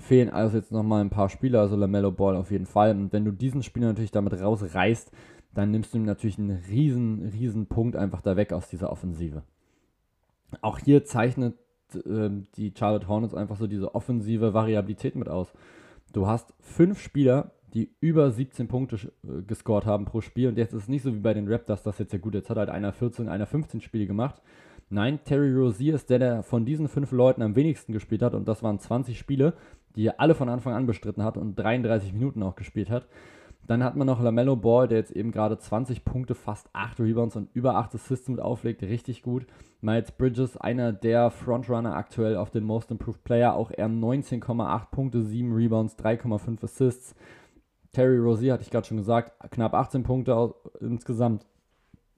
Fehlen 0.00 0.30
also 0.30 0.56
jetzt 0.56 0.72
nochmal 0.72 1.02
ein 1.02 1.10
paar 1.10 1.28
Spieler, 1.28 1.60
also 1.60 1.76
LaMelo 1.76 2.10
Ball 2.10 2.36
auf 2.36 2.50
jeden 2.50 2.66
Fall. 2.66 2.90
Und 2.90 3.12
wenn 3.12 3.24
du 3.24 3.32
diesen 3.32 3.62
Spieler 3.62 3.88
natürlich 3.88 4.10
damit 4.10 4.32
rausreißt, 4.40 5.10
dann 5.54 5.70
nimmst 5.70 5.92
du 5.92 5.98
ihm 5.98 6.04
natürlich 6.04 6.38
einen 6.38 6.62
riesen, 6.68 7.30
riesen 7.32 7.66
Punkt 7.66 7.96
einfach 7.96 8.22
da 8.22 8.36
weg 8.36 8.52
aus 8.52 8.68
dieser 8.68 8.90
Offensive. 8.90 9.42
Auch 10.60 10.78
hier 10.78 11.04
zeichnet 11.04 11.54
äh, 11.94 12.30
die 12.56 12.72
Charlotte 12.76 13.08
Hornets 13.08 13.34
einfach 13.34 13.56
so 13.56 13.66
diese 13.66 13.94
offensive 13.94 14.54
Variabilität 14.54 15.16
mit 15.16 15.28
aus. 15.28 15.52
Du 16.12 16.26
hast 16.26 16.54
fünf 16.60 17.00
Spieler, 17.00 17.52
die 17.74 17.90
über 18.00 18.30
17 18.30 18.68
Punkte 18.68 18.96
äh, 19.24 19.42
gescored 19.42 19.86
haben 19.86 20.04
pro 20.04 20.20
Spiel. 20.20 20.48
Und 20.48 20.58
jetzt 20.58 20.72
ist 20.72 20.82
es 20.82 20.88
nicht 20.88 21.02
so 21.02 21.14
wie 21.14 21.20
bei 21.20 21.34
den 21.34 21.50
Raptors, 21.50 21.82
das 21.82 21.98
jetzt 21.98 22.12
ja 22.12 22.18
gut, 22.18 22.34
jetzt 22.34 22.50
hat 22.50 22.56
halt 22.56 22.70
einer 22.70 22.92
14, 22.92 23.28
einer 23.28 23.46
15 23.46 23.80
Spiele 23.80 24.06
gemacht. 24.06 24.40
Nein, 24.92 25.20
Terry 25.24 25.52
Rozier 25.54 25.94
ist 25.94 26.10
der, 26.10 26.18
der 26.18 26.42
von 26.42 26.64
diesen 26.64 26.88
fünf 26.88 27.12
Leuten 27.12 27.42
am 27.42 27.54
wenigsten 27.54 27.92
gespielt 27.92 28.22
hat. 28.22 28.34
Und 28.34 28.48
das 28.48 28.62
waren 28.64 28.80
20 28.80 29.16
Spiele, 29.16 29.54
die 29.96 30.06
er 30.06 30.20
alle 30.20 30.34
von 30.34 30.48
Anfang 30.48 30.74
an 30.74 30.86
bestritten 30.86 31.24
hat 31.24 31.36
und 31.36 31.56
33 31.56 32.12
Minuten 32.12 32.42
auch 32.42 32.54
gespielt 32.54 32.90
hat. 32.90 33.06
Dann 33.66 33.84
hat 33.84 33.94
man 33.94 34.06
noch 34.06 34.20
LaMelo 34.20 34.56
Ball, 34.56 34.88
der 34.88 34.98
jetzt 34.98 35.12
eben 35.12 35.30
gerade 35.30 35.56
20 35.56 36.04
Punkte, 36.04 36.34
fast 36.34 36.68
8 36.72 36.98
Rebounds 36.98 37.36
und 37.36 37.50
über 37.54 37.76
8 37.76 37.94
Assists 37.94 38.28
mit 38.28 38.40
auflegt. 38.40 38.82
Richtig 38.82 39.22
gut. 39.22 39.46
Miles 39.80 40.10
Bridges, 40.10 40.56
einer 40.56 40.92
der 40.92 41.30
Frontrunner 41.30 41.94
aktuell 41.94 42.36
auf 42.36 42.50
den 42.50 42.64
Most 42.64 42.90
Improved 42.90 43.22
Player. 43.22 43.54
Auch 43.54 43.70
er 43.70 43.86
19,8 43.86 44.90
Punkte, 44.90 45.22
7 45.22 45.52
Rebounds, 45.52 45.96
3,5 45.98 46.64
Assists. 46.64 47.14
Terry 47.92 48.18
Rozier, 48.18 48.54
hatte 48.54 48.62
ich 48.64 48.70
gerade 48.70 48.86
schon 48.86 48.96
gesagt, 48.96 49.32
knapp 49.50 49.74
18 49.74 50.02
Punkte 50.02 50.54
insgesamt 50.80 51.46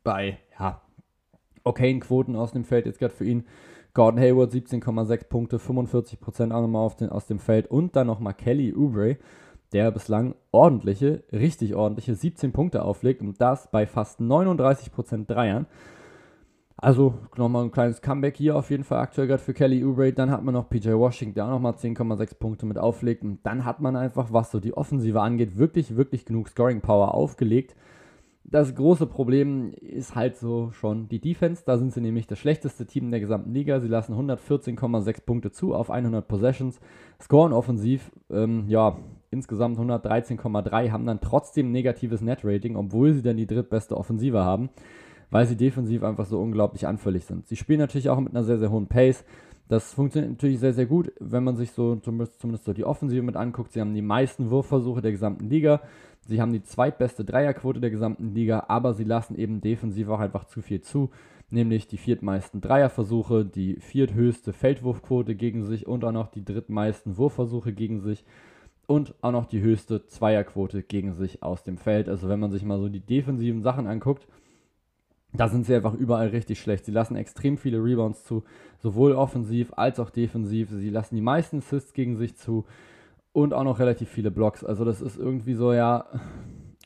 bei, 0.04 0.38
ja, 0.58 0.80
okayen 1.64 2.00
Quoten 2.00 2.36
aus 2.36 2.52
dem 2.52 2.64
Feld 2.64 2.86
jetzt 2.86 2.98
gerade 2.98 3.14
für 3.14 3.24
ihn. 3.24 3.44
Gordon 3.94 4.20
Hayward 4.20 4.52
17,6 4.52 5.28
Punkte, 5.28 5.58
45% 5.58 6.52
auch 6.52 6.62
nochmal 6.62 6.84
auf 6.84 6.96
den, 6.96 7.10
aus 7.10 7.26
dem 7.26 7.38
Feld 7.38 7.70
und 7.70 7.94
dann 7.94 8.06
nochmal 8.06 8.34
Kelly 8.34 8.74
Oubre, 8.74 9.18
der 9.72 9.90
bislang 9.90 10.34
ordentliche, 10.50 11.22
richtig 11.32 11.74
ordentliche 11.74 12.14
17 12.14 12.52
Punkte 12.52 12.84
auflegt 12.84 13.20
und 13.20 13.40
das 13.40 13.70
bei 13.70 13.86
fast 13.86 14.20
39% 14.20 15.26
Dreiern. 15.26 15.66
Also 16.76 17.14
nochmal 17.36 17.64
ein 17.64 17.70
kleines 17.70 18.02
Comeback 18.02 18.36
hier 18.36 18.56
auf 18.56 18.70
jeden 18.70 18.82
Fall 18.82 18.98
aktuell 18.98 19.28
gerade 19.28 19.42
für 19.42 19.54
Kelly 19.54 19.84
Oubre. 19.84 20.12
Dann 20.12 20.30
hat 20.30 20.42
man 20.42 20.54
noch 20.54 20.68
PJ 20.68 20.90
Washington, 20.92 21.34
der 21.34 21.44
auch 21.44 21.50
nochmal 21.50 21.74
10,6 21.74 22.38
Punkte 22.38 22.66
mit 22.66 22.76
auflegt. 22.76 23.22
Und 23.22 23.38
dann 23.44 23.64
hat 23.64 23.80
man 23.80 23.94
einfach, 23.94 24.32
was 24.32 24.50
so 24.50 24.58
die 24.58 24.76
Offensive 24.76 25.20
angeht, 25.20 25.56
wirklich, 25.58 25.96
wirklich 25.96 26.24
genug 26.24 26.48
Scoring 26.48 26.80
Power 26.80 27.14
aufgelegt. 27.14 27.76
Das 28.44 28.74
große 28.74 29.06
Problem 29.06 29.72
ist 29.72 30.14
halt 30.14 30.36
so 30.36 30.70
schon 30.72 31.08
die 31.08 31.20
Defense. 31.20 31.62
Da 31.64 31.78
sind 31.78 31.92
sie 31.92 32.00
nämlich 32.00 32.26
das 32.26 32.38
schlechteste 32.38 32.86
Team 32.86 33.10
der 33.10 33.20
gesamten 33.20 33.52
Liga. 33.52 33.80
Sie 33.80 33.88
lassen 33.88 34.14
114,6 34.14 35.24
Punkte 35.24 35.52
zu 35.52 35.74
auf 35.74 35.90
100 35.90 36.26
Possessions. 36.26 36.80
Scoren 37.20 37.52
offensiv, 37.52 38.10
ähm, 38.30 38.64
ja, 38.68 38.98
insgesamt 39.30 39.78
113,3, 39.78 40.90
haben 40.90 41.06
dann 41.06 41.20
trotzdem 41.20 41.70
negatives 41.70 42.20
Net-Rating, 42.20 42.76
obwohl 42.76 43.14
sie 43.14 43.22
dann 43.22 43.36
die 43.36 43.46
drittbeste 43.46 43.96
Offensive 43.96 44.40
haben 44.44 44.70
weil 45.32 45.46
sie 45.46 45.56
defensiv 45.56 46.04
einfach 46.04 46.26
so 46.26 46.38
unglaublich 46.38 46.86
anfällig 46.86 47.24
sind. 47.24 47.48
Sie 47.48 47.56
spielen 47.56 47.80
natürlich 47.80 48.10
auch 48.10 48.20
mit 48.20 48.32
einer 48.32 48.44
sehr, 48.44 48.58
sehr 48.58 48.70
hohen 48.70 48.86
Pace. 48.86 49.24
Das 49.66 49.94
funktioniert 49.94 50.32
natürlich 50.32 50.60
sehr, 50.60 50.74
sehr 50.74 50.84
gut, 50.84 51.10
wenn 51.18 51.42
man 51.42 51.56
sich 51.56 51.72
so 51.72 51.96
zumindest, 51.96 52.38
zumindest 52.38 52.66
so 52.66 52.74
die 52.74 52.84
Offensive 52.84 53.22
mit 53.22 53.36
anguckt. 53.36 53.72
Sie 53.72 53.80
haben 53.80 53.94
die 53.94 54.02
meisten 54.02 54.50
Wurfversuche 54.50 55.00
der 55.00 55.12
gesamten 55.12 55.48
Liga. 55.48 55.80
Sie 56.26 56.40
haben 56.40 56.52
die 56.52 56.62
zweitbeste 56.62 57.24
Dreierquote 57.24 57.80
der 57.80 57.90
gesamten 57.90 58.34
Liga, 58.34 58.66
aber 58.68 58.94
sie 58.94 59.04
lassen 59.04 59.34
eben 59.34 59.60
defensiv 59.60 60.08
auch 60.08 60.20
einfach 60.20 60.44
zu 60.44 60.62
viel 60.62 60.80
zu. 60.80 61.10
Nämlich 61.50 61.88
die 61.88 61.98
viertmeisten 61.98 62.60
Dreierversuche, 62.60 63.44
die 63.44 63.76
vierthöchste 63.76 64.52
Feldwurfquote 64.52 65.34
gegen 65.34 65.64
sich 65.64 65.86
und 65.86 66.04
auch 66.04 66.12
noch 66.12 66.28
die 66.28 66.44
drittmeisten 66.44 67.18
Wurfversuche 67.18 67.72
gegen 67.72 68.00
sich 68.00 68.24
und 68.86 69.14
auch 69.20 69.32
noch 69.32 69.46
die 69.46 69.60
höchste 69.60 70.06
Zweierquote 70.06 70.82
gegen 70.82 71.12
sich 71.12 71.42
aus 71.42 71.64
dem 71.64 71.76
Feld. 71.76 72.08
Also 72.08 72.28
wenn 72.28 72.40
man 72.40 72.52
sich 72.52 72.64
mal 72.64 72.78
so 72.78 72.88
die 72.88 73.00
defensiven 73.00 73.62
Sachen 73.62 73.86
anguckt, 73.86 74.26
da 75.34 75.48
sind 75.48 75.66
sie 75.66 75.74
einfach 75.74 75.94
überall 75.94 76.28
richtig 76.28 76.60
schlecht. 76.60 76.84
Sie 76.84 76.92
lassen 76.92 77.16
extrem 77.16 77.56
viele 77.56 77.82
Rebounds 77.82 78.24
zu, 78.24 78.44
sowohl 78.78 79.12
offensiv 79.12 79.72
als 79.76 79.98
auch 79.98 80.10
defensiv. 80.10 80.70
Sie 80.70 80.90
lassen 80.90 81.16
die 81.16 81.22
meisten 81.22 81.58
Assists 81.58 81.94
gegen 81.94 82.16
sich 82.16 82.36
zu 82.36 82.64
und 83.32 83.54
auch 83.54 83.64
noch 83.64 83.78
relativ 83.78 84.08
viele 84.08 84.30
Blocks. 84.30 84.64
Also 84.64 84.84
das 84.84 85.00
ist 85.00 85.18
irgendwie 85.18 85.54
so, 85.54 85.72
ja, 85.72 86.06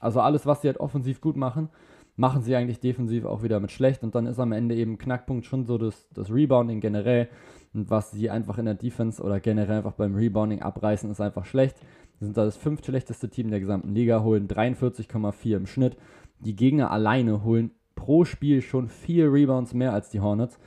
also 0.01 0.21
alles, 0.21 0.47
was 0.47 0.63
sie 0.63 0.69
halt 0.69 0.79
offensiv 0.79 1.21
gut 1.21 1.37
machen, 1.37 1.69
machen 2.17 2.43
sie 2.43 2.57
eigentlich 2.57 2.81
defensiv 2.81 3.25
auch 3.25 3.43
wieder 3.43 3.61
mit 3.61 3.73
schlecht. 3.73 4.03
Und 4.03 4.15
dann 4.15 4.27
ist 4.27 4.39
am 4.39 4.53
Ende 4.53 4.75
eben 4.75 4.99
Knackpunkt 4.99 5.45
schon 5.45 5.67
so 5.67 5.79
das, 5.79 6.09
das 6.13 6.31
Rebounding 6.31 6.81
generell. 6.81 7.29
Und 7.75 7.91
was 7.91 8.11
sie 8.11 8.31
einfach 8.31 8.59
in 8.59 8.65
der 8.65 8.75
Defense 8.75 9.23
oder 9.23 9.41
generell 9.41 9.79
einfach 9.79 9.93
beim 9.93 10.15
Rebounding 10.15 10.63
abreißen, 10.63 11.11
ist 11.11 11.21
einfach 11.21 11.45
schlecht. 11.45 11.77
Sie 12.19 12.25
sind 12.25 12.37
da 12.37 12.45
das 12.45 12.57
fünftschlechteste 12.57 13.29
Team 13.29 13.51
der 13.51 13.61
gesamten 13.61 13.95
Liga, 13.95 14.23
holen 14.23 14.49
43,4 14.49 15.57
im 15.57 15.67
Schnitt. 15.67 15.97
Die 16.41 16.57
Gegner 16.57 16.91
alleine 16.91 17.45
holen 17.45 17.73
pro 17.95 18.25
Spiel 18.25 18.63
schon 18.63 18.89
vier 18.89 19.33
Rebounds 19.33 19.75
mehr 19.75 19.93
als 19.93 20.09
die 20.09 20.21
Hornets. 20.21 20.59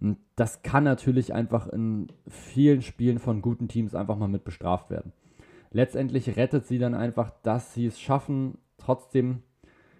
Und 0.00 0.18
das 0.36 0.62
kann 0.62 0.84
natürlich 0.84 1.34
einfach 1.34 1.68
in 1.68 2.08
vielen 2.26 2.82
Spielen 2.82 3.18
von 3.18 3.42
guten 3.42 3.68
Teams 3.68 3.94
einfach 3.94 4.16
mal 4.16 4.28
mit 4.28 4.44
bestraft 4.44 4.90
werden. 4.90 5.12
Letztendlich 5.72 6.36
rettet 6.36 6.66
sie 6.66 6.78
dann 6.78 6.94
einfach, 6.94 7.30
dass 7.42 7.74
sie 7.74 7.86
es 7.86 8.00
schaffen, 8.00 8.58
trotzdem 8.76 9.42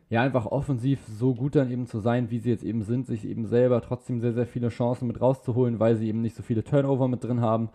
ja 0.09 0.21
einfach 0.23 0.47
offensiv 0.47 0.99
so 1.07 1.35
gut 1.35 1.55
dann 1.55 1.71
eben 1.71 1.87
zu 1.87 2.01
sein, 2.01 2.31
wie 2.31 2.41
sie 2.41 2.51
jetzt 2.51 2.65
eben 2.65 2.83
sind, 2.83 3.07
sich 3.07 3.25
eben 3.25 3.47
selber 3.47 3.81
trotzdem 3.81 4.21
sehr, 4.21 4.33
sehr 4.33 4.47
viele 4.47 4.69
Chancen 4.69 5.07
mit 5.07 5.21
rauszuholen, 5.21 5.79
weil 5.79 5.95
sie 5.95 6.09
eben 6.09 6.21
nicht 6.21 6.35
so 6.35 6.43
viele 6.43 6.65
Turnover 6.65 7.07
mit 7.07 7.23
drin 7.23 7.41
haben. 7.41 7.71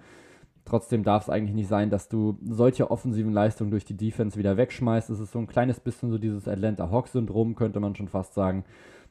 Trotzdem 0.65 1.03
darf 1.03 1.23
es 1.23 1.29
eigentlich 1.29 1.55
nicht 1.55 1.69
sein, 1.69 1.89
dass 1.89 2.09
du 2.09 2.37
solche 2.43 2.91
offensiven 2.91 3.31
Leistungen 3.31 3.71
durch 3.71 3.85
die 3.85 3.95
Defense 3.95 4.37
wieder 4.37 4.57
wegschmeißt. 4.57 5.09
Es 5.09 5.19
ist 5.19 5.31
so 5.31 5.39
ein 5.39 5.47
kleines 5.47 5.79
bisschen 5.79 6.09
so 6.09 6.17
dieses 6.17 6.47
Atlanta 6.47 6.89
Hawks-Syndrom, 6.91 7.55
könnte 7.55 7.79
man 7.79 7.95
schon 7.95 8.09
fast 8.09 8.33
sagen. 8.33 8.65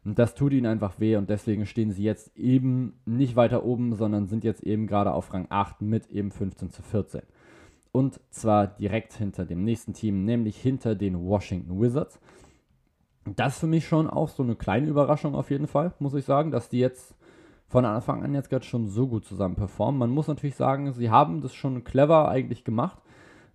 Und 0.04 0.18
das 0.18 0.34
tut 0.34 0.52
ihnen 0.52 0.66
einfach 0.66 1.00
weh 1.00 1.16
und 1.16 1.30
deswegen 1.30 1.64
stehen 1.64 1.92
sie 1.92 2.02
jetzt 2.02 2.36
eben 2.36 3.00
nicht 3.06 3.36
weiter 3.36 3.64
oben, 3.64 3.94
sondern 3.94 4.26
sind 4.26 4.44
jetzt 4.44 4.62
eben 4.62 4.86
gerade 4.86 5.14
auf 5.14 5.32
Rang 5.32 5.46
8 5.48 5.80
mit 5.80 6.10
eben 6.10 6.30
15 6.30 6.70
zu 6.70 6.82
14. 6.82 7.22
Und 7.94 8.18
zwar 8.30 8.66
direkt 8.66 9.12
hinter 9.12 9.44
dem 9.44 9.62
nächsten 9.62 9.92
Team, 9.92 10.24
nämlich 10.24 10.56
hinter 10.56 10.96
den 10.96 11.16
Washington 11.24 11.80
Wizards. 11.80 12.18
Das 13.36 13.54
ist 13.54 13.60
für 13.60 13.68
mich 13.68 13.86
schon 13.86 14.10
auch 14.10 14.28
so 14.28 14.42
eine 14.42 14.56
kleine 14.56 14.88
Überraschung 14.88 15.36
auf 15.36 15.48
jeden 15.48 15.68
Fall, 15.68 15.92
muss 16.00 16.14
ich 16.14 16.24
sagen, 16.24 16.50
dass 16.50 16.68
die 16.68 16.80
jetzt 16.80 17.14
von 17.68 17.84
Anfang 17.84 18.24
an 18.24 18.34
jetzt 18.34 18.50
gerade 18.50 18.64
schon 18.64 18.88
so 18.88 19.06
gut 19.06 19.24
zusammen 19.24 19.54
performen. 19.54 20.00
Man 20.00 20.10
muss 20.10 20.26
natürlich 20.26 20.56
sagen, 20.56 20.92
sie 20.92 21.08
haben 21.08 21.40
das 21.40 21.54
schon 21.54 21.84
clever 21.84 22.28
eigentlich 22.28 22.64
gemacht, 22.64 22.98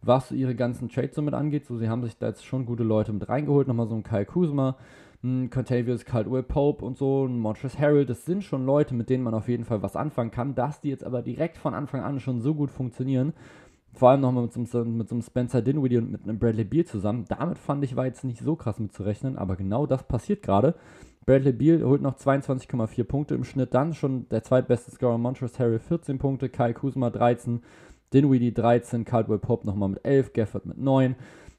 was 0.02 0.32
ihre 0.32 0.56
ganzen 0.56 0.88
Trades 0.88 1.15
somit 1.15 1.34
angeht. 1.34 1.65
So, 1.65 1.75
sie 1.75 1.89
haben 1.89 2.04
sich 2.04 2.17
da 2.17 2.28
jetzt 2.28 2.45
schon 2.45 2.65
gute 2.65 2.84
Leute 2.84 3.12
mit 3.12 3.28
reingeholt, 3.28 3.67
nochmal 3.67 3.89
so 3.89 3.95
ein 3.95 4.04
Kyle 4.04 4.25
Kuzma, 4.25 4.78
ein 5.21 5.49
Contavious 5.49 6.06
Caldwell 6.06 6.43
Pope 6.43 6.86
und 6.86 6.97
so, 6.97 7.25
ein 7.25 7.39
Montrezl 7.39 7.78
Harrell, 7.78 8.06
das 8.06 8.23
sind 8.23 8.45
schon 8.45 8.65
Leute, 8.65 8.95
mit 8.95 9.10
denen 9.10 9.25
man 9.25 9.34
auf 9.34 9.49
jeden 9.49 9.65
Fall 9.65 9.82
was 9.82 9.97
anfangen 9.97 10.32
kann. 10.32 10.56
Dass 10.56 10.80
die 10.80 10.89
jetzt 10.89 11.04
aber 11.04 11.21
direkt 11.21 11.58
von 11.58 11.73
Anfang 11.73 11.99
an 11.99 12.21
schon 12.21 12.39
so 12.39 12.56
gut 12.56 12.71
funktionieren, 12.71 13.34
vor 13.93 14.10
allem 14.10 14.21
nochmal 14.21 14.43
mit, 14.43 14.54
so, 14.54 14.86
mit 14.86 15.10
so 15.10 15.15
einem 15.15 15.21
Spencer 15.21 15.62
Dinwiddie 15.62 15.97
und 15.97 16.12
mit 16.12 16.23
einem 16.23 16.39
Bradley 16.39 16.63
Beal 16.63 16.86
zusammen, 16.86 17.25
damit 17.28 17.58
fand 17.58 17.84
ich 17.84 17.95
war 17.95 18.06
jetzt 18.06 18.23
nicht 18.23 18.41
so 18.41 18.56
krass 18.56 18.80
mitzurechnen, 18.80 19.38
aber 19.38 19.56
genau 19.56 19.86
das 19.86 20.04
passiert 20.04 20.43
gerade. 20.43 20.75
Bradley 21.25 21.54
Beal 21.54 21.84
holt 21.84 22.02
noch 22.02 22.17
22,4 22.17 23.04
Punkte 23.04 23.36
im 23.36 23.43
Schnitt, 23.43 23.73
dann 23.73 23.93
schon 23.93 24.28
der 24.30 24.43
zweitbeste 24.43 24.91
Scorer 24.91 25.17
Montrezl 25.17 25.60
Harrell 25.60 25.80
14 25.80 26.17
Punkte, 26.17 26.49
Kai 26.49 26.73
Kuzma 26.73 27.10
13, 27.10 27.62
Dinwiddie 28.13 28.54
13, 28.54 29.06
Caldwell 29.06 29.39
Pope 29.39 29.67
nochmal 29.67 29.89
mit 29.89 30.06
11, 30.06 30.34
Gafford 30.34 30.65
mit 30.65 30.78
9. 30.78 31.15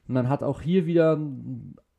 Und 0.07 0.15
dann 0.15 0.27
hat 0.27 0.43
auch 0.43 0.61
hier 0.61 0.85
wieder 0.85 1.17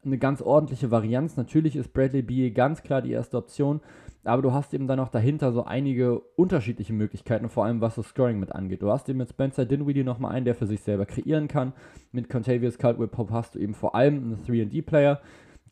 eine 0.05 0.19
ganz 0.19 0.43
ordentliche 0.43 0.91
Varianz. 0.91 1.37
Natürlich 1.37 1.77
ist 1.77 1.93
Bradley 1.93 2.23
Beal 2.23 2.51
ganz 2.51 2.83
klar 2.83 3.01
die 3.01 3.13
erste 3.13 3.37
Option, 3.37 3.81
aber 4.25 4.43
du 4.43 4.53
hast 4.53 4.73
eben 4.73 4.87
dann 4.87 5.01
auch 5.01 5.09
dahinter 5.09 5.53
so 5.53 5.65
einige 5.65 6.21
unterschiedliche 6.37 6.93
Möglichkeiten, 6.93 7.49
vor 7.49 7.65
allem 7.65 7.81
was 7.81 7.97
das 7.97 8.09
Scoring 8.09 8.39
mit 8.39 8.53
angeht. 8.53 8.83
Du 8.83 8.91
hast 8.91 9.09
eben 9.09 9.19
mit 9.19 9.29
Spencer 9.29 9.65
Dinwiddie 9.65 10.05
nochmal 10.05 10.33
einen, 10.33 10.45
der 10.45 10.55
für 10.55 10.67
sich 10.67 10.81
selber 10.81 11.07
kreieren 11.07 11.49
kann. 11.49 11.73
Mit 12.13 12.29
Contavious 12.29 12.79
Caldwell 12.79 13.09
Pop 13.09 13.31
hast 13.31 13.55
du 13.55 13.59
eben 13.59 13.75
vor 13.75 13.95
allem 13.95 14.17
einen 14.17 14.45
3D-Player, 14.45 15.21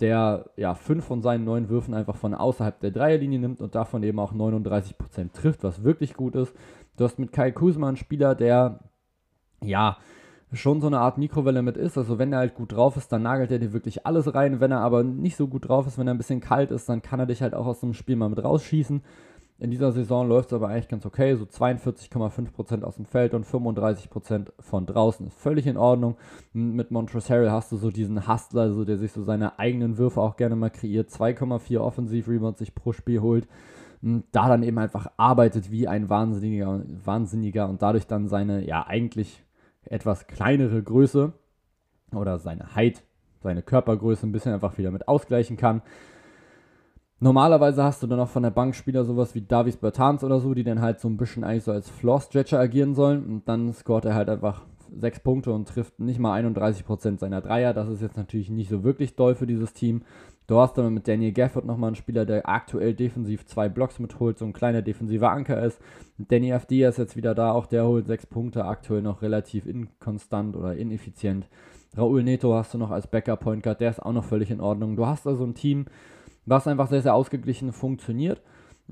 der 0.00 0.50
ja 0.56 0.74
fünf 0.74 1.04
von 1.04 1.22
seinen 1.22 1.44
neun 1.44 1.68
Würfen 1.68 1.94
einfach 1.94 2.16
von 2.16 2.34
außerhalb 2.34 2.80
der 2.80 2.90
Dreierlinie 2.90 3.38
nimmt 3.38 3.60
und 3.60 3.74
davon 3.74 4.02
eben 4.02 4.18
auch 4.18 4.32
39% 4.32 5.32
trifft, 5.32 5.62
was 5.62 5.84
wirklich 5.84 6.14
gut 6.14 6.34
ist. 6.34 6.54
Du 6.96 7.04
hast 7.04 7.18
mit 7.18 7.32
Kai 7.32 7.52
Kuzma 7.52 7.88
einen 7.88 7.96
Spieler, 7.96 8.34
der 8.34 8.80
ja 9.62 9.98
schon 10.52 10.80
so 10.80 10.86
eine 10.86 11.00
Art 11.00 11.18
Mikrowelle 11.18 11.62
mit 11.62 11.76
ist. 11.76 11.96
Also 11.96 12.18
wenn 12.18 12.32
er 12.32 12.40
halt 12.40 12.54
gut 12.54 12.72
drauf 12.72 12.96
ist, 12.96 13.12
dann 13.12 13.22
nagelt 13.22 13.50
er 13.50 13.58
dir 13.58 13.72
wirklich 13.72 14.06
alles 14.06 14.34
rein. 14.34 14.60
Wenn 14.60 14.72
er 14.72 14.80
aber 14.80 15.02
nicht 15.02 15.36
so 15.36 15.46
gut 15.46 15.68
drauf 15.68 15.86
ist, 15.86 15.98
wenn 15.98 16.08
er 16.08 16.14
ein 16.14 16.18
bisschen 16.18 16.40
kalt 16.40 16.70
ist, 16.70 16.88
dann 16.88 17.02
kann 17.02 17.20
er 17.20 17.26
dich 17.26 17.42
halt 17.42 17.54
auch 17.54 17.66
aus 17.66 17.80
dem 17.80 17.94
Spiel 17.94 18.16
mal 18.16 18.28
mit 18.28 18.42
rausschießen. 18.42 19.02
In 19.60 19.70
dieser 19.70 19.92
Saison 19.92 20.26
läuft 20.26 20.48
es 20.48 20.54
aber 20.54 20.68
eigentlich 20.68 20.88
ganz 20.88 21.04
okay. 21.04 21.36
So 21.36 21.44
42,5% 21.44 22.82
aus 22.82 22.96
dem 22.96 23.04
Feld 23.04 23.34
und 23.34 23.44
35% 23.44 24.48
von 24.58 24.86
draußen 24.86 25.26
ist 25.26 25.38
völlig 25.38 25.66
in 25.66 25.76
Ordnung. 25.76 26.16
Mit 26.54 26.90
Harrell 26.90 27.50
hast 27.50 27.70
du 27.70 27.76
so 27.76 27.90
diesen 27.90 28.26
Hustler, 28.26 28.72
so 28.72 28.86
der 28.86 28.96
sich 28.96 29.12
so 29.12 29.22
seine 29.22 29.58
eigenen 29.58 29.98
Würfe 29.98 30.22
auch 30.22 30.36
gerne 30.36 30.56
mal 30.56 30.70
kreiert. 30.70 31.10
2,4 31.10 31.78
Offensiv-Rebounds 31.78 32.58
sich 32.58 32.74
pro 32.74 32.92
Spiel 32.92 33.20
holt. 33.20 33.46
Da 34.00 34.48
dann 34.48 34.62
eben 34.62 34.78
einfach 34.78 35.08
arbeitet 35.18 35.70
wie 35.70 35.86
ein 35.86 36.08
Wahnsinniger, 36.08 36.82
Wahnsinniger 37.04 37.68
und 37.68 37.82
dadurch 37.82 38.06
dann 38.06 38.28
seine, 38.28 38.66
ja, 38.66 38.86
eigentlich 38.86 39.44
etwas 39.84 40.26
kleinere 40.26 40.82
Größe 40.82 41.32
oder 42.12 42.38
seine 42.38 42.74
Height, 42.74 43.02
seine 43.42 43.62
Körpergröße 43.62 44.26
ein 44.26 44.32
bisschen 44.32 44.52
einfach 44.52 44.78
wieder 44.78 44.90
mit 44.90 45.08
ausgleichen 45.08 45.56
kann. 45.56 45.82
Normalerweise 47.22 47.84
hast 47.84 48.02
du 48.02 48.06
dann 48.06 48.20
auch 48.20 48.28
von 48.28 48.42
der 48.42 48.50
Bank 48.50 48.74
Spieler 48.74 49.04
sowas 49.04 49.34
wie 49.34 49.42
Davis 49.42 49.76
Bertans 49.76 50.24
oder 50.24 50.40
so, 50.40 50.54
die 50.54 50.64
dann 50.64 50.80
halt 50.80 51.00
so 51.00 51.08
ein 51.08 51.18
bisschen 51.18 51.44
eigentlich 51.44 51.64
so 51.64 51.72
als 51.72 51.90
Floor-Stretcher 51.90 52.58
agieren 52.58 52.94
sollen 52.94 53.24
und 53.24 53.48
dann 53.48 53.72
scoret 53.74 54.06
er 54.06 54.14
halt 54.14 54.30
einfach 54.30 54.64
sechs 54.98 55.20
Punkte 55.20 55.52
und 55.52 55.68
trifft 55.68 56.00
nicht 56.00 56.18
mal 56.18 56.42
31% 56.42 57.18
seiner 57.18 57.40
Dreier. 57.42 57.74
Das 57.74 57.88
ist 57.88 58.00
jetzt 58.00 58.16
natürlich 58.16 58.50
nicht 58.50 58.70
so 58.70 58.84
wirklich 58.84 59.16
doll 59.16 59.34
für 59.34 59.46
dieses 59.46 59.72
Team. 59.74 60.02
Du 60.50 60.58
hast 60.58 60.76
dann 60.76 60.92
mit 60.92 61.06
Daniel 61.06 61.30
Gafford 61.30 61.64
nochmal 61.64 61.90
einen 61.90 61.94
Spieler, 61.94 62.26
der 62.26 62.48
aktuell 62.48 62.92
defensiv 62.92 63.46
zwei 63.46 63.68
Blocks 63.68 64.00
mitholt, 64.00 64.36
so 64.36 64.44
ein 64.44 64.52
kleiner 64.52 64.82
defensiver 64.82 65.30
Anker 65.30 65.62
ist. 65.62 65.80
Danny 66.18 66.50
FD 66.50 66.82
ist 66.82 66.98
jetzt 66.98 67.14
wieder 67.14 67.36
da, 67.36 67.52
auch 67.52 67.66
der 67.66 67.86
holt 67.86 68.08
sechs 68.08 68.26
Punkte, 68.26 68.64
aktuell 68.64 69.00
noch 69.00 69.22
relativ 69.22 69.64
inkonstant 69.64 70.56
oder 70.56 70.74
ineffizient. 70.74 71.46
Raul 71.96 72.24
Neto 72.24 72.52
hast 72.52 72.74
du 72.74 72.78
noch 72.78 72.90
als 72.90 73.06
Backup-Point 73.06 73.62
Guard, 73.62 73.80
der 73.80 73.90
ist 73.90 74.02
auch 74.02 74.12
noch 74.12 74.24
völlig 74.24 74.50
in 74.50 74.60
Ordnung. 74.60 74.96
Du 74.96 75.06
hast 75.06 75.24
also 75.24 75.44
ein 75.44 75.54
Team, 75.54 75.86
was 76.46 76.66
einfach 76.66 76.88
sehr, 76.88 77.02
sehr 77.02 77.14
ausgeglichen 77.14 77.72
funktioniert 77.72 78.42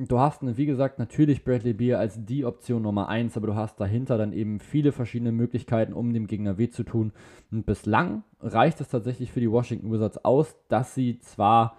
Du 0.06 0.20
hast, 0.20 0.42
wie 0.56 0.66
gesagt, 0.66 1.00
natürlich 1.00 1.44
Bradley 1.44 1.72
Beer 1.72 1.98
als 1.98 2.24
die 2.24 2.44
Option 2.44 2.82
Nummer 2.82 3.08
1, 3.08 3.36
aber 3.36 3.48
du 3.48 3.54
hast 3.56 3.80
dahinter 3.80 4.16
dann 4.16 4.32
eben 4.32 4.60
viele 4.60 4.92
verschiedene 4.92 5.32
Möglichkeiten, 5.32 5.92
um 5.92 6.12
dem 6.12 6.28
Gegner 6.28 6.56
weh 6.56 6.70
zu 6.70 6.84
tun. 6.84 7.12
Und 7.50 7.66
bislang 7.66 8.22
reicht 8.40 8.80
es 8.80 8.88
tatsächlich 8.88 9.32
für 9.32 9.40
die 9.40 9.50
Washington 9.50 9.90
Wizards 9.90 10.24
aus, 10.24 10.54
dass 10.68 10.94
sie 10.94 11.18
zwar 11.18 11.76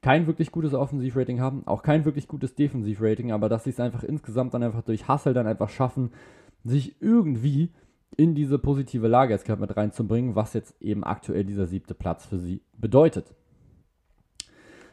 kein 0.00 0.26
wirklich 0.26 0.50
gutes 0.50 0.74
Offensivrating 0.74 1.40
haben, 1.40 1.62
auch 1.66 1.84
kein 1.84 2.04
wirklich 2.04 2.26
gutes 2.26 2.56
Defensivrating, 2.56 3.30
aber 3.30 3.48
dass 3.48 3.62
sie 3.62 3.70
es 3.70 3.78
einfach 3.78 4.02
insgesamt 4.02 4.54
dann 4.54 4.64
einfach 4.64 4.82
durch 4.82 5.06
Hustle 5.06 5.32
dann 5.32 5.46
einfach 5.46 5.68
schaffen, 5.68 6.10
sich 6.64 7.00
irgendwie 7.00 7.70
in 8.16 8.34
diese 8.34 8.58
positive 8.58 9.06
Lage 9.06 9.34
jetzt 9.34 9.44
gerade 9.44 9.60
mit 9.60 9.76
reinzubringen, 9.76 10.34
was 10.34 10.52
jetzt 10.54 10.74
eben 10.82 11.04
aktuell 11.04 11.44
dieser 11.44 11.68
siebte 11.68 11.94
Platz 11.94 12.26
für 12.26 12.38
sie 12.38 12.60
bedeutet. 12.76 13.32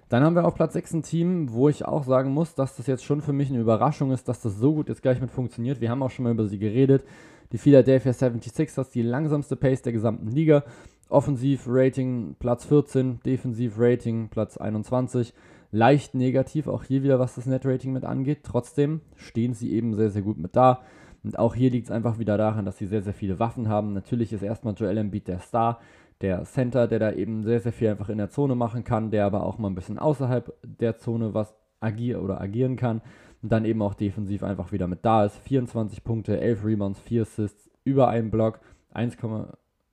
Dann 0.10 0.24
haben 0.24 0.36
wir 0.36 0.46
auf 0.46 0.56
Platz 0.56 0.74
6 0.74 0.94
ein 0.94 1.04
Team, 1.04 1.54
wo 1.54 1.70
ich 1.70 1.86
auch 1.86 2.04
sagen 2.04 2.32
muss, 2.32 2.56
dass 2.56 2.76
das 2.76 2.88
jetzt 2.88 3.06
schon 3.06 3.22
für 3.22 3.32
mich 3.32 3.50
eine 3.50 3.60
Überraschung 3.60 4.12
ist, 4.12 4.28
dass 4.28 4.42
das 4.42 4.58
so 4.58 4.74
gut 4.74 4.90
jetzt 4.90 5.04
gleich 5.04 5.22
mit 5.22 5.30
funktioniert. 5.30 5.82
Wir 5.82 5.92
haben 5.92 6.02
auch 6.02 6.10
schon 6.10 6.24
mal 6.24 6.32
über 6.32 6.48
sie 6.48 6.58
geredet. 6.58 7.06
Die 7.52 7.60
Philadelphia 7.60 8.12
76ers, 8.12 8.92
die 8.92 9.04
langsamste 9.04 9.56
Pace 9.56 9.84
der 9.84 9.94
gesamten 9.94 10.28
Liga. 10.28 10.64
Offensiv-Rating 11.10 12.36
Platz 12.40 12.66
14, 12.66 13.20
Defensiv-Rating 13.24 14.30
Platz 14.30 14.58
21. 14.58 15.34
Leicht 15.72 16.16
negativ, 16.16 16.68
auch 16.68 16.84
hier 16.84 17.04
wieder, 17.04 17.20
was 17.20 17.36
das 17.36 17.46
Net-Rating 17.46 17.94
mit 17.94 18.04
angeht. 18.04 18.40
Trotzdem 18.42 19.02
stehen 19.16 19.54
sie 19.54 19.72
eben 19.72 19.94
sehr, 19.94 20.10
sehr 20.10 20.24
gut 20.24 20.40
mit 20.40 20.56
da. 20.56 20.82
Und 21.24 21.38
auch 21.38 21.54
hier 21.54 21.70
liegt 21.70 21.86
es 21.86 21.92
einfach 21.92 22.18
wieder 22.18 22.38
daran, 22.38 22.66
dass 22.66 22.80
sie 22.80 22.88
sehr, 22.88 23.04
sehr 23.04 23.14
viele 23.14 23.38
Waffen 23.38 23.68
haben. 23.68 23.94
Natürlich 23.94 24.34
ist 24.34 24.42
erstmal 24.42 24.74
Joel 24.74 24.98
Embiid 24.98 25.28
der 25.28 25.40
Star 25.40 25.80
der 26.22 26.44
Center, 26.44 26.88
der 26.88 27.00
da 27.00 27.12
eben 27.12 27.44
sehr, 27.44 27.60
sehr 27.60 27.72
viel 27.72 27.90
einfach 27.90 28.10
in 28.10 28.18
der 28.18 28.30
Zone 28.30 28.56
machen 28.56 28.84
kann, 28.84 29.12
der 29.12 29.26
aber 29.26 29.44
auch 29.44 29.58
mal 29.58 29.70
ein 29.70 29.76
bisschen 29.76 30.00
außerhalb 30.00 30.54
der 30.64 30.98
Zone 30.98 31.34
was 31.34 31.56
agieren 31.80 32.22
oder 32.22 32.42
agieren 32.42 32.76
kann 32.76 33.02
und 33.42 33.52
dann 33.52 33.66
eben 33.66 33.82
auch 33.82 33.94
defensiv 33.94 34.44
einfach 34.44 34.72
wieder 34.72 34.88
mit 34.88 35.06
da 35.06 35.26
ist. 35.26 35.38
24 35.38 36.04
Punkte, 36.04 36.40
11 36.40 36.66
Rebounds, 36.66 37.00
4 37.00 37.22
Assists, 37.22 37.70
über 37.86 38.10
einen 38.10 38.32
Block, 38.32 38.60
1, 38.94 39.18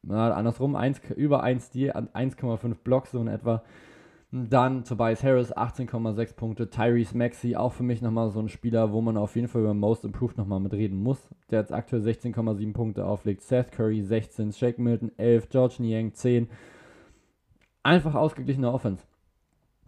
na, 0.02 0.32
andersrum, 0.32 0.74
1, 0.74 1.00
über 1.16 1.42
1 1.42 1.72
1,5 1.72 2.74
Blocks 2.82 3.12
so 3.12 3.20
in 3.20 3.28
etwa. 3.28 3.62
Dann 4.44 4.84
Tobias 4.84 5.24
Harris, 5.24 5.56
18,6 5.56 6.34
Punkte. 6.34 6.68
Tyrese 6.68 7.16
Maxey, 7.16 7.56
auch 7.56 7.72
für 7.72 7.84
mich 7.84 8.02
nochmal 8.02 8.30
so 8.30 8.40
ein 8.40 8.50
Spieler, 8.50 8.92
wo 8.92 9.00
man 9.00 9.16
auf 9.16 9.34
jeden 9.34 9.48
Fall 9.48 9.62
über 9.62 9.72
Most 9.72 10.04
Improved 10.04 10.36
nochmal 10.36 10.60
mitreden 10.60 11.02
muss. 11.02 11.30
Der 11.50 11.60
jetzt 11.60 11.72
aktuell 11.72 12.02
16,7 12.02 12.74
Punkte 12.74 13.06
auflegt. 13.06 13.40
Seth 13.42 13.72
Curry 13.72 14.02
16, 14.02 14.52
Shake 14.52 14.78
Milton 14.78 15.10
11, 15.16 15.48
George 15.48 15.76
Niang 15.78 16.12
10. 16.12 16.48
Einfach 17.82 18.14
ausgeglichene 18.14 18.70
Offense. 18.70 19.04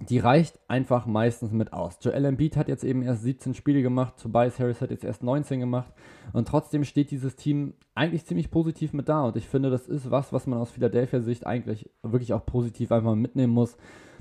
Die 0.01 0.19
reicht 0.19 0.59
einfach 0.69 1.05
meistens 1.05 1.53
mit 1.53 1.75
aus. 1.75 1.99
Joel 2.01 2.25
Embiid 2.25 2.57
hat 2.57 2.69
jetzt 2.69 2.85
eben 2.85 3.03
erst 3.03 3.25
17 3.25 3.53
Spiele 3.53 3.83
gemacht, 3.83 4.15
Tobias 4.23 4.61
Harris 4.61 4.81
hat 4.81 4.93
jetzt 4.93 5.05
erst 5.05 5.25
19 5.25 5.59
gemacht 5.59 5.93
und 6.33 6.47
trotzdem 6.47 6.85
steht 6.85 7.11
dieses 7.11 7.35
Team 7.35 7.75
eigentlich 7.97 8.25
ziemlich 8.25 8.53
positiv 8.53 8.93
mit 8.93 9.09
da 9.09 9.25
und 9.25 9.37
ich 9.37 9.49
finde, 9.49 9.71
das 9.71 9.89
ist 9.89 10.13
was, 10.13 10.33
was 10.33 10.47
man 10.47 10.61
aus 10.61 10.71
Philadelphia 10.71 11.19
Sicht 11.21 11.45
eigentlich 11.49 11.91
wirklich 12.05 12.33
auch 12.33 12.47
positiv 12.47 12.93
einfach 12.93 13.17
mitnehmen 13.17 13.53
muss 13.53 13.77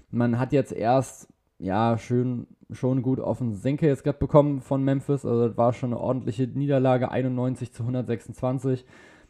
man 0.10 0.40
hat 0.40 0.54
jetzt 0.54 0.72
erst, 0.72 1.28
ja, 1.60 1.98
schön, 1.98 2.48
schon 2.72 3.02
gut 3.02 3.20
auf 3.20 3.40
den 3.40 3.54
Senke 3.54 3.88
jetzt 3.88 4.04
gerade 4.04 4.20
bekommen 4.20 4.62
von 4.62 4.84
Memphis. 4.84 5.26
Also 5.26 5.48
das 5.48 5.58
war 5.58 5.74
schon 5.74 5.94
eine 5.94 6.02
ordentliche 6.02 6.48
Niederlage, 6.48 7.12
91 7.12 7.74
zu 7.74 7.84
126. 7.84 8.86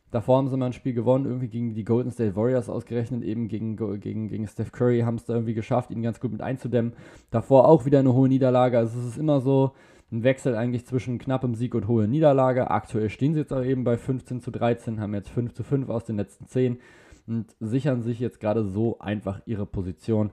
Davor 0.09 0.37
haben 0.37 0.47
sie 0.47 0.55
mal 0.55 0.67
ein 0.67 0.73
Spiel 0.73 0.93
gewonnen, 0.93 1.25
irgendwie 1.25 1.49
gegen 1.49 1.73
die 1.73 1.83
Golden 1.83 2.11
State 2.11 2.35
Warriors 2.35 2.69
ausgerechnet, 2.69 3.23
eben 3.23 3.49
gegen, 3.49 3.75
gegen, 3.99 4.29
gegen 4.29 4.47
Steph 4.47 4.71
Curry 4.71 5.01
haben 5.01 5.15
es 5.15 5.25
da 5.25 5.33
irgendwie 5.33 5.53
geschafft, 5.53 5.91
ihn 5.91 6.01
ganz 6.01 6.21
gut 6.21 6.31
mit 6.31 6.41
einzudämmen. 6.41 6.93
Davor 7.29 7.67
auch 7.67 7.85
wieder 7.85 7.99
eine 7.99 8.13
hohe 8.13 8.29
Niederlage. 8.29 8.77
Also 8.77 8.97
es 8.99 9.05
ist 9.05 9.17
immer 9.17 9.41
so 9.41 9.73
ein 10.09 10.23
Wechsel 10.23 10.55
eigentlich 10.55 10.85
zwischen 10.85 11.17
knappem 11.17 11.55
Sieg 11.55 11.75
und 11.75 11.89
hohe 11.89 12.07
Niederlage. 12.07 12.71
Aktuell 12.71 13.09
stehen 13.09 13.33
sie 13.33 13.41
jetzt 13.41 13.51
auch 13.51 13.63
eben 13.63 13.83
bei 13.83 13.97
15 13.97 14.39
zu 14.39 14.51
13, 14.51 15.01
haben 15.01 15.13
jetzt 15.13 15.29
5 15.29 15.53
zu 15.53 15.63
5 15.63 15.89
aus 15.89 16.05
den 16.05 16.15
letzten 16.15 16.47
10 16.47 16.79
und 17.27 17.53
sichern 17.59 18.01
sich 18.01 18.21
jetzt 18.21 18.39
gerade 18.39 18.63
so 18.63 18.99
einfach 18.99 19.41
ihre 19.45 19.65
Position. 19.65 20.31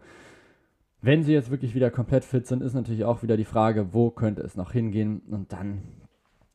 Wenn 1.05 1.23
sie 1.23 1.35
jetzt 1.35 1.51
wirklich 1.51 1.75
wieder 1.75 1.91
komplett 1.91 2.25
fit 2.25 2.47
sind, 2.47 2.63
ist 2.63 2.73
natürlich 2.73 3.05
auch 3.05 3.23
wieder 3.23 3.37
die 3.37 3.45
Frage, 3.45 3.93
wo 3.93 4.11
könnte 4.11 4.41
es 4.41 4.57
noch 4.57 4.73
hingehen? 4.73 5.21
Und 5.31 5.53
dann 5.53 5.83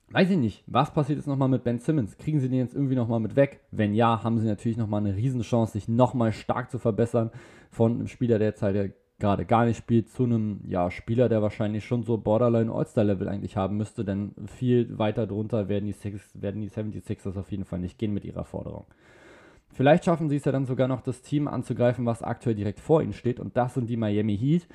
weiß 0.09 0.31
ich 0.31 0.37
nicht, 0.37 0.63
was 0.65 0.91
passiert 0.91 1.19
jetzt 1.19 1.27
nochmal 1.27 1.49
mit 1.49 1.63
Ben 1.63 1.77
Simmons? 1.77 2.17
Kriegen 2.17 2.39
sie 2.39 2.49
den 2.49 2.57
jetzt 2.57 2.73
irgendwie 2.73 2.95
nochmal 2.95 3.19
mit 3.19 3.35
weg? 3.35 3.59
Wenn 3.69 3.93
ja, 3.93 4.23
haben 4.23 4.39
sie 4.39 4.47
natürlich 4.47 4.79
nochmal 4.79 5.01
eine 5.01 5.15
Riesenchance, 5.15 5.73
sich 5.73 5.87
nochmal 5.87 6.33
stark 6.33 6.71
zu 6.71 6.79
verbessern 6.79 7.29
von 7.69 7.93
einem 7.93 8.07
Spieler, 8.07 8.39
der 8.39 8.47
jetzt 8.47 8.63
halt 8.63 8.95
gerade 9.19 9.45
gar 9.45 9.65
nicht 9.65 9.77
spielt, 9.77 10.09
zu 10.09 10.23
einem 10.23 10.61
ja, 10.65 10.89
Spieler, 10.89 11.29
der 11.29 11.43
wahrscheinlich 11.43 11.85
schon 11.85 12.01
so 12.01 12.17
Borderline 12.17 12.71
All-Star-Level 12.71 13.27
eigentlich 13.27 13.55
haben 13.55 13.77
müsste, 13.77 14.03
denn 14.03 14.31
viel 14.47 14.97
weiter 14.97 15.27
drunter 15.27 15.69
werden 15.69 15.85
die, 15.85 15.91
Six, 15.91 16.31
werden 16.41 16.61
die 16.61 16.71
76ers 16.71 17.37
auf 17.37 17.51
jeden 17.51 17.65
Fall 17.65 17.77
nicht 17.77 17.99
gehen 17.99 18.15
mit 18.15 18.25
ihrer 18.25 18.45
Forderung. 18.45 18.87
Vielleicht 19.73 20.05
schaffen 20.05 20.29
sie 20.29 20.35
es 20.35 20.45
ja 20.45 20.51
dann 20.51 20.65
sogar 20.65 20.87
noch, 20.87 21.01
das 21.01 21.21
Team 21.21 21.47
anzugreifen, 21.47 22.05
was 22.05 22.23
aktuell 22.23 22.55
direkt 22.55 22.79
vor 22.79 23.01
ihnen 23.01 23.13
steht. 23.13 23.39
Und 23.39 23.55
das 23.55 23.75
sind 23.75 23.89
die 23.89 23.97
Miami 23.97 24.37
Heat. 24.37 24.67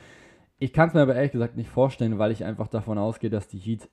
Ich 0.59 0.73
kann 0.73 0.89
es 0.89 0.95
mir 0.95 1.03
aber 1.03 1.15
ehrlich 1.15 1.33
gesagt 1.33 1.57
nicht 1.57 1.69
vorstellen, 1.69 2.19
weil 2.19 2.31
ich 2.31 2.45
einfach 2.45 2.69
davon 2.69 2.97
ausgehe, 2.97 3.31
dass 3.31 3.49
die 3.49 3.59
Heat 3.59 3.89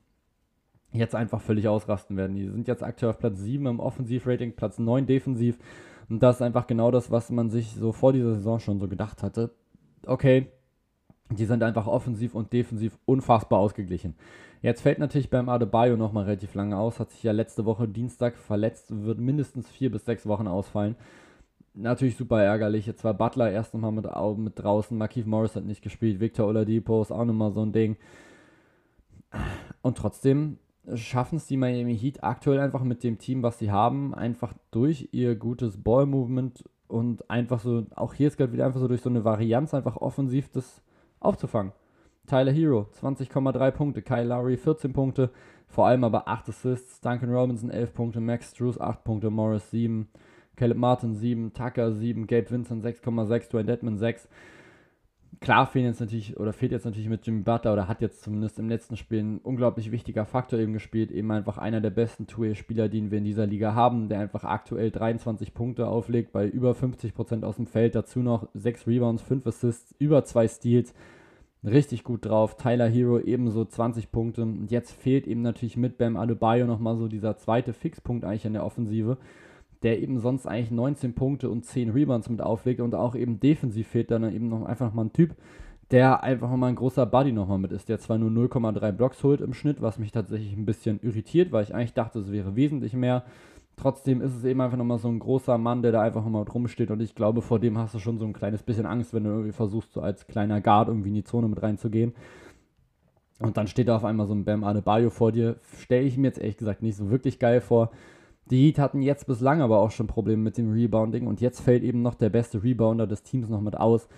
jetzt 0.92 1.14
einfach 1.14 1.40
völlig 1.40 1.68
ausrasten 1.68 2.16
werden. 2.16 2.36
Die 2.36 2.48
sind 2.48 2.68
jetzt 2.68 2.82
aktuell 2.82 3.10
auf 3.10 3.18
Platz 3.18 3.38
7 3.40 3.66
im 3.66 3.80
Offensivrating, 3.80 4.54
Platz 4.54 4.78
9 4.78 5.06
defensiv. 5.06 5.58
Und 6.08 6.22
das 6.22 6.36
ist 6.36 6.42
einfach 6.42 6.66
genau 6.66 6.90
das, 6.90 7.10
was 7.10 7.30
man 7.30 7.50
sich 7.50 7.74
so 7.74 7.92
vor 7.92 8.12
dieser 8.12 8.34
Saison 8.34 8.60
schon 8.60 8.78
so 8.78 8.88
gedacht 8.88 9.22
hatte. 9.22 9.50
Okay, 10.06 10.48
die 11.30 11.46
sind 11.46 11.62
einfach 11.62 11.86
offensiv 11.86 12.34
und 12.34 12.52
defensiv 12.52 12.98
unfassbar 13.04 13.58
ausgeglichen. 13.58 14.14
Jetzt 14.62 14.82
fällt 14.82 15.00
natürlich 15.00 15.28
beim 15.28 15.48
Adebayo 15.48 15.96
nochmal 15.96 16.24
relativ 16.24 16.54
lange 16.54 16.78
aus, 16.78 17.00
hat 17.00 17.10
sich 17.10 17.24
ja 17.24 17.32
letzte 17.32 17.64
Woche 17.64 17.88
Dienstag 17.88 18.36
verletzt, 18.36 19.04
wird 19.04 19.18
mindestens 19.18 19.68
vier 19.68 19.90
bis 19.90 20.04
sechs 20.04 20.24
Wochen 20.24 20.46
ausfallen. 20.46 20.94
Natürlich 21.74 22.16
super 22.16 22.40
ärgerlich. 22.40 22.86
Jetzt 22.86 23.02
war 23.02 23.14
Butler 23.14 23.50
erst 23.50 23.74
nochmal 23.74 23.90
mit, 23.90 24.06
mit 24.38 24.58
draußen, 24.58 24.96
Markeith 24.96 25.26
Morris 25.26 25.56
hat 25.56 25.64
nicht 25.64 25.82
gespielt, 25.82 26.20
Victor 26.20 26.46
Oladipo 26.46 27.02
ist 27.02 27.10
auch 27.10 27.24
nochmal 27.24 27.50
so 27.50 27.62
ein 27.62 27.72
Ding. 27.72 27.96
Und 29.82 29.98
trotzdem 29.98 30.58
schaffen 30.94 31.36
es 31.36 31.46
die 31.46 31.56
Miami 31.56 31.98
Heat 31.98 32.22
aktuell 32.22 32.60
einfach 32.60 32.84
mit 32.84 33.02
dem 33.02 33.18
Team, 33.18 33.42
was 33.42 33.58
sie 33.58 33.72
haben, 33.72 34.14
einfach 34.14 34.54
durch 34.70 35.08
ihr 35.10 35.34
gutes 35.34 35.82
Ball-Movement 35.82 36.64
und 36.86 37.28
einfach 37.30 37.58
so, 37.58 37.86
auch 37.96 38.14
hier 38.14 38.28
ist 38.28 38.36
gerade 38.36 38.52
wieder 38.52 38.66
einfach 38.66 38.80
so 38.80 38.88
durch 38.88 39.00
so 39.00 39.10
eine 39.10 39.24
Varianz 39.24 39.74
einfach 39.74 39.96
offensiv 39.96 40.50
das 40.50 40.82
aufzufangen. 41.18 41.72
Tyler 42.26 42.52
Hero 42.52 42.86
20,3 43.00 43.70
Punkte, 43.72 44.02
Kyle 44.02 44.24
Lowry 44.24 44.56
14 44.56 44.92
Punkte, 44.92 45.30
vor 45.66 45.86
allem 45.86 46.04
aber 46.04 46.28
8 46.28 46.48
Assists, 46.50 47.00
Duncan 47.00 47.30
Robinson 47.30 47.70
11 47.70 47.94
Punkte, 47.94 48.20
Max 48.20 48.54
Drews 48.54 48.80
8 48.80 49.04
Punkte, 49.04 49.30
Morris 49.30 49.70
7, 49.70 50.08
Caleb 50.56 50.78
Martin 50.78 51.14
7, 51.14 51.52
Tucker 51.52 51.92
7, 51.92 52.26
Gabe 52.26 52.50
Vincent 52.50 52.84
6,6, 52.84 53.50
Dwayne 53.50 53.66
Dedman 53.66 53.98
6. 53.98 54.28
Klar 55.40 55.66
fehlen 55.66 55.86
jetzt 55.86 56.00
natürlich, 56.00 56.38
oder 56.38 56.52
fehlt 56.52 56.70
jetzt 56.70 56.84
natürlich 56.84 57.08
mit 57.08 57.26
Jimmy 57.26 57.40
Butler, 57.40 57.72
oder 57.72 57.88
hat 57.88 58.00
jetzt 58.00 58.22
zumindest 58.22 58.58
im 58.58 58.68
letzten 58.68 58.96
Spiel 58.96 59.20
ein 59.20 59.38
unglaublich 59.38 59.90
wichtiger 59.90 60.24
Faktor 60.24 60.60
eben 60.60 60.72
gespielt, 60.72 61.10
eben 61.10 61.32
einfach 61.32 61.58
einer 61.58 61.80
der 61.80 61.90
besten 61.90 62.26
Two-Way-Spieler, 62.26 62.88
den 62.88 63.10
wir 63.10 63.18
in 63.18 63.24
dieser 63.24 63.46
Liga 63.46 63.74
haben, 63.74 64.08
der 64.08 64.20
einfach 64.20 64.44
aktuell 64.44 64.90
23 64.90 65.54
Punkte 65.54 65.88
auflegt, 65.88 66.32
bei 66.32 66.46
über 66.46 66.72
50% 66.72 67.44
aus 67.44 67.56
dem 67.56 67.66
Feld, 67.66 67.94
dazu 67.94 68.20
noch 68.20 68.46
6 68.54 68.86
Rebounds, 68.86 69.22
5 69.22 69.46
Assists, 69.46 69.94
über 69.98 70.24
2 70.24 70.46
Steals 70.48 70.94
richtig 71.64 72.04
gut 72.04 72.24
drauf. 72.24 72.56
Tyler 72.56 72.88
Hero 72.88 73.18
ebenso 73.20 73.64
20 73.64 74.10
Punkte. 74.10 74.42
Und 74.42 74.70
jetzt 74.70 74.92
fehlt 74.92 75.26
eben 75.26 75.42
natürlich 75.42 75.76
mit 75.76 75.98
Bam 75.98 76.16
Adebayo 76.16 76.66
nochmal 76.66 76.96
so 76.96 77.08
dieser 77.08 77.36
zweite 77.36 77.72
Fixpunkt 77.72 78.24
eigentlich 78.24 78.44
in 78.44 78.52
der 78.52 78.64
Offensive, 78.64 79.18
der 79.82 80.00
eben 80.00 80.18
sonst 80.18 80.46
eigentlich 80.46 80.70
19 80.70 81.14
Punkte 81.14 81.50
und 81.50 81.64
10 81.64 81.90
Rebounds 81.90 82.28
mit 82.28 82.40
auflegt 82.40 82.80
und 82.80 82.94
auch 82.94 83.14
eben 83.14 83.40
defensiv 83.40 83.88
fehlt 83.88 84.10
dann 84.10 84.32
eben 84.32 84.48
noch 84.48 84.64
einfach 84.64 84.86
nochmal 84.86 85.06
ein 85.06 85.12
Typ, 85.12 85.34
der 85.90 86.22
einfach 86.22 86.50
mal 86.56 86.68
ein 86.68 86.76
großer 86.76 87.04
Buddy 87.06 87.32
nochmal 87.32 87.58
mit 87.58 87.72
ist, 87.72 87.88
der 87.88 87.98
zwar 87.98 88.18
nur 88.18 88.30
0,3 88.30 88.92
Blocks 88.92 89.22
holt 89.22 89.40
im 89.40 89.54
Schnitt, 89.54 89.82
was 89.82 89.98
mich 89.98 90.12
tatsächlich 90.12 90.56
ein 90.56 90.64
bisschen 90.64 91.00
irritiert, 91.02 91.52
weil 91.52 91.64
ich 91.64 91.74
eigentlich 91.74 91.94
dachte, 91.94 92.20
es 92.20 92.32
wäre 92.32 92.56
wesentlich 92.56 92.94
mehr. 92.94 93.24
Trotzdem 93.76 94.20
ist 94.20 94.36
es 94.36 94.44
eben 94.44 94.60
einfach 94.60 94.76
nochmal 94.76 94.98
so 94.98 95.08
ein 95.08 95.18
großer 95.18 95.58
Mann, 95.58 95.82
der 95.82 95.92
da 95.92 96.02
einfach 96.02 96.22
nochmal 96.22 96.44
rumsteht 96.44 96.90
und 96.90 97.00
ich 97.00 97.14
glaube, 97.14 97.42
vor 97.42 97.58
dem 97.58 97.78
hast 97.78 97.94
du 97.94 97.98
schon 97.98 98.18
so 98.18 98.24
ein 98.26 98.32
kleines 98.32 98.62
bisschen 98.62 98.86
Angst, 98.86 99.14
wenn 99.14 99.24
du 99.24 99.30
irgendwie 99.30 99.52
versuchst, 99.52 99.92
so 99.92 100.00
als 100.00 100.26
kleiner 100.26 100.60
Guard 100.60 100.88
irgendwie 100.88 101.08
in 101.08 101.14
die 101.14 101.24
Zone 101.24 101.48
mit 101.48 101.62
reinzugehen. 101.62 102.12
Und 103.40 103.56
dann 103.56 103.66
steht 103.66 103.88
da 103.88 103.96
auf 103.96 104.04
einmal 104.04 104.26
so 104.26 104.34
ein 104.34 104.44
Bam 104.44 104.62
Adebayo 104.62 105.10
vor 105.10 105.32
dir. 105.32 105.56
Stelle 105.80 106.04
ich 106.04 106.16
mir 106.16 106.28
jetzt 106.28 106.38
ehrlich 106.38 106.58
gesagt 106.58 106.82
nicht 106.82 106.96
so 106.96 107.10
wirklich 107.10 107.38
geil 107.38 107.60
vor. 107.60 107.90
Die 108.50 108.66
Heat 108.66 108.78
hatten 108.78 109.02
jetzt 109.02 109.26
bislang 109.26 109.62
aber 109.62 109.78
auch 109.78 109.90
schon 109.90 110.06
Probleme 110.06 110.42
mit 110.42 110.58
dem 110.58 110.72
Rebounding 110.72 111.26
und 111.26 111.40
jetzt 111.40 111.60
fällt 111.60 111.82
eben 111.82 112.02
noch 112.02 112.14
der 112.14 112.28
beste 112.28 112.62
Rebounder 112.62 113.06
des 113.06 113.22
Teams 113.22 113.48
noch 113.48 113.60
mit 113.60 113.76
aus. 113.76 114.08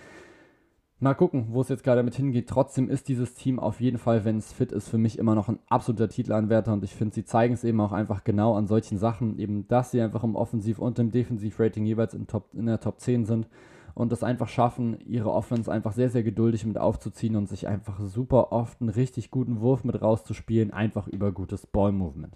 Mal 1.05 1.13
gucken, 1.13 1.49
wo 1.51 1.61
es 1.61 1.69
jetzt 1.69 1.83
gerade 1.83 2.01
mit 2.01 2.15
hingeht. 2.15 2.49
Trotzdem 2.49 2.89
ist 2.89 3.07
dieses 3.09 3.35
Team 3.35 3.59
auf 3.59 3.79
jeden 3.79 3.99
Fall, 3.99 4.25
wenn 4.25 4.39
es 4.39 4.51
fit 4.51 4.71
ist, 4.71 4.89
für 4.89 4.97
mich 4.97 5.19
immer 5.19 5.35
noch 5.35 5.49
ein 5.49 5.59
absoluter 5.69 6.09
Titelanwärter 6.09 6.73
und 6.73 6.83
ich 6.83 6.95
finde, 6.95 7.13
sie 7.13 7.23
zeigen 7.23 7.53
es 7.53 7.63
eben 7.63 7.79
auch 7.79 7.91
einfach 7.91 8.23
genau 8.23 8.55
an 8.55 8.65
solchen 8.65 8.97
Sachen, 8.97 9.37
eben, 9.37 9.67
dass 9.67 9.91
sie 9.91 10.01
einfach 10.01 10.23
im 10.23 10.35
Offensiv- 10.35 10.79
und 10.79 10.97
im 10.97 11.11
Defensiv-Rating 11.11 11.85
jeweils 11.85 12.15
in, 12.15 12.25
Top, 12.25 12.47
in 12.55 12.65
der 12.65 12.79
Top 12.79 12.99
10 12.99 13.25
sind 13.25 13.47
und 13.93 14.11
es 14.13 14.23
einfach 14.23 14.47
schaffen, 14.47 14.97
ihre 15.05 15.31
Offense 15.31 15.71
einfach 15.71 15.91
sehr, 15.91 16.09
sehr 16.09 16.23
geduldig 16.23 16.65
mit 16.65 16.79
aufzuziehen 16.79 17.35
und 17.35 17.47
sich 17.47 17.67
einfach 17.67 17.99
super 17.99 18.51
oft 18.51 18.81
einen 18.81 18.89
richtig 18.89 19.29
guten 19.29 19.61
Wurf 19.61 19.83
mit 19.83 20.01
rauszuspielen, 20.01 20.73
einfach 20.73 21.07
über 21.07 21.31
gutes 21.31 21.67
Ball-Movement. 21.67 22.35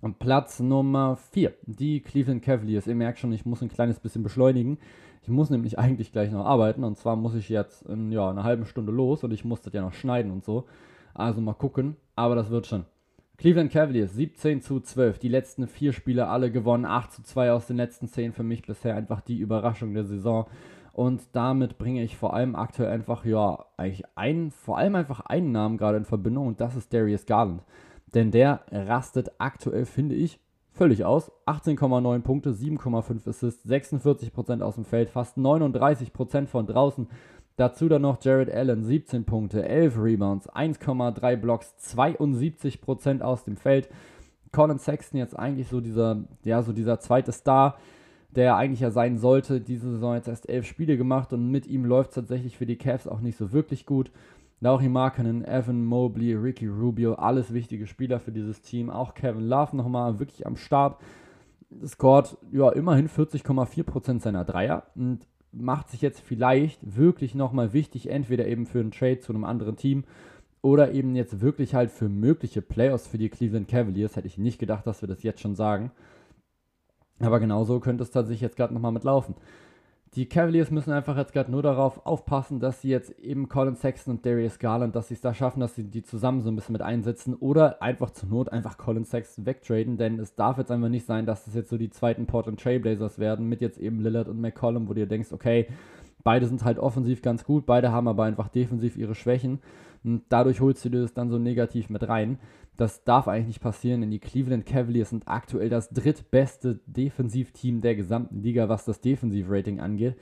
Und 0.00 0.18
Platz 0.18 0.60
Nummer 0.60 1.16
4, 1.32 1.54
die 1.66 2.00
Cleveland 2.00 2.42
Cavaliers. 2.42 2.86
Ihr 2.86 2.94
merkt 2.94 3.18
schon, 3.18 3.32
ich 3.32 3.44
muss 3.44 3.62
ein 3.62 3.68
kleines 3.68 3.98
bisschen 3.98 4.22
beschleunigen. 4.22 4.78
Ich 5.22 5.28
muss 5.28 5.50
nämlich 5.50 5.78
eigentlich 5.78 6.12
gleich 6.12 6.30
noch 6.30 6.46
arbeiten. 6.46 6.84
Und 6.84 6.96
zwar 6.96 7.16
muss 7.16 7.34
ich 7.34 7.48
jetzt 7.48 7.82
in 7.82 8.12
ja, 8.12 8.30
einer 8.30 8.44
halben 8.44 8.64
Stunde 8.64 8.92
los 8.92 9.24
und 9.24 9.32
ich 9.32 9.44
muss 9.44 9.60
das 9.60 9.72
ja 9.72 9.82
noch 9.82 9.92
schneiden 9.92 10.30
und 10.30 10.44
so. 10.44 10.66
Also 11.14 11.40
mal 11.40 11.54
gucken. 11.54 11.96
Aber 12.14 12.36
das 12.36 12.50
wird 12.50 12.66
schon. 12.66 12.84
Cleveland 13.38 13.72
Cavaliers 13.72 14.14
17 14.14 14.62
zu 14.62 14.80
12. 14.80 15.18
Die 15.18 15.28
letzten 15.28 15.66
vier 15.66 15.92
Spiele 15.92 16.28
alle 16.28 16.50
gewonnen. 16.52 16.84
8 16.84 17.12
zu 17.12 17.22
2 17.22 17.52
aus 17.52 17.66
den 17.66 17.76
letzten 17.76 18.06
10. 18.06 18.32
Für 18.32 18.44
mich 18.44 18.62
bisher 18.62 18.94
einfach 18.94 19.20
die 19.20 19.38
Überraschung 19.38 19.94
der 19.94 20.04
Saison. 20.04 20.46
Und 20.92 21.22
damit 21.32 21.78
bringe 21.78 22.02
ich 22.02 22.16
vor 22.16 22.34
allem 22.34 22.56
aktuell 22.56 22.90
einfach, 22.90 23.24
ja, 23.24 23.66
eigentlich 23.76 24.04
einen, 24.16 24.50
vor 24.50 24.78
allem 24.78 24.96
einfach 24.96 25.20
einen 25.20 25.52
Namen 25.52 25.76
gerade 25.76 25.96
in 25.96 26.04
Verbindung 26.04 26.48
und 26.48 26.60
das 26.60 26.74
ist 26.74 26.92
Darius 26.92 27.24
Garland. 27.24 27.62
Denn 28.14 28.30
der 28.30 28.62
rastet 28.70 29.32
aktuell, 29.38 29.84
finde 29.84 30.14
ich, 30.14 30.40
völlig 30.72 31.04
aus. 31.04 31.30
18,9 31.46 32.20
Punkte, 32.20 32.50
7,5 32.52 33.28
Assists, 33.28 33.68
46% 33.68 34.62
aus 34.62 34.76
dem 34.76 34.84
Feld, 34.84 35.10
fast 35.10 35.36
39% 35.36 36.46
von 36.46 36.66
draußen. 36.66 37.08
Dazu 37.56 37.88
dann 37.88 38.02
noch 38.02 38.22
Jared 38.22 38.50
Allen, 38.50 38.84
17 38.84 39.24
Punkte, 39.24 39.68
11 39.68 39.98
Rebounds, 39.98 40.48
1,3 40.48 41.36
Blocks, 41.36 41.74
72% 41.80 43.20
aus 43.20 43.44
dem 43.44 43.56
Feld. 43.56 43.88
Colin 44.52 44.78
Sexton 44.78 45.18
jetzt 45.18 45.36
eigentlich 45.36 45.68
so 45.68 45.80
dieser, 45.80 46.22
ja, 46.44 46.62
so 46.62 46.72
dieser 46.72 47.00
zweite 47.00 47.32
Star, 47.32 47.76
der 48.30 48.56
eigentlich 48.56 48.80
ja 48.80 48.90
sein 48.90 49.18
sollte. 49.18 49.60
Diese 49.60 49.90
Saison 49.90 50.14
jetzt 50.14 50.28
erst 50.28 50.48
11 50.48 50.66
Spiele 50.66 50.96
gemacht 50.96 51.32
und 51.32 51.50
mit 51.50 51.66
ihm 51.66 51.84
läuft 51.84 52.10
es 52.10 52.14
tatsächlich 52.14 52.56
für 52.56 52.66
die 52.66 52.76
Cavs 52.76 53.08
auch 53.08 53.20
nicht 53.20 53.36
so 53.36 53.52
wirklich 53.52 53.86
gut. 53.86 54.12
Lauri 54.60 54.88
Markkanen, 54.88 55.44
Evan 55.44 55.84
Mobley, 55.84 56.34
Ricky 56.34 56.66
Rubio, 56.66 57.14
alles 57.14 57.52
wichtige 57.52 57.86
Spieler 57.86 58.18
für 58.18 58.32
dieses 58.32 58.60
Team. 58.60 58.90
Auch 58.90 59.14
Kevin 59.14 59.48
Love 59.48 59.76
nochmal 59.76 60.18
wirklich 60.18 60.46
am 60.46 60.56
Start. 60.56 61.00
Scored 61.86 62.36
ja 62.50 62.70
immerhin 62.70 63.08
40,4% 63.08 64.20
seiner 64.20 64.44
Dreier 64.44 64.86
und 64.94 65.20
macht 65.52 65.90
sich 65.90 66.02
jetzt 66.02 66.20
vielleicht 66.20 66.96
wirklich 66.96 67.34
nochmal 67.34 67.72
wichtig, 67.72 68.10
entweder 68.10 68.46
eben 68.46 68.66
für 68.66 68.80
einen 68.80 68.90
Trade 68.90 69.20
zu 69.20 69.32
einem 69.32 69.44
anderen 69.44 69.76
Team 69.76 70.04
oder 70.60 70.92
eben 70.92 71.14
jetzt 71.14 71.40
wirklich 71.40 71.74
halt 71.74 71.90
für 71.90 72.08
mögliche 72.08 72.62
Playoffs 72.62 73.06
für 73.06 73.18
die 73.18 73.28
Cleveland 73.28 73.68
Cavaliers. 73.68 74.16
Hätte 74.16 74.26
ich 74.26 74.38
nicht 74.38 74.58
gedacht, 74.58 74.86
dass 74.86 75.02
wir 75.02 75.08
das 75.08 75.22
jetzt 75.22 75.40
schon 75.40 75.54
sagen. 75.54 75.92
Aber 77.20 77.40
genauso 77.40 77.80
könnte 77.80 78.02
es 78.02 78.10
tatsächlich 78.10 78.40
jetzt 78.40 78.56
gerade 78.56 78.74
nochmal 78.74 78.92
mitlaufen. 78.92 79.34
Die 80.14 80.26
Cavaliers 80.26 80.70
müssen 80.70 80.92
einfach 80.92 81.16
jetzt 81.18 81.34
gerade 81.34 81.50
nur 81.50 81.62
darauf 81.62 82.06
aufpassen, 82.06 82.60
dass 82.60 82.80
sie 82.80 82.88
jetzt 82.88 83.18
eben 83.18 83.48
Colin 83.48 83.76
Sexton 83.76 84.14
und 84.14 84.24
Darius 84.24 84.58
Garland, 84.58 84.96
dass 84.96 85.08
sie 85.08 85.14
es 85.14 85.20
da 85.20 85.34
schaffen, 85.34 85.60
dass 85.60 85.74
sie 85.74 85.84
die 85.84 86.02
zusammen 86.02 86.40
so 86.40 86.50
ein 86.50 86.56
bisschen 86.56 86.72
mit 86.72 86.80
einsetzen 86.80 87.34
oder 87.34 87.82
einfach 87.82 88.10
zur 88.10 88.28
Not 88.30 88.50
einfach 88.50 88.78
Colin 88.78 89.04
Sexton 89.04 89.44
wegtraden, 89.44 89.98
denn 89.98 90.18
es 90.18 90.34
darf 90.34 90.56
jetzt 90.56 90.70
einfach 90.70 90.88
nicht 90.88 91.04
sein, 91.04 91.26
dass 91.26 91.46
es 91.46 91.54
jetzt 91.54 91.68
so 91.68 91.76
die 91.76 91.90
zweiten 91.90 92.26
Portland 92.26 92.58
Trailblazers 92.58 93.18
werden 93.18 93.48
mit 93.48 93.60
jetzt 93.60 93.78
eben 93.78 94.00
Lillard 94.00 94.28
und 94.28 94.40
McCollum, 94.40 94.88
wo 94.88 94.94
du 94.94 95.00
dir 95.00 95.06
denkst, 95.06 95.32
okay, 95.32 95.66
beide 96.24 96.46
sind 96.46 96.64
halt 96.64 96.78
offensiv 96.78 97.20
ganz 97.20 97.44
gut, 97.44 97.66
beide 97.66 97.92
haben 97.92 98.08
aber 98.08 98.24
einfach 98.24 98.48
defensiv 98.48 98.96
ihre 98.96 99.14
Schwächen 99.14 99.60
und 100.04 100.22
dadurch 100.28 100.60
holst 100.60 100.84
du 100.84 100.88
dir 100.88 101.02
das 101.02 101.14
dann 101.14 101.30
so 101.30 101.38
negativ 101.38 101.90
mit 101.90 102.08
rein. 102.08 102.38
Das 102.76 103.02
darf 103.04 103.26
eigentlich 103.26 103.48
nicht 103.48 103.60
passieren, 103.60 104.00
denn 104.00 104.10
die 104.10 104.20
Cleveland 104.20 104.64
Cavaliers 104.64 105.10
sind 105.10 105.26
aktuell 105.26 105.68
das 105.68 105.90
drittbeste 105.90 106.80
Defensivteam 106.86 107.80
der 107.80 107.96
gesamten 107.96 108.40
Liga, 108.40 108.68
was 108.68 108.84
das 108.84 109.00
Defensivrating 109.00 109.80
angeht. 109.80 110.16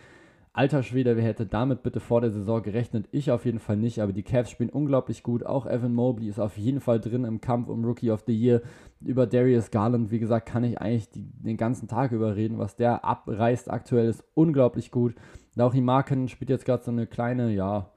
Alter 0.57 0.83
Schwede, 0.83 1.19
wer 1.19 1.23
hätte 1.23 1.45
damit 1.45 1.83
bitte 1.83 2.01
vor 2.01 2.23
der 2.23 2.31
Saison 2.31 2.63
gerechnet? 2.63 3.09
Ich 3.13 3.31
auf 3.31 3.45
jeden 3.45 3.59
Fall 3.59 3.77
nicht, 3.77 4.01
aber 4.01 4.15
die 4.15 4.23
Cavs 4.23 4.49
spielen 4.49 4.71
unglaublich 4.71 5.23
gut. 5.23 5.45
Auch 5.45 5.67
Evan 5.67 5.93
Mobley 5.93 6.29
ist 6.29 6.41
auf 6.41 6.57
jeden 6.57 6.81
Fall 6.81 6.99
drin 6.99 7.25
im 7.25 7.43
Kampf 7.43 7.69
um 7.69 7.85
Rookie 7.85 8.11
of 8.11 8.25
the 8.27 8.33
Year. 8.33 8.63
Über 9.03 9.27
Darius 9.27 9.71
Garland, 9.71 10.11
wie 10.11 10.19
gesagt, 10.19 10.49
kann 10.49 10.65
ich 10.65 10.81
eigentlich 10.81 11.11
die, 11.11 11.25
den 11.25 11.59
ganzen 11.59 11.89
Tag 11.89 12.11
überreden. 12.11 12.57
Was 12.57 12.75
der 12.75 13.05
abreißt 13.05 13.71
aktuell 13.71 14.09
ist 14.09 14.25
unglaublich 14.33 14.91
gut. 14.91 15.15
Lauchi 15.57 15.83
Marken 15.83 16.27
spielt 16.27 16.49
jetzt 16.49 16.65
gerade 16.65 16.83
so 16.83 16.91
eine 16.91 17.07
kleine, 17.07 17.51
ja, 17.51 17.91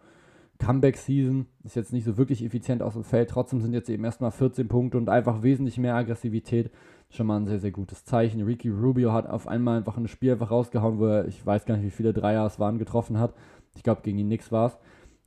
Comeback-Season. 0.60 1.48
Ist 1.64 1.76
jetzt 1.76 1.94
nicht 1.94 2.04
so 2.04 2.18
wirklich 2.18 2.44
effizient 2.44 2.82
aus 2.84 2.94
dem 2.94 3.04
Feld. 3.04 3.30
Trotzdem 3.30 3.62
sind 3.62 3.74
jetzt 3.74 3.90
eben 3.90 4.04
erstmal 4.04 4.32
14 4.32 4.68
Punkte 4.68 4.98
und 4.98 5.10
einfach 5.10 5.42
wesentlich 5.42 5.78
mehr 5.78 5.96
Aggressivität. 5.96 6.72
Schon 7.10 7.28
mal 7.28 7.38
ein 7.38 7.48
sehr, 7.48 7.60
sehr 7.60 7.72
gutes 7.72 8.06
Zeichen. 8.06 8.42
Ricky 8.44 8.70
Rubio 8.70 9.12
hat 9.12 9.28
auf 9.28 9.48
einmal 9.48 9.78
einfach 9.78 9.98
ein 9.98 10.08
Spiel 10.08 10.34
einfach 10.34 10.52
rausgehauen, 10.52 11.00
wo 11.00 11.06
er, 11.08 11.28
ich 11.28 11.44
weiß 11.44 11.66
gar 11.66 11.76
nicht, 11.76 11.86
wie 11.86 11.96
viele 11.96 12.14
Dreier 12.14 12.46
es 12.46 12.60
waren, 12.60 12.78
getroffen 12.78 13.20
hat. 13.20 13.34
Ich 13.76 13.84
glaube, 13.84 14.02
gegen 14.04 14.18
die 14.18 14.24
Knicks 14.24 14.52
war 14.52 14.68
es. 14.68 14.78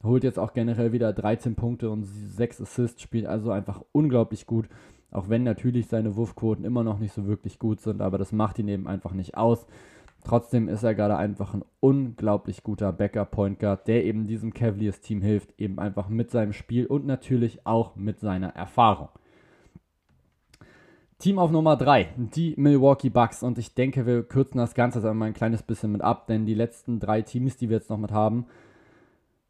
Holt 0.05 0.25
jetzt 0.25 0.39
auch 0.39 0.53
generell 0.53 0.93
wieder 0.93 1.13
13 1.13 1.55
Punkte 1.55 1.91
und 1.91 2.05
6 2.05 2.61
Assists, 2.61 3.03
spielt 3.03 3.27
also 3.27 3.51
einfach 3.51 3.83
unglaublich 3.93 4.47
gut. 4.47 4.69
Auch 5.11 5.29
wenn 5.29 5.43
natürlich 5.43 5.89
seine 5.89 6.17
Wurfquoten 6.17 6.65
immer 6.65 6.83
noch 6.83 6.99
nicht 6.99 7.13
so 7.13 7.27
wirklich 7.27 7.59
gut 7.59 7.81
sind, 7.81 8.01
aber 8.01 8.19
das 8.19 8.33
macht 8.33 8.59
ihn 8.59 8.69
eben 8.69 8.89
einfach 8.89 9.13
nicht 9.13 9.37
aus. 9.37 9.67
Trotzdem 10.25 10.69
ist 10.69 10.85
er 10.85 10.95
gerade 10.95 11.17
einfach 11.17 11.55
ein 11.55 11.65
unglaublich 11.81 12.63
guter 12.63 12.93
Backup-Point 12.93 13.59
Guard, 13.59 13.89
der 13.89 14.05
eben 14.05 14.27
diesem 14.27 14.55
Cavaliers-Team 14.55 15.21
hilft, 15.21 15.59
eben 15.59 15.79
einfach 15.79 16.09
mit 16.09 16.31
seinem 16.31 16.53
Spiel 16.53 16.87
und 16.87 17.07
natürlich 17.07 17.67
auch 17.67 17.97
mit 17.97 18.21
seiner 18.21 18.51
Erfahrung. 18.51 19.09
Team 21.19 21.39
auf 21.39 21.53
Nummer 21.53 21.77
3, 21.77 22.09
die 22.17 22.55
Milwaukee 22.57 23.11
Bucks. 23.11 23.43
Und 23.43 23.59
ich 23.59 23.75
denke, 23.75 24.07
wir 24.07 24.25
kürzen 24.25 24.59
das 24.59 24.75
Ganze 24.75 24.99
jetzt 24.99 25.07
einmal 25.07 25.29
ein 25.29 25.35
kleines 25.35 25.63
bisschen 25.63 25.93
mit 25.93 26.03
ab, 26.03 26.27
denn 26.27 26.47
die 26.47 26.55
letzten 26.55 26.99
drei 26.99 27.23
Teams, 27.23 27.57
die 27.57 27.69
wir 27.69 27.77
jetzt 27.77 27.91
noch 27.91 27.99
mit 27.99 28.11
haben, 28.11 28.47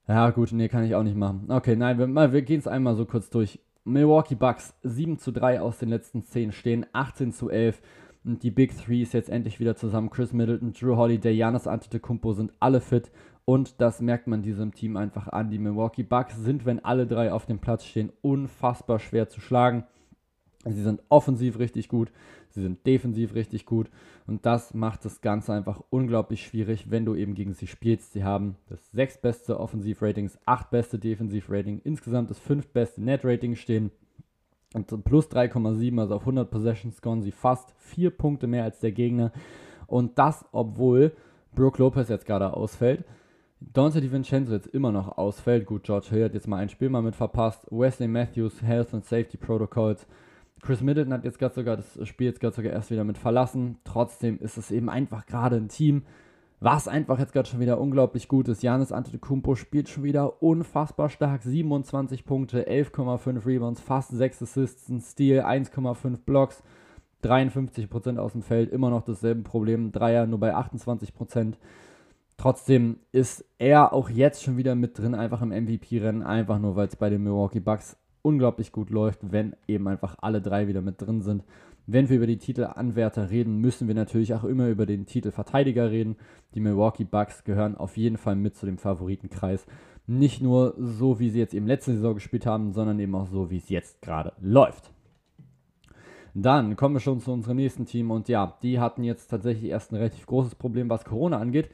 ja 0.09 0.31
gut, 0.31 0.53
nee, 0.53 0.69
kann 0.69 0.85
ich 0.85 0.95
auch 0.95 1.03
nicht 1.03 1.17
machen. 1.17 1.47
Okay, 1.49 1.77
nein, 1.77 1.99
wir, 1.99 2.33
wir 2.33 2.43
gehen 2.43 2.59
es 2.59 2.67
einmal 2.67 2.95
so 2.95 3.07
kurz 3.07 3.31
durch. 3.31 3.61
Milwaukee 3.85 4.35
Bucks 4.35 4.75
7 4.83 5.19
zu 5.19 5.33
3 5.33 5.61
aus 5.61 5.79
den 5.79 5.89
letzten 5.89 6.25
10 6.25 6.53
stehen, 6.53 6.87
18 6.93 7.33
zu 7.33 7.51
11 7.51 7.81
und 7.81 8.12
die 8.25 8.51
Big 8.51 8.77
Three 8.77 9.03
ist 9.03 9.15
jetzt 9.15 9.31
endlich 9.31 9.61
wieder 9.61 9.77
zusammen. 9.77 10.11
Chris 10.11 10.33
Middleton, 10.33 10.73
Drew 10.73 10.97
Holiday, 10.97 11.33
Janis 11.33 11.67
Antetokounmpo 11.67 12.33
sind 12.33 12.53
alle 12.61 12.81
fit. 12.81 13.11
Und 13.45 13.81
das 13.81 14.01
merkt 14.01 14.29
man 14.29 14.43
diesem 14.43 14.73
Team 14.73 14.97
einfach 14.97 15.29
an. 15.29 15.51
Die 15.51 15.59
Milwaukee 15.59 16.05
Bucks 16.05 16.37
sind, 16.37 16.65
wenn 16.65 16.85
alle 16.85 17.07
drei 17.07 17.33
auf 17.33 17.47
dem 17.47 17.59
Platz 17.59 17.85
stehen, 17.85 18.13
unfassbar 18.23 19.01
schwer 19.01 19.29
zu 19.29 19.41
schlagen. 19.41 19.85
Sie 20.65 20.83
sind 20.83 21.03
offensiv 21.09 21.59
richtig 21.59 21.89
gut, 21.89 22.13
sie 22.51 22.63
sind 22.63 22.87
defensiv 22.87 23.35
richtig 23.35 23.67
gut 23.67 23.91
und 24.29 24.47
das 24.47 24.75
macht 24.75 25.05
das 25.05 25.21
Ganze 25.21 25.53
einfach 25.53 25.83
unglaublich 25.91 26.47
schwierig, 26.47 26.89
wenn 26.89 27.05
du 27.05 27.17
eben 27.17 27.35
gegen 27.35 27.53
sie 27.53 27.67
spielst. 27.67 28.13
Sie 28.13 28.23
haben 28.23 28.55
das 28.69 28.93
sechstbeste 28.93 29.59
Offensivratings, 29.59 30.39
achtbeste 30.47 31.01
Defensivrating, 31.01 31.81
insgesamt 31.83 32.31
das 32.31 32.39
fünftbeste 32.39 33.03
Net-Rating 33.03 33.57
stehen. 33.57 33.91
Und 34.75 35.05
plus 35.05 35.31
3,7, 35.31 36.01
also 36.01 36.17
auf 36.17 36.23
100 36.23 36.51
Possessions 36.51 36.97
scoren 36.97 37.23
sie 37.23 37.33
fast 37.33 37.73
4 37.79 38.11
Punkte 38.11 38.47
mehr 38.47 38.65
als 38.65 38.81
der 38.81 38.93
Gegner. 38.93 39.33
Und 39.87 40.19
das, 40.19 40.45
obwohl 40.53 41.13
Brooke 41.55 41.83
Lopez 41.83 42.09
jetzt 42.09 42.27
gerade 42.27 42.55
ausfällt. 42.55 43.05
Dante 43.61 44.01
DiVincenzo 44.01 44.53
jetzt 44.53 44.67
immer 44.69 44.91
noch 44.91 45.19
ausfällt. 45.19 45.67
Gut, 45.67 45.85
George 45.85 46.09
Hill 46.11 46.25
hat 46.25 46.35
jetzt 46.35 46.49
mal 46.49 46.57
ein 46.57 46.69
Spiel 46.69 46.89
mal 46.89 47.03
mit 47.03 47.15
verpasst. 47.15 47.67
Wesley 47.71 48.09
Matthews, 48.09 48.63
Health 48.63 48.95
and 48.95 49.05
Safety 49.05 49.37
Protocols. 49.37 50.07
Chris 50.63 50.81
Middleton 50.81 51.13
hat 51.13 51.25
jetzt 51.25 51.39
gerade 51.39 51.55
sogar 51.55 51.77
das 51.77 51.99
Spiel 52.09 52.29
jetzt 52.29 52.41
gerade 52.41 52.55
sogar 52.55 52.73
erst 52.73 52.91
wieder 52.91 53.05
mit 53.05 53.19
verlassen. 53.19 53.79
Trotzdem 53.85 54.39
ist 54.39 54.57
es 54.57 54.71
eben 54.71 54.89
einfach 54.89 55.27
gerade 55.27 55.57
ein 55.57 55.69
Team, 55.69 56.03
was 56.63 56.87
einfach 56.87 57.19
jetzt 57.19 57.33
gerade 57.33 57.49
schon 57.49 57.59
wieder 57.59 57.81
unglaublich 57.81 58.29
gut 58.29 58.47
ist. 58.47 58.63
Janis 58.63 58.93
Antetokounmpo 58.93 59.57
spielt 59.57 59.89
schon 59.89 60.05
wieder 60.05 60.43
unfassbar 60.43 61.09
stark. 61.09 61.43
27 61.43 62.25
Punkte, 62.25 62.69
11,5 62.69 63.45
Rebounds, 63.45 63.81
fast 63.81 64.11
6 64.11 64.43
Assists, 64.43 64.89
ein 64.89 65.01
Steal, 65.01 65.45
1,5 65.45 66.19
Blocks, 66.25 66.63
53% 67.25 68.17
aus 68.19 68.33
dem 68.33 68.43
Feld. 68.43 68.71
Immer 68.71 68.91
noch 68.91 69.03
dasselbe 69.03 69.43
Problem. 69.43 69.91
Dreier 69.91 70.27
nur 70.27 70.39
bei 70.39 70.55
28%. 70.55 71.55
Trotzdem 72.37 72.99
ist 73.11 73.45
er 73.59 73.93
auch 73.93 74.09
jetzt 74.09 74.43
schon 74.45 74.57
wieder 74.57 74.77
mit 74.77 74.99
drin, 74.99 75.15
einfach 75.15 75.43
im 75.43 75.51
MVP-Rennen, 75.51 76.23
einfach 76.23 76.59
nur, 76.59 76.77
weil 76.77 76.89
es 76.89 76.97
bei 76.97 77.11
den 77.11 77.25
Milwaukee 77.25 77.61
Bucks 77.61 77.97
unglaublich 78.23 78.71
gut 78.71 78.91
läuft, 78.91 79.33
wenn 79.33 79.57
eben 79.67 79.89
einfach 79.89 80.17
alle 80.21 80.41
drei 80.41 80.69
wieder 80.69 80.81
mit 80.81 81.01
drin 81.03 81.23
sind. 81.23 81.43
Wenn 81.87 82.09
wir 82.09 82.17
über 82.17 82.27
die 82.27 82.39
Titelanwärter 82.39 83.31
reden, 83.31 83.59
müssen 83.59 83.89
wir 83.89 83.95
natürlich 83.95 84.35
auch 84.35 84.45
immer 84.45 84.69
über 84.69 84.87
den 84.87 85.07
Titelverteidiger 85.07 85.91
reden. 85.91 86.17
Die 86.55 86.61
Milwaukee 86.61 87.05
Bucks 87.05 87.45
gehören 87.45 87.77
auf 87.77 87.97
jeden 87.97 88.19
Fall 88.19 88.37
mit 88.37 88.57
zu 88.57 88.67
dem 88.67 88.79
Favoritenkreis. 88.79 89.67
Nicht 90.07 90.43
nur 90.43 90.75
so, 90.79 91.19
wie 91.19 91.31
sie 91.31 91.39
jetzt 91.39 91.55
eben 91.55 91.67
letzte 91.67 91.93
Saison 91.93 92.15
gespielt 92.15 92.47
haben, 92.47 92.73
sondern 92.73 92.99
eben 93.01 93.15
auch 93.15 93.27
so, 93.27 93.51
wie 93.51 93.57
es 93.57 93.69
jetzt 93.69 94.01
gerade 94.01 94.33
läuft. 94.41 94.93
Dann 96.35 96.77
kommen 96.77 96.95
wir 96.95 97.01
schon 97.01 97.21
zu 97.21 97.33
unserem 97.33 97.57
nächsten 97.57 97.85
Team 97.85 98.11
und 98.11 98.29
ja, 98.29 98.57
die 98.63 98.81
hatten 98.81 99.05
jetzt 99.05 99.29
tatsächlich 99.29 99.71
erst 99.71 99.93
ein 99.93 99.97
relativ 99.97 100.27
großes 100.27 100.55
Problem, 100.55 100.89
was 100.89 101.05
Corona 101.05 101.39
angeht. 101.39 101.69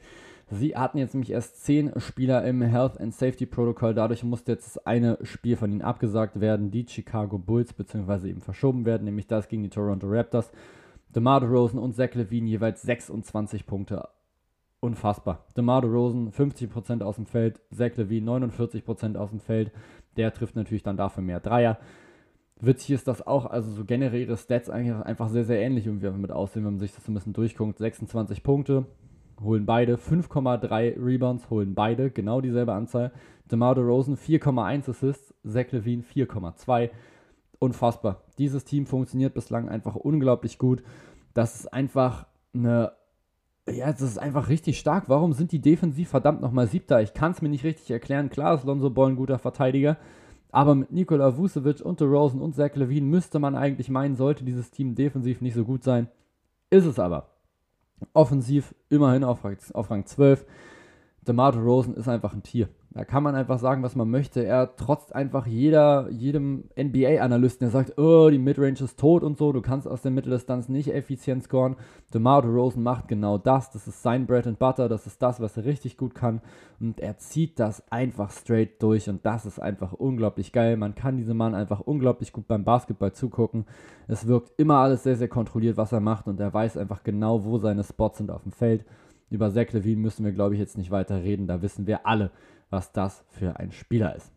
Sie 0.51 0.75
hatten 0.75 0.97
jetzt 0.97 1.13
nämlich 1.13 1.31
erst 1.31 1.63
zehn 1.63 1.91
Spieler 1.97 2.43
im 2.43 2.61
Health 2.61 2.99
and 2.99 3.13
Safety 3.13 3.45
Protocol. 3.45 3.93
Dadurch 3.93 4.23
musste 4.23 4.53
jetzt 4.53 4.75
das 4.75 4.85
eine 4.85 5.19
Spiel 5.21 5.55
von 5.55 5.71
ihnen 5.71 5.83
abgesagt 5.83 6.39
werden, 6.39 6.71
die 6.71 6.87
Chicago 6.87 7.37
Bulls, 7.37 7.73
beziehungsweise 7.73 8.29
eben 8.29 8.41
verschoben 8.41 8.85
werden, 8.85 9.05
nämlich 9.05 9.27
das 9.27 9.47
gegen 9.47 9.61
die 9.61 9.69
Toronto 9.69 10.07
Raptors. 10.09 10.51
DeMar 11.15 11.41
DeRozan 11.41 11.79
und 11.79 11.93
Zach 11.93 12.15
Levine 12.15 12.49
jeweils 12.49 12.81
26 12.81 13.67
Punkte. 13.67 14.07
Unfassbar. 14.79 15.45
DeMar 15.55 15.81
DeRozan 15.81 16.31
50% 16.31 17.03
aus 17.03 17.17
dem 17.17 17.27
Feld, 17.27 17.61
Zach 17.71 17.95
Levine 17.97 18.31
49% 18.31 19.17
aus 19.17 19.29
dem 19.29 19.39
Feld. 19.39 19.71
Der 20.17 20.33
trifft 20.33 20.55
natürlich 20.55 20.83
dann 20.83 20.97
dafür 20.97 21.21
mehr 21.21 21.39
Dreier. 21.39 21.77
Witzig 22.59 22.91
ist 22.91 23.07
das 23.07 23.25
auch, 23.25 23.45
also 23.45 23.71
so 23.71 23.85
generell 23.85 24.21
ihre 24.21 24.35
Stats 24.35 24.69
eigentlich 24.69 24.95
einfach 24.95 25.29
sehr, 25.29 25.45
sehr 25.45 25.61
ähnlich 25.61 25.85
irgendwie 25.85 26.09
mit 26.09 26.31
aussehen, 26.31 26.65
wenn 26.65 26.73
man 26.73 26.79
sich 26.79 26.93
das 26.93 27.07
ein 27.07 27.13
bisschen 27.13 27.33
durchguckt. 27.33 27.77
26 27.77 28.43
Punkte, 28.43 28.85
holen 29.41 29.65
beide, 29.65 29.97
5,3 29.97 30.95
Rebounds, 31.03 31.49
holen 31.49 31.75
beide, 31.75 32.11
genau 32.11 32.41
dieselbe 32.41 32.73
Anzahl. 32.73 33.11
DeMar 33.51 33.75
DeRozan 33.75 34.15
4,1 34.15 34.89
Assists, 34.89 35.33
Zach 35.45 35.71
Levine 35.71 36.03
4,2. 36.03 36.89
Unfassbar. 37.59 38.23
Dieses 38.37 38.63
Team 38.63 38.85
funktioniert 38.85 39.33
bislang 39.33 39.67
einfach 39.67 39.95
unglaublich 39.95 40.57
gut. 40.57 40.83
Das 41.33 41.55
ist 41.55 41.73
einfach 41.73 42.27
eine 42.53 42.93
ja, 43.71 43.91
das 43.91 44.01
ist 44.01 44.17
einfach 44.17 44.49
richtig 44.49 44.79
stark. 44.79 45.09
Warum 45.09 45.33
sind 45.33 45.51
die 45.51 45.61
defensiv 45.61 46.09
verdammt 46.09 46.41
nochmal 46.41 46.67
siebter? 46.67 47.01
Ich 47.01 47.13
kann 47.13 47.31
es 47.31 47.41
mir 47.41 47.49
nicht 47.49 47.63
richtig 47.63 47.91
erklären. 47.91 48.29
Klar 48.29 48.55
ist 48.55 48.63
Lonzo 48.63 48.89
Ball 48.89 49.09
ein 49.09 49.15
guter 49.15 49.39
Verteidiger, 49.39 49.97
aber 50.51 50.75
mit 50.75 50.91
Nikola 50.91 51.37
Vucevic 51.37 51.81
und 51.81 51.99
DeRozan 51.99 52.41
und 52.41 52.55
Zach 52.55 52.75
Levine 52.75 53.05
müsste 53.05 53.39
man 53.39 53.55
eigentlich 53.55 53.89
meinen, 53.89 54.15
sollte 54.15 54.43
dieses 54.43 54.71
Team 54.71 54.95
defensiv 54.95 55.41
nicht 55.41 55.53
so 55.53 55.65
gut 55.65 55.83
sein. 55.83 56.07
Ist 56.69 56.85
es 56.85 56.99
aber. 56.99 57.29
Offensiv 58.13 58.73
immerhin 58.89 59.23
auf, 59.23 59.39
auf 59.73 59.91
Rang 59.91 60.05
12. 60.05 60.45
DeMar 61.29 61.51
DeRozan 61.51 61.93
ist 61.93 62.07
einfach 62.07 62.33
ein 62.33 62.41
Tier. 62.41 62.69
Da 62.91 63.05
kann 63.05 63.21
man 63.21 63.35
einfach 63.35 63.59
sagen, 63.59 63.83
was 63.83 63.95
man 63.95 64.09
möchte. 64.09 64.43
Er 64.43 64.75
trotzt 64.75 65.13
einfach 65.13 65.45
jeder, 65.45 66.09
jedem 66.09 66.63
NBA-Analysten, 66.75 67.65
der 67.65 67.69
sagt, 67.69 67.99
oh, 67.99 68.31
die 68.31 68.39
Midrange 68.39 68.79
ist 68.79 68.97
tot 68.97 69.21
und 69.21 69.37
so, 69.37 69.51
du 69.51 69.61
kannst 69.61 69.87
aus 69.87 70.01
der 70.01 70.09
Mitteldistanz 70.09 70.69
nicht 70.69 70.91
effizient 70.91 71.43
scoren. 71.43 71.75
DeMar 72.15 72.41
DeRozan 72.41 72.81
macht 72.81 73.07
genau 73.07 73.37
das. 73.37 73.69
Das 73.69 73.87
ist 73.87 74.01
sein 74.01 74.25
Bread 74.25 74.47
and 74.47 74.57
Butter. 74.57 74.89
Das 74.89 75.05
ist 75.05 75.21
das, 75.21 75.39
was 75.39 75.55
er 75.55 75.65
richtig 75.65 75.97
gut 75.97 76.15
kann. 76.15 76.41
Und 76.79 76.99
er 76.99 77.19
zieht 77.19 77.59
das 77.59 77.83
einfach 77.91 78.31
straight 78.31 78.81
durch. 78.81 79.07
Und 79.07 79.23
das 79.23 79.45
ist 79.45 79.59
einfach 79.59 79.93
unglaublich 79.93 80.51
geil. 80.51 80.75
Man 80.75 80.95
kann 80.95 81.17
diesem 81.17 81.37
Mann 81.37 81.53
einfach 81.53 81.81
unglaublich 81.81 82.33
gut 82.33 82.47
beim 82.47 82.63
Basketball 82.63 83.13
zugucken. 83.13 83.65
Es 84.07 84.25
wirkt 84.25 84.59
immer 84.59 84.77
alles 84.77 85.03
sehr, 85.03 85.15
sehr 85.15 85.27
kontrolliert, 85.27 85.77
was 85.77 85.91
er 85.91 85.99
macht. 85.99 86.27
Und 86.27 86.39
er 86.39 86.55
weiß 86.55 86.75
einfach 86.75 87.03
genau, 87.03 87.45
wo 87.45 87.59
seine 87.59 87.83
Spots 87.83 88.17
sind 88.17 88.31
auf 88.31 88.41
dem 88.41 88.51
Feld. 88.51 88.83
Über 89.29 89.51
Zach 89.51 89.71
Levine 89.71 90.01
müssen 90.01 90.25
wir, 90.25 90.31
glaube 90.31 90.55
ich, 90.55 90.59
jetzt 90.59 90.77
nicht 90.77 90.91
weiter 90.91 91.23
reden. 91.23 91.47
Da 91.47 91.61
wissen 91.61 91.87
wir 91.87 92.05
alle, 92.05 92.31
was 92.69 92.91
das 92.91 93.23
für 93.29 93.57
ein 93.57 93.71
Spieler 93.71 94.15
ist. 94.15 94.31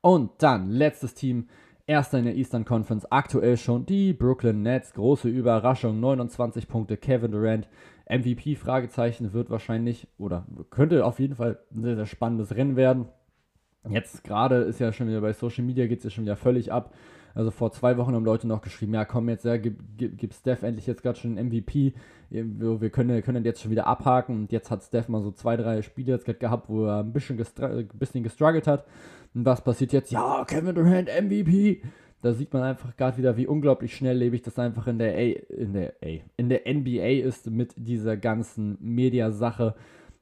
Und 0.00 0.30
dann 0.38 0.70
letztes 0.70 1.14
Team, 1.14 1.48
erster 1.86 2.18
in 2.18 2.26
der 2.26 2.36
Eastern 2.36 2.64
Conference, 2.64 3.10
aktuell 3.10 3.56
schon 3.56 3.86
die 3.86 4.12
Brooklyn 4.12 4.62
Nets. 4.62 4.92
Große 4.92 5.28
Überraschung, 5.28 6.00
29 6.00 6.68
Punkte, 6.68 6.96
Kevin 6.96 7.32
Durant. 7.32 7.68
MVP, 8.06 8.56
Fragezeichen, 8.56 9.32
wird 9.32 9.48
wahrscheinlich 9.48 10.06
oder 10.18 10.46
könnte 10.70 11.06
auf 11.06 11.20
jeden 11.20 11.36
Fall 11.36 11.58
ein 11.74 11.82
sehr, 11.82 11.96
sehr 11.96 12.06
spannendes 12.06 12.54
Rennen 12.54 12.76
werden. 12.76 13.06
Jetzt 13.88 14.24
gerade 14.24 14.56
ist 14.56 14.80
ja 14.80 14.92
schon 14.92 15.08
wieder 15.08 15.20
bei 15.20 15.32
Social 15.32 15.64
Media 15.64 15.86
geht 15.86 15.98
es 15.98 16.04
ja 16.04 16.10
schon 16.10 16.24
wieder 16.24 16.36
völlig 16.36 16.72
ab. 16.72 16.94
Also 17.34 17.50
vor 17.50 17.72
zwei 17.72 17.96
Wochen 17.96 18.14
haben 18.14 18.24
Leute 18.24 18.46
noch 18.46 18.62
geschrieben, 18.62 18.94
ja 18.94 19.04
komm 19.04 19.28
jetzt, 19.28 19.44
ja, 19.44 19.56
gib, 19.56 19.78
gib, 19.96 20.18
gib 20.18 20.34
Steph 20.34 20.62
endlich 20.62 20.86
jetzt 20.86 21.02
gerade 21.02 21.18
schon 21.18 21.36
einen 21.36 21.48
MVP. 21.48 21.92
Wir 22.30 22.90
können, 22.90 23.22
können 23.22 23.44
jetzt 23.44 23.60
schon 23.60 23.70
wieder 23.70 23.86
abhaken. 23.86 24.36
Und 24.36 24.52
jetzt 24.52 24.70
hat 24.70 24.82
Steph 24.82 25.08
mal 25.08 25.22
so 25.22 25.32
zwei, 25.32 25.56
drei 25.56 25.82
Spiele 25.82 26.12
jetzt 26.12 26.24
gerade 26.24 26.38
gehabt, 26.38 26.68
wo 26.68 26.86
er 26.86 27.00
ein 27.00 27.12
bisschen, 27.12 27.38
ein 27.38 27.88
bisschen 27.98 28.22
gestruggelt 28.22 28.66
hat. 28.66 28.84
Und 29.34 29.44
was 29.44 29.62
passiert 29.62 29.92
jetzt? 29.92 30.12
Ja, 30.12 30.44
Kevin 30.46 30.74
Durant 30.74 31.08
MVP. 31.08 31.82
Da 32.22 32.32
sieht 32.32 32.54
man 32.54 32.62
einfach 32.62 32.96
gerade 32.96 33.18
wieder, 33.18 33.36
wie 33.36 33.46
unglaublich 33.46 33.94
schnelllebig 33.94 34.40
das 34.42 34.58
einfach 34.58 34.86
in 34.86 34.98
der, 34.98 35.14
A, 35.14 35.20
in 35.20 35.74
der, 35.74 35.92
A, 36.02 36.20
in 36.36 36.48
der 36.48 36.62
NBA 36.66 37.26
ist 37.26 37.50
mit 37.50 37.74
dieser 37.76 38.16
ganzen 38.16 38.78
Mediasache. 38.80 39.74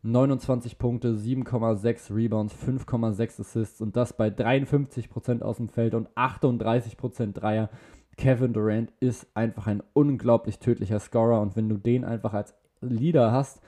29 0.02 0.78
Punkte, 0.78 1.14
7,6 1.14 2.14
Rebounds, 2.14 2.54
5,6 2.54 3.40
Assists 3.40 3.80
und 3.80 3.96
das 3.96 4.12
bei 4.12 4.28
53% 4.28 5.42
aus 5.42 5.58
dem 5.58 5.68
Feld 5.68 5.94
und 5.94 6.08
38% 6.16 7.32
Dreier. 7.32 7.70
Kevin 8.16 8.52
Durant 8.52 8.92
ist 8.98 9.28
einfach 9.34 9.68
ein 9.68 9.82
unglaublich 9.92 10.58
tödlicher 10.58 10.98
Scorer 10.98 11.40
und 11.40 11.56
wenn 11.56 11.68
du 11.68 11.76
den 11.76 12.04
einfach 12.04 12.34
als 12.34 12.54
Leader 12.80 13.30
hast 13.30 13.62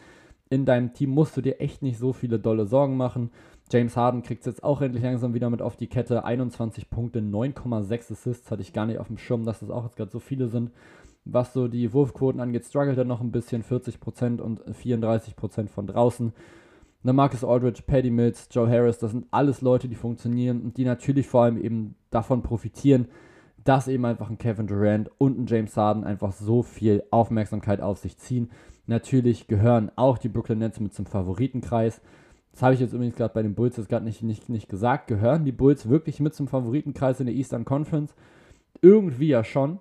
in 0.51 0.65
deinem 0.65 0.93
Team, 0.93 1.11
musst 1.11 1.37
du 1.37 1.41
dir 1.41 1.61
echt 1.61 1.83
nicht 1.83 1.99
so 1.99 2.13
viele 2.13 2.41
dolle 2.41 2.67
Sorgen 2.67 2.97
machen. 2.97 3.31
James 3.71 3.97
Harden 3.97 4.23
kriegt 4.23 4.41
es 4.41 4.47
jetzt 4.47 4.65
auch 4.65 4.83
endlich 4.83 5.03
langsam 5.03 5.35
wieder 5.35 5.49
mit 5.51 5.63
auf 5.63 5.77
die 5.77 5.87
Kette. 5.87 6.25
21 6.25 6.91
Punkte, 6.91 7.21
9,6 7.21 8.13
Assists. 8.13 8.51
Hatte 8.51 8.61
ich 8.61 8.73
gar 8.73 8.87
nicht 8.87 8.99
auf 8.99 9.07
dem 9.07 9.19
Schirm, 9.19 9.45
dass 9.45 9.61
das 9.61 9.71
auch 9.71 9.85
jetzt 9.85 9.97
gerade 9.97 10.11
so 10.11 10.19
viele 10.19 10.49
sind. 10.49 10.71
Was 11.25 11.53
so 11.53 11.69
die 11.69 11.93
Wurfquoten 11.93 12.41
angeht, 12.41 12.65
struggelt 12.65 12.99
er 12.99 13.05
noch 13.05 13.21
ein 13.21 13.33
bisschen, 13.33 13.63
40% 13.63 14.41
und 14.41 14.61
34% 14.63 15.69
von 15.69 15.87
draußen. 15.87 16.33
Ne, 17.03 17.13
Marcus 17.13 17.45
Aldridge, 17.45 17.83
Paddy 17.87 18.11
Mills, 18.11 18.49
Joe 18.51 18.69
Harris, 18.69 18.99
das 18.99 19.11
sind 19.11 19.27
alles 19.31 19.61
Leute, 19.61 19.89
die 19.89 19.95
funktionieren 19.95 20.63
und 20.63 20.77
die 20.77 20.85
natürlich 20.85 21.27
vor 21.27 21.45
allem 21.45 21.59
eben 21.59 21.97
davon 22.11 22.43
profitieren, 22.43 23.09
dass 23.65 23.89
eben 23.89 24.05
einfach 24.05 24.31
ein 24.31 24.39
Kevin 24.39 24.67
Durant 24.67 25.11
und 25.19 25.39
ein 25.39 25.47
James 25.47 25.77
Harden 25.77 26.05
einfach 26.05 26.33
so 26.33 26.63
viel 26.63 27.03
Aufmerksamkeit 27.11 27.81
auf 27.81 27.99
sich 27.99 28.19
ziehen. 28.19 28.51
Natürlich 28.87 29.47
gehören 29.47 29.91
auch 29.97 30.19
die 30.19 30.29
Brooklyn 30.29 30.59
Nets 30.59 30.81
mit 30.81 30.93
zum 30.93 31.07
Favoritenkreis. 31.07 32.01
Das 32.53 32.63
habe 32.63 32.75
ich 32.75 32.81
jetzt 32.81 32.93
übrigens 32.93 33.17
gerade 33.17 33.35
bei 33.35 33.43
den 33.43 33.55
Bulls 33.55 33.77
jetzt 33.77 33.89
gerade 33.89 34.05
nicht, 34.05 34.23
nicht, 34.23 34.49
nicht 34.49 34.69
gesagt. 34.69 35.07
Gehören 35.07 35.45
die 35.45 35.53
Bulls 35.53 35.89
wirklich 35.89 36.21
mit 36.21 36.35
zum 36.35 36.49
Favoritenkreis 36.49 37.21
in 37.21 37.27
der 37.27 37.35
Eastern 37.35 37.65
Conference? 37.65 38.15
Irgendwie 38.83 39.29
ja 39.29 39.43
schon. 39.45 39.81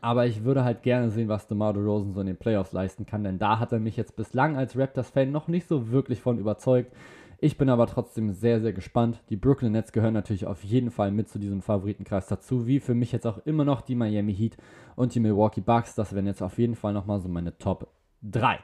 Aber 0.00 0.26
ich 0.26 0.44
würde 0.44 0.64
halt 0.64 0.82
gerne 0.82 1.10
sehen, 1.10 1.28
was 1.28 1.46
DeMar 1.46 1.72
DeRozan 1.72 2.12
so 2.12 2.20
in 2.20 2.26
den 2.26 2.36
Playoffs 2.36 2.72
leisten 2.72 3.06
kann, 3.06 3.24
denn 3.24 3.38
da 3.38 3.58
hat 3.58 3.72
er 3.72 3.80
mich 3.80 3.96
jetzt 3.96 4.16
bislang 4.16 4.56
als 4.56 4.78
Raptors-Fan 4.78 5.30
noch 5.30 5.48
nicht 5.48 5.66
so 5.66 5.90
wirklich 5.90 6.20
von 6.20 6.38
überzeugt. 6.38 6.92
Ich 7.38 7.58
bin 7.58 7.68
aber 7.68 7.86
trotzdem 7.86 8.32
sehr, 8.32 8.60
sehr 8.60 8.72
gespannt. 8.72 9.20
Die 9.28 9.36
Brooklyn 9.36 9.72
Nets 9.72 9.92
gehören 9.92 10.14
natürlich 10.14 10.46
auf 10.46 10.64
jeden 10.64 10.90
Fall 10.90 11.10
mit 11.10 11.28
zu 11.28 11.38
diesem 11.38 11.60
Favoritenkreis 11.60 12.26
dazu, 12.26 12.66
wie 12.66 12.80
für 12.80 12.94
mich 12.94 13.12
jetzt 13.12 13.26
auch 13.26 13.38
immer 13.44 13.64
noch 13.64 13.82
die 13.82 13.94
Miami 13.94 14.34
Heat 14.34 14.56
und 14.96 15.14
die 15.14 15.20
Milwaukee 15.20 15.60
Bucks. 15.60 15.94
Das 15.94 16.14
wären 16.14 16.26
jetzt 16.26 16.42
auf 16.42 16.58
jeden 16.58 16.74
Fall 16.74 16.92
nochmal 16.92 17.20
so 17.20 17.28
meine 17.28 17.58
Top 17.58 17.88
3. 18.22 18.60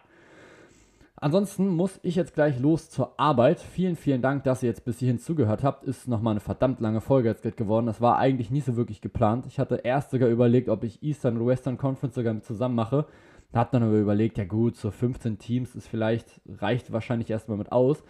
Ansonsten 1.22 1.68
muss 1.68 2.00
ich 2.02 2.14
jetzt 2.14 2.32
gleich 2.32 2.58
los 2.58 2.88
zur 2.88 3.20
Arbeit. 3.20 3.60
Vielen, 3.60 3.96
vielen 3.96 4.22
Dank, 4.22 4.42
dass 4.44 4.62
ihr 4.62 4.70
jetzt 4.70 4.86
bis 4.86 5.00
hierhin 5.00 5.18
zugehört 5.18 5.62
habt. 5.62 5.84
Ist 5.84 6.08
nochmal 6.08 6.30
eine 6.30 6.40
verdammt 6.40 6.80
lange 6.80 7.02
Folge 7.02 7.28
jetzt 7.28 7.42
geworden. 7.58 7.84
Das 7.84 8.00
war 8.00 8.16
eigentlich 8.16 8.50
nicht 8.50 8.64
so 8.64 8.74
wirklich 8.76 9.02
geplant. 9.02 9.44
Ich 9.46 9.58
hatte 9.58 9.82
erst 9.84 10.12
sogar 10.12 10.30
überlegt, 10.30 10.70
ob 10.70 10.82
ich 10.82 11.02
Eastern 11.02 11.36
und 11.36 11.46
Western 11.46 11.76
Conference 11.76 12.14
sogar 12.14 12.32
mit 12.32 12.46
zusammen 12.46 12.74
mache. 12.74 13.04
Hab 13.52 13.70
dann 13.70 13.82
aber 13.82 13.98
überlegt, 13.98 14.38
ja 14.38 14.44
gut, 14.44 14.76
so 14.76 14.90
15 14.90 15.38
Teams 15.38 15.74
ist 15.74 15.88
vielleicht, 15.88 16.40
reicht 16.48 16.90
wahrscheinlich 16.90 17.28
erstmal 17.28 17.58
mit 17.58 17.70
aus. 17.70 18.02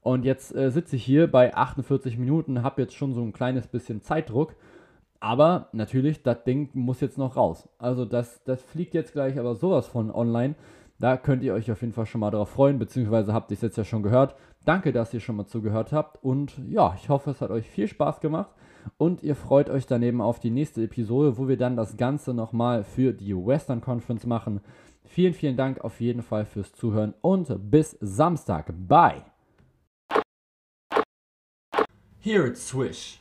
Und 0.00 0.24
jetzt 0.24 0.54
äh, 0.54 0.70
sitze 0.70 0.96
ich 0.96 1.04
hier 1.04 1.30
bei 1.30 1.54
48 1.54 2.16
Minuten, 2.16 2.62
habe 2.62 2.80
jetzt 2.80 2.94
schon 2.94 3.12
so 3.12 3.20
ein 3.20 3.34
kleines 3.34 3.66
bisschen 3.66 4.00
Zeitdruck. 4.00 4.56
Aber 5.20 5.68
natürlich, 5.72 6.22
das 6.22 6.44
Ding 6.44 6.70
muss 6.72 7.02
jetzt 7.02 7.18
noch 7.18 7.36
raus. 7.36 7.68
Also 7.78 8.06
das, 8.06 8.42
das 8.44 8.62
fliegt 8.62 8.94
jetzt 8.94 9.12
gleich 9.12 9.38
aber 9.38 9.54
sowas 9.54 9.86
von 9.86 10.10
online. 10.10 10.54
Da 11.04 11.18
könnt 11.18 11.42
ihr 11.42 11.52
euch 11.52 11.70
auf 11.70 11.82
jeden 11.82 11.92
Fall 11.92 12.06
schon 12.06 12.22
mal 12.22 12.30
darauf 12.30 12.48
freuen, 12.48 12.78
beziehungsweise 12.78 13.34
habt 13.34 13.50
ihr 13.50 13.56
es 13.56 13.60
jetzt 13.60 13.76
ja 13.76 13.84
schon 13.84 14.02
gehört. 14.02 14.36
Danke, 14.64 14.90
dass 14.90 15.12
ihr 15.12 15.20
schon 15.20 15.36
mal 15.36 15.44
zugehört 15.44 15.92
habt 15.92 16.24
und 16.24 16.58
ja, 16.70 16.96
ich 16.98 17.10
hoffe, 17.10 17.30
es 17.30 17.42
hat 17.42 17.50
euch 17.50 17.68
viel 17.68 17.88
Spaß 17.88 18.20
gemacht 18.20 18.48
und 18.96 19.22
ihr 19.22 19.36
freut 19.36 19.68
euch 19.68 19.84
daneben 19.84 20.22
auf 20.22 20.40
die 20.40 20.48
nächste 20.48 20.82
Episode, 20.82 21.36
wo 21.36 21.46
wir 21.46 21.58
dann 21.58 21.76
das 21.76 21.98
Ganze 21.98 22.32
nochmal 22.32 22.84
für 22.84 23.12
die 23.12 23.36
Western 23.36 23.82
Conference 23.82 24.24
machen. 24.24 24.62
Vielen, 25.04 25.34
vielen 25.34 25.58
Dank 25.58 25.84
auf 25.84 26.00
jeden 26.00 26.22
Fall 26.22 26.46
fürs 26.46 26.72
Zuhören 26.72 27.12
und 27.20 27.54
bis 27.70 27.98
Samstag. 28.00 28.72
Bye! 28.88 29.24
Here 32.18 32.46
at 32.46 32.56
Swish. 32.56 33.20